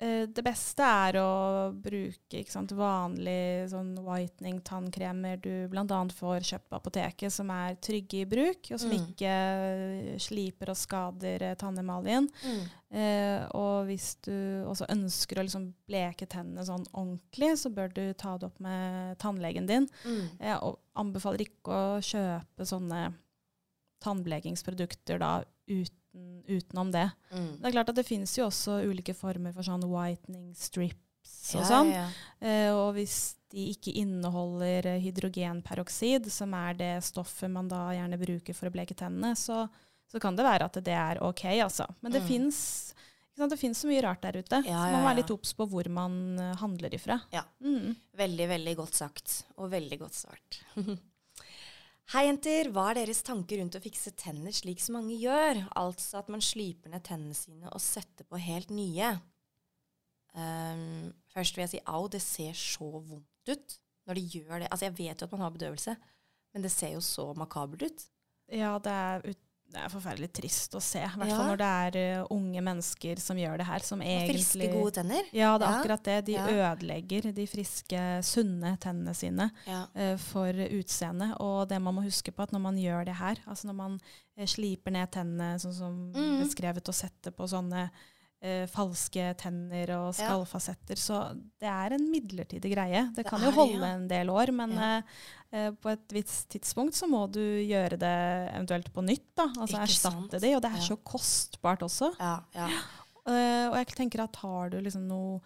det 0.00 0.42
beste 0.46 0.80
er 0.80 1.16
å 1.20 1.72
bruke 1.76 2.40
sant, 2.48 2.72
vanlig 2.72 3.68
sånn 3.68 3.90
whitening 4.06 4.62
tannkremer 4.64 5.36
du 5.44 5.66
bl.a. 5.68 5.84
får 6.16 6.40
kjøpt 6.48 6.70
på 6.72 6.78
apoteket, 6.78 7.32
som 7.34 7.50
er 7.52 7.76
trygge 7.84 8.22
i 8.22 8.28
bruk, 8.30 8.70
og 8.72 8.80
som 8.80 8.88
Mm. 8.90 8.96
ikke 8.96 9.34
eh, 9.34 10.18
sliper 10.18 10.72
og 10.72 10.76
skader 10.80 11.44
tannemaljen. 11.60 12.30
Mm. 12.44 12.62
Eh, 12.96 13.44
og 13.54 13.86
hvis 13.90 14.16
du 14.24 14.32
også 14.66 14.88
ønsker 14.88 15.38
å 15.38 15.44
liksom 15.44 15.68
bleke 15.86 16.26
tennene 16.26 16.64
sånn 16.64 16.86
ordentlig, 16.96 17.52
så 17.60 17.68
bør 17.70 17.92
du 17.92 18.04
ta 18.14 18.38
det 18.38 18.48
opp 18.48 18.58
med 18.58 19.18
tannlegen 19.18 19.66
din. 19.68 19.86
Mm. 20.04 20.24
Jeg 20.40 20.58
og 20.62 20.80
anbefaler 20.96 21.44
ikke 21.44 21.76
å 21.76 22.00
kjøpe 22.00 22.64
sånne 22.66 23.12
tannblekingsprodukter 24.00 25.20
da 25.20 25.42
uten, 26.14 26.42
utenom 26.48 26.90
det. 26.92 27.10
Mm. 27.32 27.50
Det 27.60 27.66
er 27.68 27.72
klart 27.76 27.88
at 27.92 27.96
det 28.00 28.06
finnes 28.06 28.32
jo 28.38 28.46
også 28.48 28.80
ulike 28.90 29.14
former 29.14 29.52
for 29.52 29.62
sånn 29.62 29.84
whitening 29.90 30.52
strips 30.54 31.54
og 31.54 31.60
Ja, 31.62 31.68
sånn. 31.68 31.90
ja. 31.92 32.06
Eh, 32.40 32.70
og 32.74 32.94
hvis 32.94 33.36
de 33.50 33.68
ikke 33.72 33.92
inneholder 33.98 34.86
eh, 34.86 35.00
hydrogenperoksid, 35.02 36.30
som 36.30 36.54
er 36.54 36.74
det 36.78 36.92
stoffet 37.04 37.50
man 37.50 37.68
da 37.68 37.88
gjerne 37.96 38.18
bruker 38.20 38.54
for 38.54 38.68
å 38.70 38.74
bleke 38.74 38.94
tennene, 38.94 39.34
så, 39.36 39.64
så 40.10 40.20
kan 40.22 40.36
det 40.38 40.44
være 40.46 40.64
at 40.70 40.78
det 40.84 40.94
er 40.94 41.22
ok, 41.22 41.44
altså. 41.64 41.86
Men 42.02 42.12
det 42.12 42.22
Mm. 42.22 42.28
fins 42.28 42.94
det 43.40 43.56
finnes 43.56 43.78
så 43.80 43.88
mye 43.88 44.02
rart 44.04 44.20
der 44.20 44.36
ute, 44.36 44.58
Ja, 44.66 44.82
så 44.84 44.90
man 44.92 45.00
må 45.00 45.06
være 45.08 45.16
litt 45.22 45.30
obs 45.32 45.54
på 45.56 45.64
hvor 45.70 45.86
man 45.88 46.38
eh, 46.38 46.54
handler 46.60 46.92
ifra. 46.92 47.20
Ja. 47.32 47.40
Mm. 47.64 47.94
Veldig, 48.18 48.48
veldig 48.50 48.74
godt 48.76 48.92
sagt. 48.98 49.44
Og 49.56 49.70
veldig 49.72 49.98
godt 50.02 50.12
svart. 50.18 50.58
Hei, 52.10 52.24
jenter. 52.26 52.66
Hva 52.74 52.88
er 52.90 52.98
deres 52.98 53.20
tanker 53.22 53.60
rundt 53.60 53.76
å 53.78 53.80
fikse 53.84 54.10
tenner 54.18 54.50
slik 54.50 54.80
som 54.82 54.96
mange 54.96 55.14
gjør? 55.14 55.60
Altså 55.78 56.18
at 56.18 56.30
man 56.32 56.40
sliper 56.42 56.90
ned 56.90 57.04
tennene 57.06 57.36
sine 57.38 57.70
og 57.70 57.78
setter 57.78 58.26
på 58.26 58.40
helt 58.42 58.72
nye. 58.74 59.12
Um, 60.34 61.12
først 61.30 61.54
vil 61.54 61.62
jeg 61.68 61.72
si 61.76 61.82
au, 61.86 62.08
det 62.10 62.18
ser 62.24 62.58
så 62.58 62.88
vondt 62.96 63.52
ut 63.52 63.76
når 64.10 64.18
de 64.18 64.24
gjør 64.26 64.56
det. 64.56 64.72
Altså, 64.72 64.88
jeg 64.88 64.96
vet 64.98 65.22
jo 65.22 65.28
at 65.28 65.36
man 65.36 65.44
har 65.44 65.54
bedøvelse, 65.54 65.94
men 66.50 66.66
det 66.66 66.72
ser 66.74 66.96
jo 66.96 67.04
så 67.12 67.28
makabert 67.38 67.86
ut. 67.86 68.04
Ja, 68.58 68.72
det 68.82 68.96
er, 68.96 69.30
ut, 69.30 69.42
det 69.70 69.78
er 69.84 69.88
forferdelig 69.92 70.28
trist 70.34 70.74
å 70.74 70.80
se. 70.82 70.98
I 70.98 71.08
hvert 71.16 71.28
Ja. 71.30 71.38
når 71.46 71.56
det 71.60 71.68
er 71.96 72.20
uh, 72.20 72.26
unge 72.34 72.60
mennesker 72.60 73.20
som 73.22 73.36
gjør 73.36 73.58
det 73.58 73.66
her. 73.66 73.78
Som 73.86 74.00
egentlig 74.02 74.42
friske, 74.44 74.72
gode 74.72 74.92
tenner. 74.98 75.22
Ja, 75.32 75.56
det 75.58 75.66
er 75.66 75.70
Ja. 75.70 75.78
akkurat 75.80 76.02
det. 76.04 76.24
De 76.26 76.32
Ja. 76.32 76.46
ødelegger 76.74 77.32
de 77.34 77.46
friske, 77.46 78.00
sunne 78.22 78.76
tennene 78.80 79.14
sine 79.14 79.50
eh, 79.94 80.16
for 80.16 80.52
utseendet. 80.52 81.36
Og 81.40 81.68
det 81.68 81.80
man 81.80 81.94
må 81.94 82.02
huske 82.02 82.32
på, 82.32 82.42
at 82.42 82.50
når 82.52 82.60
man 82.60 82.76
gjør 82.76 83.04
det 83.06 83.14
her, 83.16 83.36
altså 83.46 83.66
når 83.70 83.74
man 83.74 84.00
uh, 84.38 84.44
sliper 84.46 84.90
ned 84.90 85.10
tennene 85.12 85.54
sånn 85.60 85.74
som 85.74 86.12
Mm. 86.12 86.40
beskrevet, 86.44 86.88
og 86.88 86.94
setter 86.94 87.30
på 87.30 87.46
sånne 87.48 87.90
eh, 88.42 88.66
falske 88.66 89.34
tenner 89.40 89.90
og 89.98 90.14
Ja. 90.18 90.28
så 90.98 91.20
det 91.60 91.68
er 91.68 91.92
en 91.96 92.06
midlertidig 92.10 92.72
greie. 92.74 93.02
Det 93.14 93.24
Det 93.24 93.26
kan 93.26 93.40
jo 93.40 93.46
jo 93.46 93.50
det, 93.50 93.58
holde 93.58 93.86
ja. 93.86 93.94
en 93.96 94.08
del 94.08 94.30
år, 94.30 94.52
men 94.52 94.72
eh, 94.78 95.02
eh, 95.52 95.70
på 95.72 95.90
et 95.92 96.08
visst 96.16 96.48
tidspunkt 96.48 96.94
så 96.94 97.06
må 97.10 97.26
du 97.30 97.40
gjøre 97.40 97.98
det 98.00 98.14
eventuelt 98.54 98.92
på 98.92 99.02
nytt. 99.04 99.28
da, 99.36 99.48
Altså 99.58 99.76
Ikke 99.76 99.88
sant? 99.88 100.32
erstatte 100.32 100.40
de, 100.40 100.54
og 100.56 100.62
det 100.62 100.72
er 100.72 100.80
så 100.88 100.96
kostbart 101.04 101.80
også. 101.82 102.14
Ja, 102.18 102.38
ja. 102.54 102.68
Eh, 103.30 103.68
og 103.68 103.76
jeg 103.76 103.86
tenker 103.94 104.22
at 104.24 104.34
har 104.40 104.70
du 104.70 104.78
liksom 104.80 105.02
noe 105.06 105.40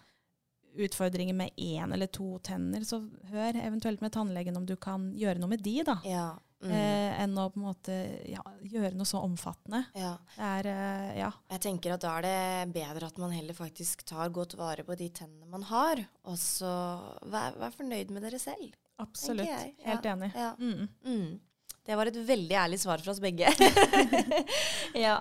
utfordringer 0.79 1.35
med 1.35 1.51
én 1.59 1.93
eller 1.93 2.07
to 2.07 2.39
tenner, 2.39 2.81
så 2.87 3.01
hør 3.31 3.59
eventuelt 3.61 4.01
med 4.01 4.13
tannlegen 4.15 4.57
om 4.57 4.65
du 4.67 4.77
kan 4.77 5.13
gjøre 5.13 5.39
noe 5.43 5.51
med 5.51 5.63
de, 5.63 5.83
da. 5.85 5.97
ja. 6.07 6.29
Mm. 6.65 6.73
Eh, 6.73 7.23
enn 7.25 7.39
å 7.41 7.49
på 7.53 7.61
en 7.61 7.67
måte 7.67 7.97
ja, 8.31 8.43
gjøre 8.65 8.95
noe 8.97 9.09
så 9.09 9.21
omfattende. 9.25 9.85
ja. 9.99 10.15
Det 10.35 10.51
er 10.51 10.69
eh, 10.73 11.11
ja. 11.21 11.31
Jeg 11.53 11.65
tenker 11.67 11.95
at 11.95 12.05
da 12.05 12.15
er 12.19 12.27
det 12.27 12.75
bedre 12.75 13.11
at 13.11 13.21
man 13.21 13.35
heller 13.35 13.57
faktisk 13.57 14.07
tar 14.09 14.33
godt 14.35 14.57
vare 14.59 14.87
på 14.87 14.97
de 14.99 15.11
tennene 15.13 15.49
man 15.51 15.67
har, 15.69 16.01
og 16.25 16.39
så 16.41 16.73
vær, 17.29 17.59
vær 17.61 17.75
fornøyd 17.77 18.15
med 18.15 18.25
dere 18.27 18.41
selv. 18.43 18.73
Absolutt. 19.03 19.51
Helt 19.85 20.07
enig. 20.07 20.31
Ja. 20.39 20.55
Mm. 20.59 20.89
Mm. 21.05 21.35
Det 21.85 21.97
var 21.99 22.09
et 22.09 22.17
veldig 22.17 22.57
ærlig 22.57 22.79
svar 22.81 23.03
fra 23.05 23.13
oss 23.13 23.21
begge. 23.21 23.51
ja. 25.05 25.19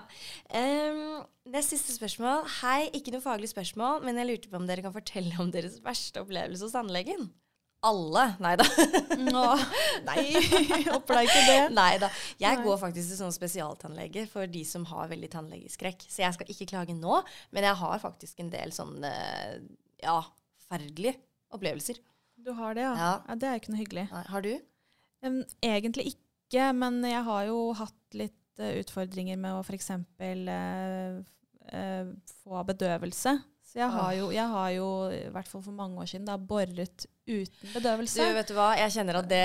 Um, 0.48 1.20
nest 1.52 1.74
siste 1.74 1.92
spørsmål. 1.92 2.46
Hei, 2.62 2.88
ikke 2.96 3.12
noe 3.12 3.24
faglig 3.24 3.50
spørsmål, 3.52 4.00
men 4.06 4.16
jeg 4.20 4.30
lurte 4.30 4.52
på 4.52 4.56
om 4.56 4.68
dere 4.68 4.84
kan 4.86 4.94
fortelle 4.94 5.36
om 5.42 5.52
deres 5.52 5.76
verste 5.84 6.22
opplevelse 6.24 6.64
hos 6.64 6.76
tannlegen. 6.76 7.28
Alle? 7.84 8.24
Nei 8.42 8.54
da. 8.60 8.64
Nei, 10.08 10.22
håper 10.88 11.18
da 11.18 11.22
ikke 11.26 11.42
det. 11.44 11.58
Nei 11.76 11.92
da. 12.02 12.08
Jeg 12.40 12.58
Nei. 12.58 12.64
går 12.64 12.78
faktisk 12.80 13.10
til 13.12 13.20
sånn 13.20 13.34
spesialtannlege 13.34 14.24
for 14.30 14.48
de 14.50 14.62
som 14.68 14.86
har 14.88 15.10
veldig 15.12 15.30
tannlegeskrekk. 15.34 16.06
Så 16.08 16.24
jeg 16.24 16.36
skal 16.36 16.54
ikke 16.54 16.70
klage 16.72 16.96
nå, 16.96 17.20
men 17.54 17.68
jeg 17.68 17.80
har 17.82 18.02
faktisk 18.02 18.40
en 18.40 18.52
del 18.54 18.72
sånne 18.74 19.12
ja, 20.02 20.18
forferdelige 20.64 21.18
opplevelser. 21.54 22.00
Du 22.44 22.52
har 22.56 22.74
det, 22.76 22.86
ja. 22.86 22.94
Ja. 22.98 23.12
ja. 23.28 23.36
Det 23.40 23.50
er 23.50 23.60
ikke 23.60 23.74
noe 23.74 23.82
hyggelig. 23.82 24.06
Nei, 24.10 24.24
har 24.32 24.44
du? 24.44 24.52
Um, 25.24 25.40
egentlig 25.64 26.14
ikke, 26.14 26.70
men 26.76 27.00
jeg 27.06 27.22
har 27.28 27.46
jo 27.48 27.58
hatt 27.78 28.16
litt 28.18 28.60
uh, 28.60 28.74
utfordringer 28.80 29.40
med 29.40 29.56
å 29.56 29.62
f.eks. 29.64 29.90
Uh, 31.74 32.10
få 32.44 32.64
bedøvelse. 32.68 33.38
Så 33.74 33.80
jeg 33.82 33.90
har, 33.90 34.10
jo, 34.14 34.26
jeg 34.30 34.46
har 34.52 34.68
jo, 34.70 34.88
i 35.10 35.22
hvert 35.34 35.48
fall 35.50 35.62
for 35.64 35.74
mange 35.74 35.98
år 35.98 36.06
siden, 36.06 36.26
da 36.28 36.36
boret 36.38 37.06
uten 37.26 37.72
Du, 38.22 38.34
vet 38.36 38.46
du 38.52 38.54
hva, 38.54 38.68
jeg 38.78 38.92
kjenner 38.94 39.16
at 39.18 39.26
det, 39.26 39.40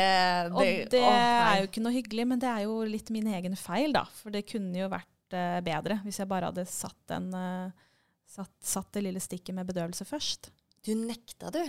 og 0.53 0.59
det 0.93 0.99
å, 1.01 1.13
er 1.15 1.63
jo 1.63 1.69
ikke 1.71 1.81
noe 1.81 1.93
hyggelig, 1.95 2.25
men 2.29 2.43
det 2.43 2.49
er 2.51 2.67
jo 2.67 2.75
litt 2.85 3.09
min 3.15 3.25
egen 3.33 3.55
feil, 3.57 3.95
da. 3.95 4.03
For 4.19 4.29
det 4.35 4.43
kunne 4.51 4.77
jo 4.77 4.89
vært 4.91 5.33
uh, 5.33 5.57
bedre 5.65 5.97
hvis 6.03 6.19
jeg 6.21 6.29
bare 6.29 6.51
hadde 6.51 6.67
satt, 6.69 7.15
en, 7.17 7.31
uh, 7.33 7.89
satt, 8.29 8.53
satt 8.61 8.91
det 8.93 9.07
lille 9.07 9.23
stikket 9.23 9.57
med 9.57 9.65
bedøvelse 9.71 10.05
først. 10.05 10.51
Du 10.85 10.93
nekta, 10.93 11.49
du. 11.55 11.63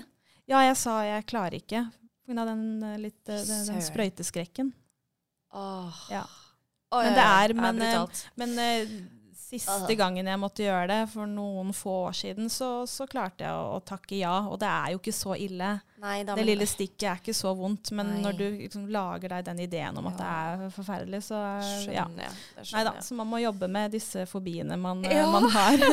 Ja, 0.50 0.60
jeg 0.66 0.76
sa 0.76 0.98
jeg 1.06 1.24
klarer 1.32 1.56
ikke 1.62 1.86
pga. 2.28 2.44
den, 2.44 2.66
uh, 2.84 2.98
litt, 3.00 3.22
eh, 3.24 3.40
den, 3.40 3.64
den 3.72 3.80
sprøyteskrekken. 3.88 4.74
Åh. 5.56 6.04
Ja. 6.12 6.26
Oi, 6.92 7.04
Men 7.06 7.16
det 7.16 7.24
er- 7.24 7.54
men, 7.54 7.80
er 7.80 7.80
brutalt. 7.80 8.20
Men 8.36 8.58
eh, 8.58 8.94
siste 9.50 9.96
gangen 9.98 10.28
jeg 10.30 10.40
måtte 10.40 10.64
gjøre 10.64 10.86
det, 10.90 10.98
for 11.12 11.28
noen 11.30 11.72
få 11.76 11.94
år 12.06 12.16
siden, 12.16 12.50
så, 12.52 12.86
så 12.86 13.06
klarte 13.10 13.44
jeg 13.46 13.52
å, 13.52 13.76
å 13.76 13.80
takke 13.84 14.18
ja. 14.20 14.36
Og 14.50 14.60
det 14.62 14.70
er 14.70 14.94
jo 14.94 15.00
ikke 15.00 15.14
så 15.16 15.34
ille. 15.34 15.72
Nei, 16.00 16.22
det 16.24 16.44
lille 16.46 16.64
stikket 16.68 17.06
er 17.10 17.18
ikke 17.20 17.34
så 17.36 17.52
vondt, 17.56 17.90
men 17.96 18.08
Nei. 18.14 18.20
når 18.24 18.38
du 18.38 18.44
liksom 18.62 18.86
lager 18.92 19.34
deg 19.34 19.48
den 19.50 19.64
ideen 19.66 19.98
om 20.00 20.08
at 20.08 20.20
det 20.20 20.28
er 20.30 20.62
forferdelig, 20.72 21.22
så 21.26 21.40
ja. 21.90 22.06
Jeg. 22.16 22.32
Nei 22.70 22.84
da, 22.86 22.94
så 23.04 23.16
man 23.18 23.28
må 23.28 23.40
jobbe 23.42 23.68
med 23.68 23.92
disse 23.96 24.24
fobiene 24.30 24.78
man, 24.80 25.04
eh, 25.04 25.18
Ja. 25.18 25.26
man 25.30 25.50
har. 25.52 25.84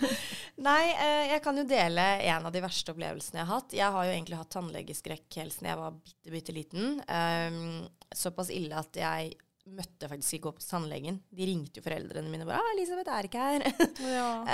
Nei, 0.68 0.82
eh, 0.92 1.22
jeg 1.32 1.40
kan 1.42 1.56
jo 1.58 1.64
dele 1.66 2.04
en 2.28 2.46
av 2.46 2.52
de 2.54 2.62
verste 2.62 2.92
opplevelsene 2.92 3.40
jeg 3.40 3.48
har 3.48 3.58
hatt. 3.58 3.74
Jeg 3.74 3.96
har 3.96 4.06
jo 4.06 4.12
egentlig 4.12 4.38
hatt 4.38 4.52
tannlegeskrekk 4.54 5.40
helt 5.40 5.56
siden 5.56 5.70
jeg 5.72 5.80
var 5.80 5.96
bitte, 5.96 6.34
bitte 6.34 6.54
liten. 6.54 7.00
Um, 7.08 7.88
såpass 8.14 8.52
ille 8.54 8.78
at 8.78 9.00
jeg 9.00 9.34
møtte 9.64 10.08
faktisk 10.10 10.38
ikke 10.38 10.50
opp 10.50 10.58
hos 10.60 10.68
tannlegen. 10.68 11.20
De 11.32 11.46
ringte 11.48 11.80
jo 11.80 11.84
foreldrene 11.84 12.30
mine 12.30 12.44
og 12.44 12.50
bare 12.50 12.60
ah, 12.60 12.72
'Elisabeth 12.74 13.12
er 13.12 13.28
ikke 13.30 13.46
her'. 13.48 13.68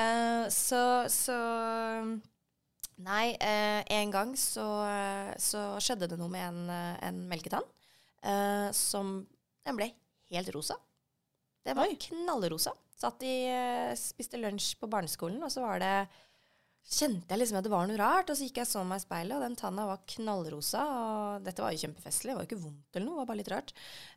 Eh, 0.00 0.44
så, 0.54 0.82
så 1.10 1.38
Nei, 3.00 3.32
uh, 3.40 3.80
en 3.96 4.12
gang 4.12 4.32
så, 4.36 4.66
så 5.40 5.60
skjedde 5.80 6.10
det 6.10 6.18
noe 6.20 6.28
med 6.32 6.44
en, 6.44 6.58
eh, 6.68 6.96
en 7.08 7.20
melketann 7.30 7.64
uh, 7.64 8.68
som 8.76 9.22
Den 9.64 9.78
ble 9.78 9.88
helt 10.34 10.50
rosa. 10.52 10.76
Det 11.64 11.74
var 11.76 11.88
Oi. 11.88 11.96
knallrosa. 12.00 12.74
Satt 13.00 13.24
i, 13.24 13.48
spiste 13.96 14.38
lunsj 14.40 14.74
på 14.80 14.88
barneskolen, 14.92 15.40
og 15.44 15.52
så 15.52 15.64
var 15.64 15.80
det 15.80 15.94
Kjente 16.90 17.30
jeg 17.30 17.38
liksom 17.38 17.60
at 17.60 17.66
det 17.66 17.70
var 17.70 17.86
noe 17.86 17.98
rart, 18.00 18.30
og 18.32 18.34
så 18.34 18.46
gikk 18.48 18.56
jeg 18.58 18.66
og 18.66 18.70
så 18.72 18.80
meg 18.82 18.98
i 18.98 19.04
speilet, 19.04 19.36
og 19.36 19.44
den 19.44 19.56
tanna 19.58 19.84
var 19.86 20.00
knallrosa. 20.10 20.80
Og 20.90 21.44
dette 21.46 21.62
var 21.62 21.74
jo 21.74 21.82
kjempefestlig, 21.84 22.32
det 22.32 22.38
var 22.38 22.46
jo 22.46 22.50
ikke 22.50 22.64
vondt 22.64 22.98
eller 22.98 23.06
noe, 23.06 23.14
det 23.14 23.20
var 23.20 23.28
bare 23.28 23.40
litt 23.40 23.50
rart. 23.52 23.74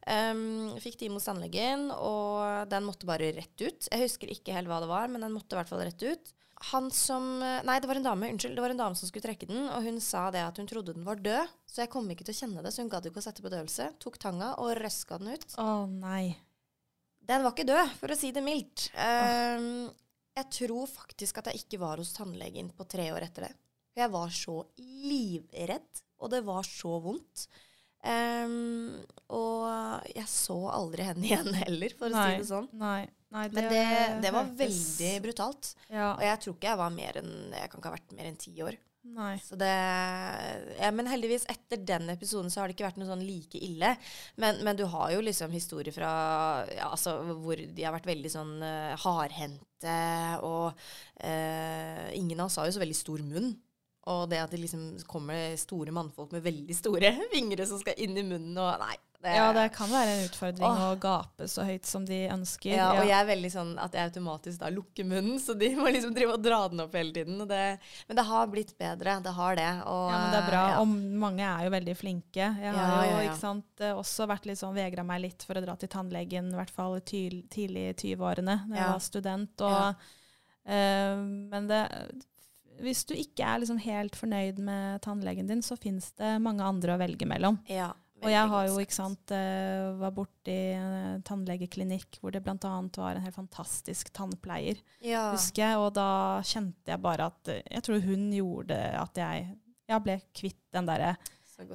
Um, 0.10 0.72
fikk 0.82 0.98
time 0.98 1.20
hos 1.20 1.28
tannlegen, 1.30 1.92
og 1.94 2.72
den 2.72 2.88
måtte 2.88 3.10
bare 3.10 3.30
rett 3.38 3.54
ut. 3.62 3.90
Jeg 3.92 4.08
husker 4.08 4.34
ikke 4.34 4.56
helt 4.58 4.72
hva 4.72 4.82
det 4.82 4.90
var, 4.90 5.12
men 5.14 5.22
den 5.22 5.36
måtte 5.36 5.54
i 5.54 5.62
hvert 5.62 5.70
fall 5.70 5.86
rett 5.86 6.02
ut. 6.02 6.34
Han 6.72 6.88
som 6.96 7.26
Nei, 7.44 7.78
det 7.84 7.90
var 7.90 8.00
en 8.00 8.06
dame, 8.08 8.30
unnskyld. 8.34 8.56
Det 8.58 8.64
var 8.64 8.74
en 8.74 8.80
dame 8.80 8.98
som 8.98 9.10
skulle 9.10 9.26
trekke 9.26 9.50
den, 9.50 9.68
og 9.68 9.86
hun 9.86 10.00
sa 10.02 10.30
det 10.34 10.42
at 10.42 10.58
hun 10.58 10.70
trodde 10.70 10.96
den 10.96 11.06
var 11.06 11.22
død, 11.22 11.54
så 11.70 11.84
jeg 11.84 11.92
kom 11.94 12.10
ikke 12.10 12.26
til 12.26 12.34
å 12.34 12.40
kjenne 12.42 12.64
det, 12.66 12.74
så 12.74 12.82
hun 12.82 12.90
gadd 12.94 13.06
ikke 13.10 13.22
å 13.22 13.28
sette 13.28 13.46
bedøvelse. 13.46 13.92
Tok 14.02 14.18
tanga 14.22 14.56
og 14.64 14.74
røska 14.82 15.22
den 15.22 15.36
ut. 15.36 15.46
Å 15.62 15.86
nei. 15.92 16.40
Den 17.24 17.46
var 17.46 17.54
ikke 17.54 17.70
død, 17.70 18.00
for 18.02 18.12
å 18.12 18.18
si 18.18 18.34
det 18.36 18.42
mildt. 18.44 18.90
Um, 18.98 19.92
jeg 20.34 20.50
tror 20.58 20.88
faktisk 20.90 21.42
at 21.42 21.52
jeg 21.52 21.64
ikke 21.64 21.82
var 21.84 22.02
hos 22.02 22.14
tannlegen 22.16 22.72
på 22.74 22.88
tre 22.90 23.10
år 23.14 23.28
etter 23.28 23.48
det. 23.48 23.54
For 23.94 24.04
jeg 24.04 24.14
var 24.16 24.34
så 24.34 24.56
livredd, 24.82 26.02
og 26.24 26.32
det 26.34 26.42
var 26.48 26.66
så 26.66 26.98
vondt. 27.04 27.48
Um, 28.04 28.98
og 29.32 30.08
jeg 30.12 30.26
så 30.28 30.58
aldri 30.74 31.06
henne 31.08 31.24
igjen 31.30 31.54
heller, 31.62 31.94
for 32.00 32.10
å 32.10 32.16
nei. 32.16 32.24
si 32.34 32.42
det 32.42 32.50
sånn. 32.50 32.72
Nei. 32.80 33.04
nei 33.36 33.46
Men 33.54 33.70
det, 33.72 33.84
det 34.26 34.34
var 34.36 34.50
veldig 34.64 35.14
brutalt. 35.28 35.76
Ja. 35.88 36.10
Og 36.16 36.26
jeg 36.26 36.42
tror 36.44 36.58
ikke 36.58 36.74
jeg 36.74 36.82
var 36.82 36.98
mer 36.98 37.22
enn 37.22 37.32
Jeg 37.54 37.70
kan 37.70 37.80
ikke 37.80 37.92
ha 37.92 37.96
vært 38.00 38.18
mer 38.18 38.32
enn 38.32 38.42
ti 38.42 38.56
år. 38.66 38.80
Nei. 39.04 39.36
Det, 39.60 39.72
ja, 40.80 40.90
men 40.96 41.10
heldigvis, 41.12 41.44
etter 41.52 41.82
den 41.84 42.08
episoden 42.14 42.48
så 42.52 42.62
har 42.62 42.70
det 42.70 42.78
ikke 42.78 42.86
vært 42.88 43.02
noe 43.02 43.10
sånn 43.10 43.26
like 43.28 43.60
ille. 43.60 43.90
Men, 44.40 44.62
men 44.64 44.80
du 44.80 44.86
har 44.88 45.12
jo 45.12 45.20
liksom 45.26 45.52
historier 45.52 45.92
fra 45.96 46.14
ja, 46.72 46.88
altså, 46.88 47.18
hvor 47.36 47.60
de 47.60 47.84
har 47.84 47.96
vært 47.96 48.08
veldig 48.08 48.32
sånn 48.32 48.56
uh, 48.64 48.96
hardhendte, 49.04 49.98
og 50.48 50.72
uh, 51.20 52.08
ingen 52.16 52.40
av 52.40 52.48
oss 52.48 52.58
har 52.62 52.70
jo 52.70 52.78
så 52.78 52.84
veldig 52.86 52.98
stor 52.98 53.26
munn. 53.28 53.52
Og 54.14 54.26
det 54.32 54.40
at 54.44 54.52
det 54.56 54.60
liksom 54.64 54.88
kommer 55.08 55.54
store 55.60 55.94
mannfolk 55.96 56.32
med 56.36 56.44
veldig 56.48 56.76
store 56.76 57.12
fingre 57.36 57.68
som 57.68 57.80
skal 57.84 58.00
inn 58.04 58.16
i 58.20 58.26
munnen 58.28 58.56
og 58.56 58.80
Nei. 58.84 58.96
Det, 59.24 59.32
Ja, 59.38 59.46
det 59.56 59.70
kan 59.72 59.88
være 59.88 60.12
en 60.18 60.24
utfordring 60.28 60.68
Åh. 60.68 60.82
å 60.92 61.00
gape 61.00 61.46
så 61.48 61.64
høyt 61.64 61.86
som 61.88 62.04
de 62.06 62.18
ønsker. 62.28 62.74
ja, 62.76 62.90
og 62.98 63.06
jeg 63.08 63.16
er 63.16 63.28
veldig 63.30 63.52
sånn 63.54 63.70
at 63.80 63.94
jeg 63.96 64.10
automatisk 64.12 64.60
da 64.60 64.68
lukker 64.74 65.08
munnen, 65.08 65.40
så 65.40 65.56
de 65.58 65.70
må 65.80 65.88
liksom 65.96 66.12
drive 66.14 66.34
og 66.36 66.44
dra 66.44 66.58
den 66.68 66.84
opp 66.84 66.94
hele 67.00 67.14
tiden. 67.16 67.40
Det, 67.48 67.62
men 68.10 68.20
det 68.20 68.26
har 68.28 68.48
blitt 68.52 68.74
bedre. 68.78 69.16
Det 69.24 69.32
har 69.38 69.56
det. 69.56 69.70
Og, 69.88 70.10
Ja, 70.12 70.18
men 70.20 70.32
det 70.36 70.42
er 70.44 70.50
bra. 70.52 70.64
ja. 70.74 70.82
Og 70.84 70.88
mange 71.24 71.48
er 71.48 71.64
jo 71.70 71.72
veldig 71.78 71.96
flinke. 71.98 72.50
Jeg 72.60 72.74
har 72.76 72.84
Ja, 72.84 73.00
jo 73.06 73.14
ja, 73.14 73.22
ja. 73.24 73.30
Ikke 73.32 73.40
sant, 73.40 73.66
eh, 73.80 73.94
også 73.96 74.28
vært 74.28 74.46
litt 74.46 74.60
sånn 74.60 74.76
vegra 74.76 75.06
meg 75.08 75.22
litt 75.22 75.44
for 75.48 75.56
å 75.56 75.64
dra 75.64 75.76
til 75.80 75.88
tannlegen, 75.90 76.52
i 76.52 76.60
hvert 76.60 76.70
fall 76.76 77.00
ty- 77.00 77.46
tidlig 77.50 77.88
i 77.90 77.94
20-årene 77.94 78.60
da 78.68 78.76
jeg 78.76 78.92
var 78.92 79.00
student. 79.00 79.62
Og, 79.62 79.96
eh, 80.66 81.16
men 81.16 81.68
det, 81.68 81.82
hvis 82.84 83.06
du 83.08 83.14
ikke 83.16 83.46
er 83.46 83.60
liksom 83.64 83.80
helt 83.80 84.16
fornøyd 84.20 84.58
med 84.60 85.02
tannlegen 85.06 85.48
din, 85.48 85.62
så 85.62 85.78
fins 85.80 86.12
det 86.18 86.42
mange 86.42 86.62
andre 86.66 86.96
å 86.96 87.00
velge 87.00 87.26
mellom. 87.30 87.60
Ja, 87.70 87.92
Og 88.24 88.30
jeg 88.32 88.48
har 88.54 88.68
jo, 88.68 88.78
ikke 88.80 88.96
sant, 88.96 89.32
eh, 89.36 89.92
var 90.00 90.12
borti 90.16 90.56
en 90.78 91.22
tannlegeklinikk 91.28 92.20
hvor 92.22 92.32
det 92.32 92.42
bl.a. 92.44 92.56
var 92.98 93.16
en 93.16 93.22
helt 93.26 93.36
fantastisk 93.36 94.12
tannpleier, 94.16 94.80
Ja. 95.02 95.32
husker 95.36 95.64
jeg. 95.66 95.78
Og 95.78 95.94
da 95.94 96.42
kjente 96.42 96.88
jeg 96.96 97.02
bare 97.04 97.26
at 97.32 97.48
eh, 97.54 97.62
Jeg 97.72 97.84
tror 97.84 98.02
hun 98.02 98.32
gjorde 98.32 98.80
at 99.02 99.16
jeg, 99.18 99.48
jeg 99.90 100.04
ble 100.04 100.18
kvitt 100.34 100.62
den 100.74 100.86
derre 100.88 101.14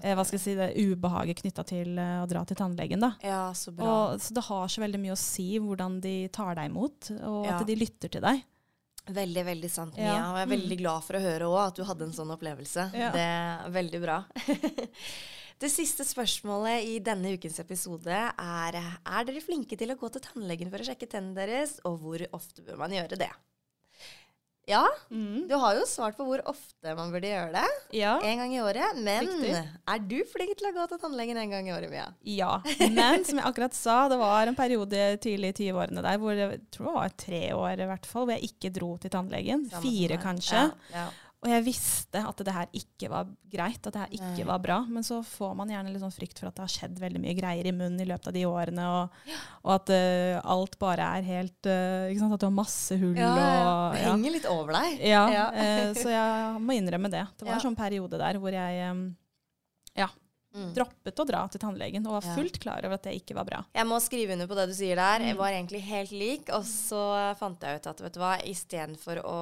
eh, 0.02 0.14
hva 0.14 0.24
skal 0.26 0.36
jeg 0.38 0.42
si, 0.42 0.54
det 0.58 0.72
ubehaget 0.76 1.38
knytta 1.42 1.64
til 1.64 1.94
å 2.02 2.26
dra 2.28 2.42
til 2.44 2.56
tannlegen. 2.58 3.00
da. 3.00 3.12
Ja, 3.22 3.52
så 3.54 3.70
bra. 3.72 3.84
Og, 4.14 4.20
så 4.20 4.34
det 4.34 4.42
har 4.48 4.66
så 4.68 4.80
veldig 4.82 4.98
mye 5.00 5.14
å 5.14 5.20
si 5.20 5.58
hvordan 5.62 6.00
de 6.02 6.16
tar 6.34 6.54
deg 6.58 6.68
imot, 6.72 7.12
og 7.22 7.44
Ja. 7.46 7.58
at 7.60 7.66
de 7.66 7.76
lytter 7.76 8.08
til 8.10 8.20
deg. 8.24 8.42
Veldig, 9.08 9.44
veldig 9.46 9.70
sant, 9.72 9.94
Mia. 9.96 10.04
Ja. 10.04 10.24
Og 10.32 10.36
jeg 10.36 10.42
er 10.42 10.46
Mm. 10.50 10.56
veldig 10.60 10.78
glad 10.82 11.04
for 11.04 11.14
å 11.16 11.20
høre 11.22 11.46
òg 11.48 11.60
at 11.68 11.74
du 11.76 11.84
hadde 11.84 12.02
en 12.04 12.12
sånn 12.12 12.28
opplevelse. 12.34 12.90
Ja. 12.92 13.10
Det 13.14 13.20
er 13.24 13.70
veldig 13.70 14.00
bra. 14.02 14.18
Det 15.58 15.70
siste 15.72 16.04
spørsmålet 16.06 16.86
i 16.86 16.98
denne 17.02 17.32
ukens 17.34 17.58
episode 17.58 18.14
er 18.14 18.78
Er 18.78 19.24
dere 19.26 19.42
flinke 19.42 19.74
til 19.78 19.90
å 19.90 19.98
gå 19.98 20.10
til 20.14 20.22
tannlegen 20.22 20.70
for 20.70 20.78
å 20.78 20.86
sjekke 20.86 21.08
tennene 21.10 21.34
deres, 21.34 21.80
og 21.88 21.98
hvor 22.02 22.22
ofte 22.36 22.62
bør 22.62 22.78
man 22.84 22.94
gjøre 22.94 23.18
det? 23.18 23.32
Ja, 24.68 24.84
du 25.08 25.54
har 25.56 25.78
jo 25.78 25.84
svart 25.88 26.18
på 26.18 26.26
hvor 26.28 26.42
ofte 26.50 26.92
man 26.92 27.08
burde 27.08 27.30
gjøre 27.30 27.54
det. 27.56 27.68
Ja. 27.96 28.18
En 28.20 28.42
gang 28.42 28.52
i 28.52 28.58
året. 28.60 28.98
Men 29.00 29.24
Riktig. 29.24 29.54
er 29.64 30.02
du 30.10 30.18
flink 30.28 30.52
til 30.60 30.68
å 30.68 30.72
gå 30.76 30.84
til 30.90 31.00
tannlegen 31.00 31.40
en 31.40 31.54
gang 31.54 31.70
i 31.70 31.72
året, 31.72 31.88
Mia? 31.88 32.04
Ja. 32.28 32.50
Men 32.84 33.24
som 33.24 33.40
jeg 33.40 33.48
akkurat 33.48 33.74
sa, 33.74 33.96
det 34.12 34.18
var 34.20 34.50
en 34.50 34.58
periode 34.58 35.06
tidlig 35.24 35.54
i 35.54 35.70
20-årene 35.70 36.04
der 36.04 36.20
hvor 36.20 36.36
jeg 36.36 36.60
tror 36.68 36.90
det 36.90 36.98
var 36.98 37.16
tre 37.24 37.40
år 37.56 37.80
i 37.80 37.88
hvert 37.88 38.10
fall, 38.10 38.28
hvor 38.28 38.36
jeg 38.36 38.52
ikke 38.52 38.74
dro 38.76 38.90
til 39.00 39.14
tannlegen. 39.16 39.64
Samme 39.72 39.88
Fire 39.88 40.20
kanskje. 40.20 40.68
Ja, 40.92 41.00
ja. 41.00 41.08
Og 41.38 41.46
jeg 41.52 41.62
visste 41.68 42.18
at 42.26 42.40
det 42.42 42.50
her 42.50 42.70
ikke 42.74 43.08
var 43.12 43.28
greit, 43.46 43.78
at 43.86 43.94
det 43.94 44.00
her 44.00 44.14
ikke 44.16 44.40
Nei. 44.40 44.46
var 44.48 44.58
bra. 44.62 44.78
Men 44.90 45.04
så 45.06 45.20
får 45.22 45.52
man 45.54 45.70
gjerne 45.70 45.92
litt 45.94 46.02
sånn 46.02 46.14
frykt 46.14 46.40
for 46.40 46.50
at 46.50 46.56
det 46.56 46.64
har 46.64 46.72
skjedd 46.72 46.96
veldig 46.98 47.20
mye 47.22 47.34
greier 47.38 47.68
i 47.70 47.74
munnen 47.76 48.02
i 48.02 48.06
løpet 48.08 48.32
av 48.32 48.34
de 48.34 48.42
årene, 48.48 48.86
og, 48.90 49.20
og 49.62 49.74
at 49.76 49.92
uh, 49.94 50.40
alt 50.56 50.74
bare 50.82 51.06
er 51.20 51.28
helt 51.28 51.70
uh, 51.70 52.08
ikke 52.10 52.24
sant, 52.24 52.34
At 52.34 52.42
du 52.42 52.48
har 52.48 52.56
masse 52.56 52.98
hull 52.98 53.14
Ja, 53.14 53.30
ja. 53.38 53.62
og 53.62 53.94
Det 53.94 54.02
ja. 54.02 54.10
henger 54.10 54.34
litt 54.34 54.50
over 54.50 54.78
deg. 54.80 54.98
Ja, 55.06 55.22
eh, 55.52 55.94
så 55.94 56.10
jeg 56.10 56.60
må 56.64 56.74
innrømme 56.74 57.12
det. 57.14 57.22
Det 57.38 57.46
var 57.46 57.54
en 57.60 57.66
sånn 57.68 57.78
periode 57.78 58.18
der 58.18 58.42
hvor 58.42 58.58
jeg 58.58 58.82
em, 58.88 59.06
Mm. 60.58 60.72
droppet 60.74 61.20
å 61.22 61.26
dra 61.28 61.44
til 61.48 61.60
tannlegen 61.62 62.06
og 62.08 62.16
var 62.18 62.34
fullt 62.34 62.58
klar 62.60 62.82
over 62.84 62.94
at 62.98 63.04
det 63.06 63.14
ikke 63.20 63.36
var 63.38 63.44
bra. 63.46 63.60
Jeg 63.78 63.86
må 63.86 64.00
skrive 64.02 64.32
under 64.34 64.48
på 64.50 64.56
det 64.58 64.64
du 64.68 64.74
sier 64.74 64.96
der. 64.98 65.20
Jeg 65.22 65.36
Mm. 65.36 65.38
var 65.38 65.52
egentlig 65.54 65.82
helt 65.86 66.10
lik. 66.10 66.48
Og 66.56 66.64
så 66.66 67.02
fant 67.38 67.60
jeg 67.62 67.78
ut 67.78 67.86
at 67.86 68.00
vet 68.00 68.12
du 68.12 68.20
hva, 68.20 68.32
istedenfor 68.42 69.22
å, 69.22 69.36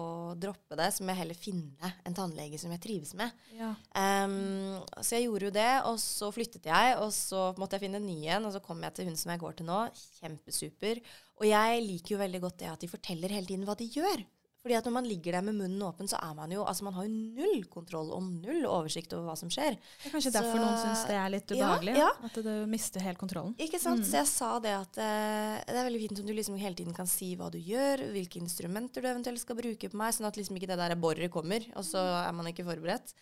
å 0.00 0.02
droppe 0.40 0.76
det, 0.80 0.88
så 0.94 1.04
må 1.04 1.12
jeg 1.12 1.20
heller 1.22 1.34
finne 1.38 1.92
en 2.06 2.14
tannlege 2.16 2.58
som 2.58 2.70
jeg 2.72 2.80
trives 2.80 3.12
med. 3.14 3.30
Ja. 3.58 3.74
Um, 3.94 4.80
så 5.00 5.18
jeg 5.18 5.26
gjorde 5.28 5.50
jo 5.50 5.54
det, 5.58 5.70
og 5.84 5.98
så 6.00 6.32
flyttet 6.32 6.64
jeg, 6.64 6.96
og 6.98 7.12
så 7.12 7.52
måtte 7.60 7.76
jeg 7.76 7.84
finne 7.90 8.00
en 8.00 8.06
ny 8.06 8.26
en, 8.32 8.46
og 8.48 8.52
så 8.56 8.62
kom 8.64 8.80
jeg 8.82 8.94
til 8.94 9.06
hun 9.10 9.16
som 9.16 9.30
jeg 9.34 9.40
går 9.44 9.56
til 9.60 9.66
nå. 9.66 9.80
Kjempesuper. 10.22 11.00
Og 11.42 11.46
jeg 11.48 11.82
liker 11.86 12.14
jo 12.16 12.20
veldig 12.22 12.40
godt 12.44 12.58
det 12.62 12.70
at 12.70 12.80
de 12.84 12.88
forteller 12.90 13.28
hele 13.34 13.46
tiden 13.48 13.66
hva 13.66 13.74
de 13.76 13.88
gjør. 13.90 14.24
Fordi 14.62 14.76
at 14.78 14.84
når 14.86 14.92
man 14.94 15.06
ligger 15.10 15.32
der 15.34 15.42
med 15.42 15.56
munnen 15.58 15.82
åpen, 15.82 16.06
så 16.06 16.20
er 16.22 16.34
man 16.38 16.52
jo 16.54 16.62
altså 16.62 16.84
man 16.86 16.94
har 16.94 17.06
jo 17.08 17.10
null 17.10 17.64
kontroll 17.66 18.12
og 18.14 18.22
null 18.22 18.62
oversikt 18.70 19.10
over 19.16 19.26
hva 19.32 19.34
som 19.40 19.50
skjer. 19.50 19.74
Det 19.74 20.06
er 20.06 20.12
kanskje 20.14 20.30
Så- 20.30 20.36
derfor 20.38 20.60
noen 20.62 20.76
syns 20.78 21.02
det 21.08 21.16
er 21.18 21.32
litt 21.34 21.50
ubehagelig. 21.50 21.96
ja. 21.98 22.10
At 22.22 22.34
du 22.46 22.50
mister 22.70 23.00
helt 23.02 23.18
kontrollen. 23.18 23.56
Ikke 23.58 23.80
sant? 23.82 24.00
Mm. 24.04 24.06
Så 24.06 24.12
jeg 24.20 24.26
sa 24.30 24.52
det 24.62 24.70
at 24.76 24.98
uh, 25.02 25.64
det 25.66 25.74
er 25.80 25.88
veldig 25.90 26.02
fint 26.08 26.20
om 26.22 26.26
du 26.26 26.32
liksom 26.38 26.56
hele 26.62 26.74
tiden 26.78 26.94
kan 26.94 27.06
si 27.10 27.34
hva 27.34 27.50
du 27.50 27.58
gjør, 27.58 28.06
hvilke 28.14 28.38
instrumenter 28.38 29.02
du 29.02 29.08
eventuelt 29.10 29.40
skal 29.42 29.56
bruke 29.58 29.90
på 29.90 29.98
meg, 29.98 30.14
sånn 30.14 30.26
at 30.30 30.36
liksom 30.38 30.54
ikke 30.56 30.70
det 30.70 30.78
der 30.78 30.94
boret 30.94 31.30
kommer, 31.34 31.66
og 31.74 31.82
så 31.82 31.98
er 32.28 32.32
man 32.32 32.46
ikke 32.46 32.62
forberedt. 32.64 33.12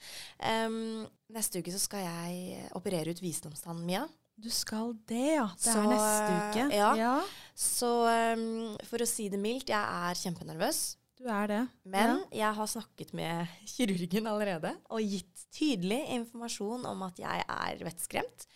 Um, 0.44 1.06
neste 1.32 1.60
uke 1.64 1.72
så 1.72 1.80
skal 1.80 2.04
jeg 2.04 2.68
operere 2.76 3.08
ut 3.16 3.20
visdomstannen, 3.24 3.86
Mia. 3.88 4.04
Du 4.40 4.48
skal 4.52 4.94
det, 5.08 5.36
ja. 5.36 5.48
Det 5.56 5.72
Så, 5.72 5.80
er 5.80 5.88
neste 5.88 6.36
uke. 6.52 6.76
ja. 6.76 7.22
Så 7.56 7.90
um, 8.36 8.76
for 8.88 8.98
å 9.04 9.08
si 9.08 9.28
det 9.28 9.40
mildt, 9.40 9.68
jeg 9.72 9.80
er 9.80 10.14
kjempenervøs. 10.20 10.96
Du 11.20 11.26
er 11.28 11.50
det. 11.50 11.58
Men 11.84 12.22
jeg 12.32 12.48
har 12.56 12.68
snakket 12.70 13.10
med 13.12 13.50
kirurgen 13.68 14.28
allerede 14.30 14.70
og 14.88 15.02
gitt 15.04 15.42
tydelig 15.52 15.98
informasjon 16.14 16.86
om 16.88 17.02
at 17.04 17.18
jeg 17.20 17.44
er 17.44 17.82
vettskremt. 17.84 18.46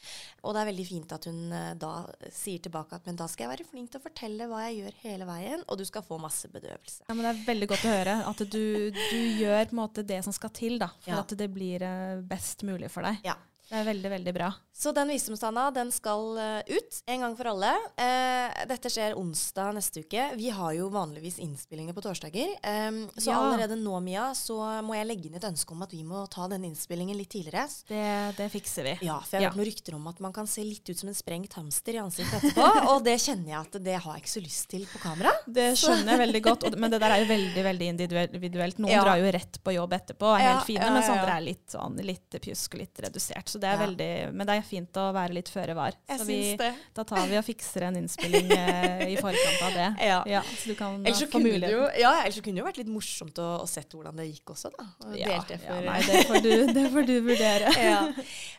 Og 0.47 0.55
det 0.57 0.63
er 0.63 0.69
veldig 0.71 0.87
fint 0.89 1.13
at 1.13 1.29
hun 1.29 1.43
eh, 1.53 1.75
da 1.77 1.91
sier 2.33 2.63
tilbake 2.65 2.97
at 2.97 3.05
men 3.11 3.19
da 3.21 3.27
skal 3.29 3.45
jeg 3.47 3.53
være 3.53 3.69
flink 3.69 3.93
til 3.93 4.01
å 4.01 4.05
fortelle 4.07 4.49
hva 4.49 4.63
jeg 4.71 4.79
gjør 4.81 4.99
hele 5.05 5.29
veien, 5.29 5.65
og 5.69 5.81
du 5.81 5.85
skal 5.89 6.07
få 6.07 6.17
masse 6.23 6.49
bedøvelse. 6.53 7.03
Ja, 7.05 7.13
men 7.19 7.27
Det 7.27 7.33
er 7.35 7.47
veldig 7.53 7.69
godt 7.75 7.85
å 7.85 7.95
høre 7.99 8.17
at 8.33 8.45
du, 8.57 8.63
du 8.97 9.19
gjør 9.43 9.77
måte 9.77 10.07
det 10.07 10.23
som 10.25 10.33
skal 10.37 10.55
til 10.57 10.79
da, 10.81 10.89
for 11.05 11.19
Ja. 11.19 11.21
at 11.21 11.37
det 11.37 11.51
blir 11.53 11.85
eh, 11.85 12.23
best 12.25 12.65
mulig 12.65 12.89
for 12.95 13.05
deg. 13.05 13.21
Ja. 13.29 13.37
Det 13.65 13.79
er 13.81 13.87
veldig, 13.89 14.11
veldig 14.13 14.33
bra. 14.37 14.51
Så 14.77 14.91
den 14.93 15.07
visdomstanna 15.09 15.69
den 15.71 15.93
skal 15.95 16.37
eh, 16.39 16.63
ut 16.75 16.97
en 17.07 17.21
gang 17.23 17.35
for 17.39 17.47
alle. 17.53 17.69
Eh, 17.97 18.65
dette 18.67 18.91
skjer 18.91 19.15
onsdag 19.15 19.71
neste 19.77 20.03
uke. 20.03 20.25
Vi 20.35 20.49
har 20.51 20.73
jo 20.75 20.89
vanligvis 20.91 21.37
innspillinger 21.39 21.95
på 21.95 22.03
torsdager. 22.03 22.57
Eh, 22.59 22.91
så 23.15 23.31
Ja. 23.31 23.37
allerede 23.39 23.77
nå, 23.79 24.01
Mia, 24.03 24.33
så 24.35 24.57
må 24.83 24.97
jeg 24.99 25.07
legge 25.07 25.29
inn 25.31 25.37
et 25.39 25.47
ønske 25.47 25.71
om 25.77 25.85
at 25.87 25.93
vi 25.95 26.03
må 26.03 26.25
ta 26.29 26.49
denne 26.51 26.67
innspillingen 26.67 27.15
litt 27.17 27.31
tidligere. 27.31 27.69
Det, 27.87 28.37
det 28.37 28.49
fikser 28.51 28.83
vi. 28.89 28.97
Ja, 29.07 29.21
for 29.21 29.37
jeg 29.39 29.43
har 29.43 29.45
Ja. 29.47 29.51
hørt 29.53 29.61
noen 29.63 29.69
rykter 29.71 29.95
om 29.95 30.09
at 30.11 30.19
man 30.27 30.33
kan 30.35 30.47
se 30.51 30.65
litt 30.67 30.91
ut 30.91 30.99
som 30.99 31.09
en 31.09 31.15
sprengt 31.15 31.55
hamster 31.55 31.95
i 31.95 32.03
ansiktet 32.03 32.43
etterpå. 32.43 32.67
og 32.97 33.05
det 33.07 33.15
kjenner 33.23 33.55
jeg 33.55 33.61
at 33.61 33.79
det 33.85 33.95
har 34.03 34.19
jeg 34.19 34.25
ikke 34.25 34.35
så 34.35 34.43
lyst 34.43 34.69
til 34.75 34.87
på 34.91 34.99
kamera. 35.07 35.31
Det 35.47 35.69
skjønner 35.79 36.17
jeg 36.17 36.23
veldig 36.27 36.43
godt, 36.51 36.67
og, 36.67 36.79
men 36.83 36.91
det 36.91 37.01
der 37.01 37.15
er 37.15 37.23
jo 37.23 37.31
veldig 37.37 37.65
veldig 37.71 37.93
individuelt. 37.95 38.79
Noen 38.83 38.91
Ja. 38.99 39.05
drar 39.07 39.23
jo 39.23 39.31
rett 39.39 39.63
på 39.63 39.71
jobb 39.79 39.95
etterpå 40.01 40.35
og 40.35 40.37
er 40.41 40.51
helt 40.51 40.67
fine, 40.67 40.91
mens 40.99 41.09
andre 41.15 41.39
er 41.39 41.47
litt, 41.47 41.65
sånn, 41.71 41.95
litt 42.03 42.41
pjusk 42.43 42.75
og 42.75 42.81
litt 42.83 42.99
redusert. 43.07 43.47
Så 43.55 43.63
det 43.63 43.71
er 43.71 43.79
veldig, 43.87 44.13
men 44.35 44.47
det 44.51 44.59
er 44.59 44.63
fint 44.67 44.99
å 45.01 45.05
være 45.15 45.37
litt 45.37 45.49
føre 45.53 45.75
var. 45.79 45.95
Jeg 46.09 46.21
Så 46.21 46.27
vi, 46.29 46.39
det. 46.61 46.71
da 46.97 47.05
tar 47.09 47.27
vi 47.31 47.39
og 47.39 47.45
fikser 47.47 47.87
en 47.89 47.99
innspilling 48.01 48.51
eh, 48.57 49.05
i 49.13 49.17
forkant 49.21 49.63
av 49.69 49.77
det. 49.79 49.89
Ja. 50.29 50.41
så 50.45 50.71
du 50.71 50.75
kan 50.79 50.99
Ellers 51.05 51.21
så, 51.23 51.27
få 51.29 51.39
kunne 51.39 51.53
det 51.53 51.61
muligheten. 51.61 51.77
jo, 51.79 52.03
ja, 52.03 52.13
ellers 52.25 52.39
så 52.39 52.45
kunne 52.45 52.59
det 52.59 52.63
jo 52.65 52.69
vært 52.69 52.81
litt 52.83 52.93
morsomt 52.93 53.39
å, 53.43 53.49
å 53.63 53.69
sett 53.71 53.95
hvordan 53.97 54.19
det 54.21 54.27
gikk 54.31 54.55
også, 54.57 54.73
da. 54.75 54.87
Og 55.07 55.17
Ja, 55.19 55.31
delte 55.35 55.59
det 55.61 55.69
ja, 55.71 55.79
nei, 55.87 56.01
det 56.09 56.25
får, 56.29 56.41
du, 56.45 56.53
det 56.77 56.85
får 56.95 57.09
du 57.09 57.15
vurdere. 57.29 57.73
ja. 57.91 58.01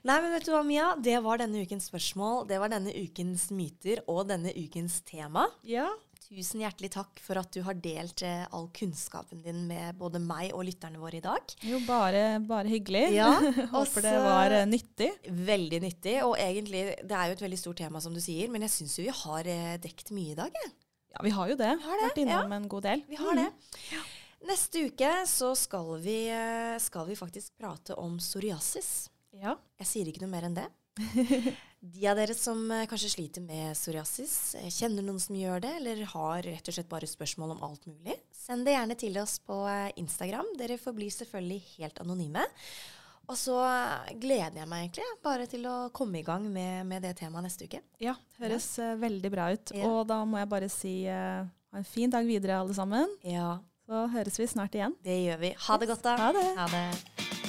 Nei, 0.06 0.18
men 0.22 0.32
vet 0.36 0.47
du 0.47 0.51
hva, 0.56 0.64
Mia? 0.68 0.91
Det 1.01 1.18
var 1.26 1.41
denne 1.41 1.64
ukens 1.66 1.89
spørsmål. 1.91 2.45
Det 2.49 2.60
var 2.62 2.72
denne 2.74 2.93
ukens 2.95 3.49
myter 3.56 4.01
og 4.12 4.26
denne 4.30 4.53
ukens 4.56 4.99
tema. 5.08 5.47
Ja, 5.68 5.88
Tusen 6.26 6.64
hjertelig 6.64 6.90
takk 6.96 7.20
for 7.22 7.38
at 7.38 7.52
du 7.54 7.60
har 7.68 7.78
delt 7.78 8.24
eh, 8.26 8.48
all 8.58 8.66
kunnskapen 8.74 9.44
din 9.46 9.60
med 9.70 9.94
både 10.00 10.18
meg 10.18 10.56
og 10.58 10.64
lytterne 10.66 10.98
våre 10.98 11.20
i 11.20 11.22
dag. 11.22 11.54
jo 11.62 11.78
bare, 11.86 12.40
bare 12.42 12.72
hyggelig. 12.72 13.04
Ja, 13.14 13.28
Håper 13.76 14.08
det 14.08 14.14
var 14.24 14.56
eh, 14.56 14.66
nyttig. 14.66 15.12
Veldig 15.30 15.80
nyttig. 15.84 16.16
Og 16.26 16.34
egentlig, 16.42 16.82
det 17.06 17.14
er 17.20 17.30
jo 17.30 17.36
et 17.38 17.44
veldig 17.46 17.60
stort 17.62 17.78
tema, 17.84 18.02
som 18.02 18.16
du 18.16 18.24
sier, 18.24 18.50
men 18.50 18.66
jeg 18.66 18.74
syns 18.74 18.98
jo 18.98 19.06
vi 19.06 19.14
har 19.20 19.52
eh, 19.54 19.76
dekt 19.84 20.10
mye 20.18 20.34
i 20.34 20.40
dag, 20.40 20.58
jeg. 20.64 20.74
Ja, 21.14 21.22
vi 21.28 21.34
har 21.36 21.52
jo 21.52 21.60
det. 21.62 21.74
har 21.86 22.02
det, 22.02 22.08
Vært 22.10 22.24
innom 22.24 22.56
en 22.58 22.66
god 22.74 22.88
del. 22.90 23.06
Vi 23.12 23.20
har 23.22 23.38
det. 23.38 23.50
Neste 24.50 24.82
uke 24.90 25.12
så 25.30 25.52
skal 25.58 25.94
vi, 26.04 26.18
skal 26.84 27.06
vi 27.08 27.16
faktisk 27.18 27.54
prate 27.62 27.96
om 28.02 28.18
psoriasis. 28.20 28.90
Ja. 29.40 29.54
Jeg 29.80 29.88
sier 29.90 30.10
ikke 30.10 30.26
noe 30.26 30.34
mer 30.34 30.50
enn 30.50 30.58
det. 30.58 30.66
De 31.86 32.08
av 32.10 32.18
dere 32.18 32.34
som 32.34 32.64
eh, 32.72 32.88
kanskje 32.89 33.12
sliter 33.14 33.43
med 33.46 33.76
psoriasis, 33.76 34.56
eh, 34.58 34.72
kjenner 34.74 35.06
noen 35.06 35.22
som 35.22 35.38
gjør 35.38 35.62
det, 35.62 35.74
eller 35.82 36.02
har 36.16 36.46
rett 36.48 36.70
og 36.72 36.78
slett 36.78 36.89
bare 36.89 37.10
spørsmål 37.10 37.54
om 37.54 37.64
alt 37.68 37.86
mulig, 37.86 38.16
send 38.34 38.66
det 38.66 38.74
gjerne 38.74 38.98
til 38.98 39.20
oss 39.22 39.38
på 39.46 39.60
eh, 39.70 39.91
Instagram. 40.02 40.50
Dere 40.58 40.80
forblir 40.82 41.14
selvfølgelig 41.14 41.62
helt 41.76 42.02
anonyme. 42.02 42.46
Og 43.26 43.38
så 43.41 43.58
gleder 44.22 44.60
jeg 44.62 44.70
meg 44.70 44.84
egentlig 44.84 45.06
bare 45.26 45.48
til 45.50 45.64
å 45.66 45.76
komme 45.93 46.20
i 46.20 46.26
gang 46.26 46.43
med, 46.46 46.86
med 46.86 47.02
det 47.06 47.16
temaet 47.18 47.48
neste 47.48 47.66
uke. 47.66 47.80
Ja, 48.02 48.14
høres 48.38 48.68
ja. 48.78 48.91
veldig 49.02 49.32
bra 49.34 49.48
ut. 49.54 49.74
Ja. 49.74 49.89
Og 49.89 50.04
da 50.10 50.20
må 50.30 50.38
jeg 50.38 50.52
bare 50.52 50.70
si 50.70 50.93
ha 51.10 51.48
en 51.74 51.89
fin 51.89 52.14
dag 52.14 52.26
videre, 52.30 52.60
alle 52.62 52.78
sammen. 52.78 53.18
Ja, 53.26 53.58
Så 53.89 54.06
høres 54.14 54.38
vi 54.39 54.50
snart 54.50 54.78
igjen. 54.78 54.93
det 55.06 55.18
gjør 55.24 55.41
vi. 55.41 55.56
Ha 55.68 55.82
det 55.82 55.89
godt, 55.89 56.06
da. 56.06 56.16
Ha 56.22 56.32
det. 56.38 56.48
Ha 56.62 56.70
det. 56.70 57.45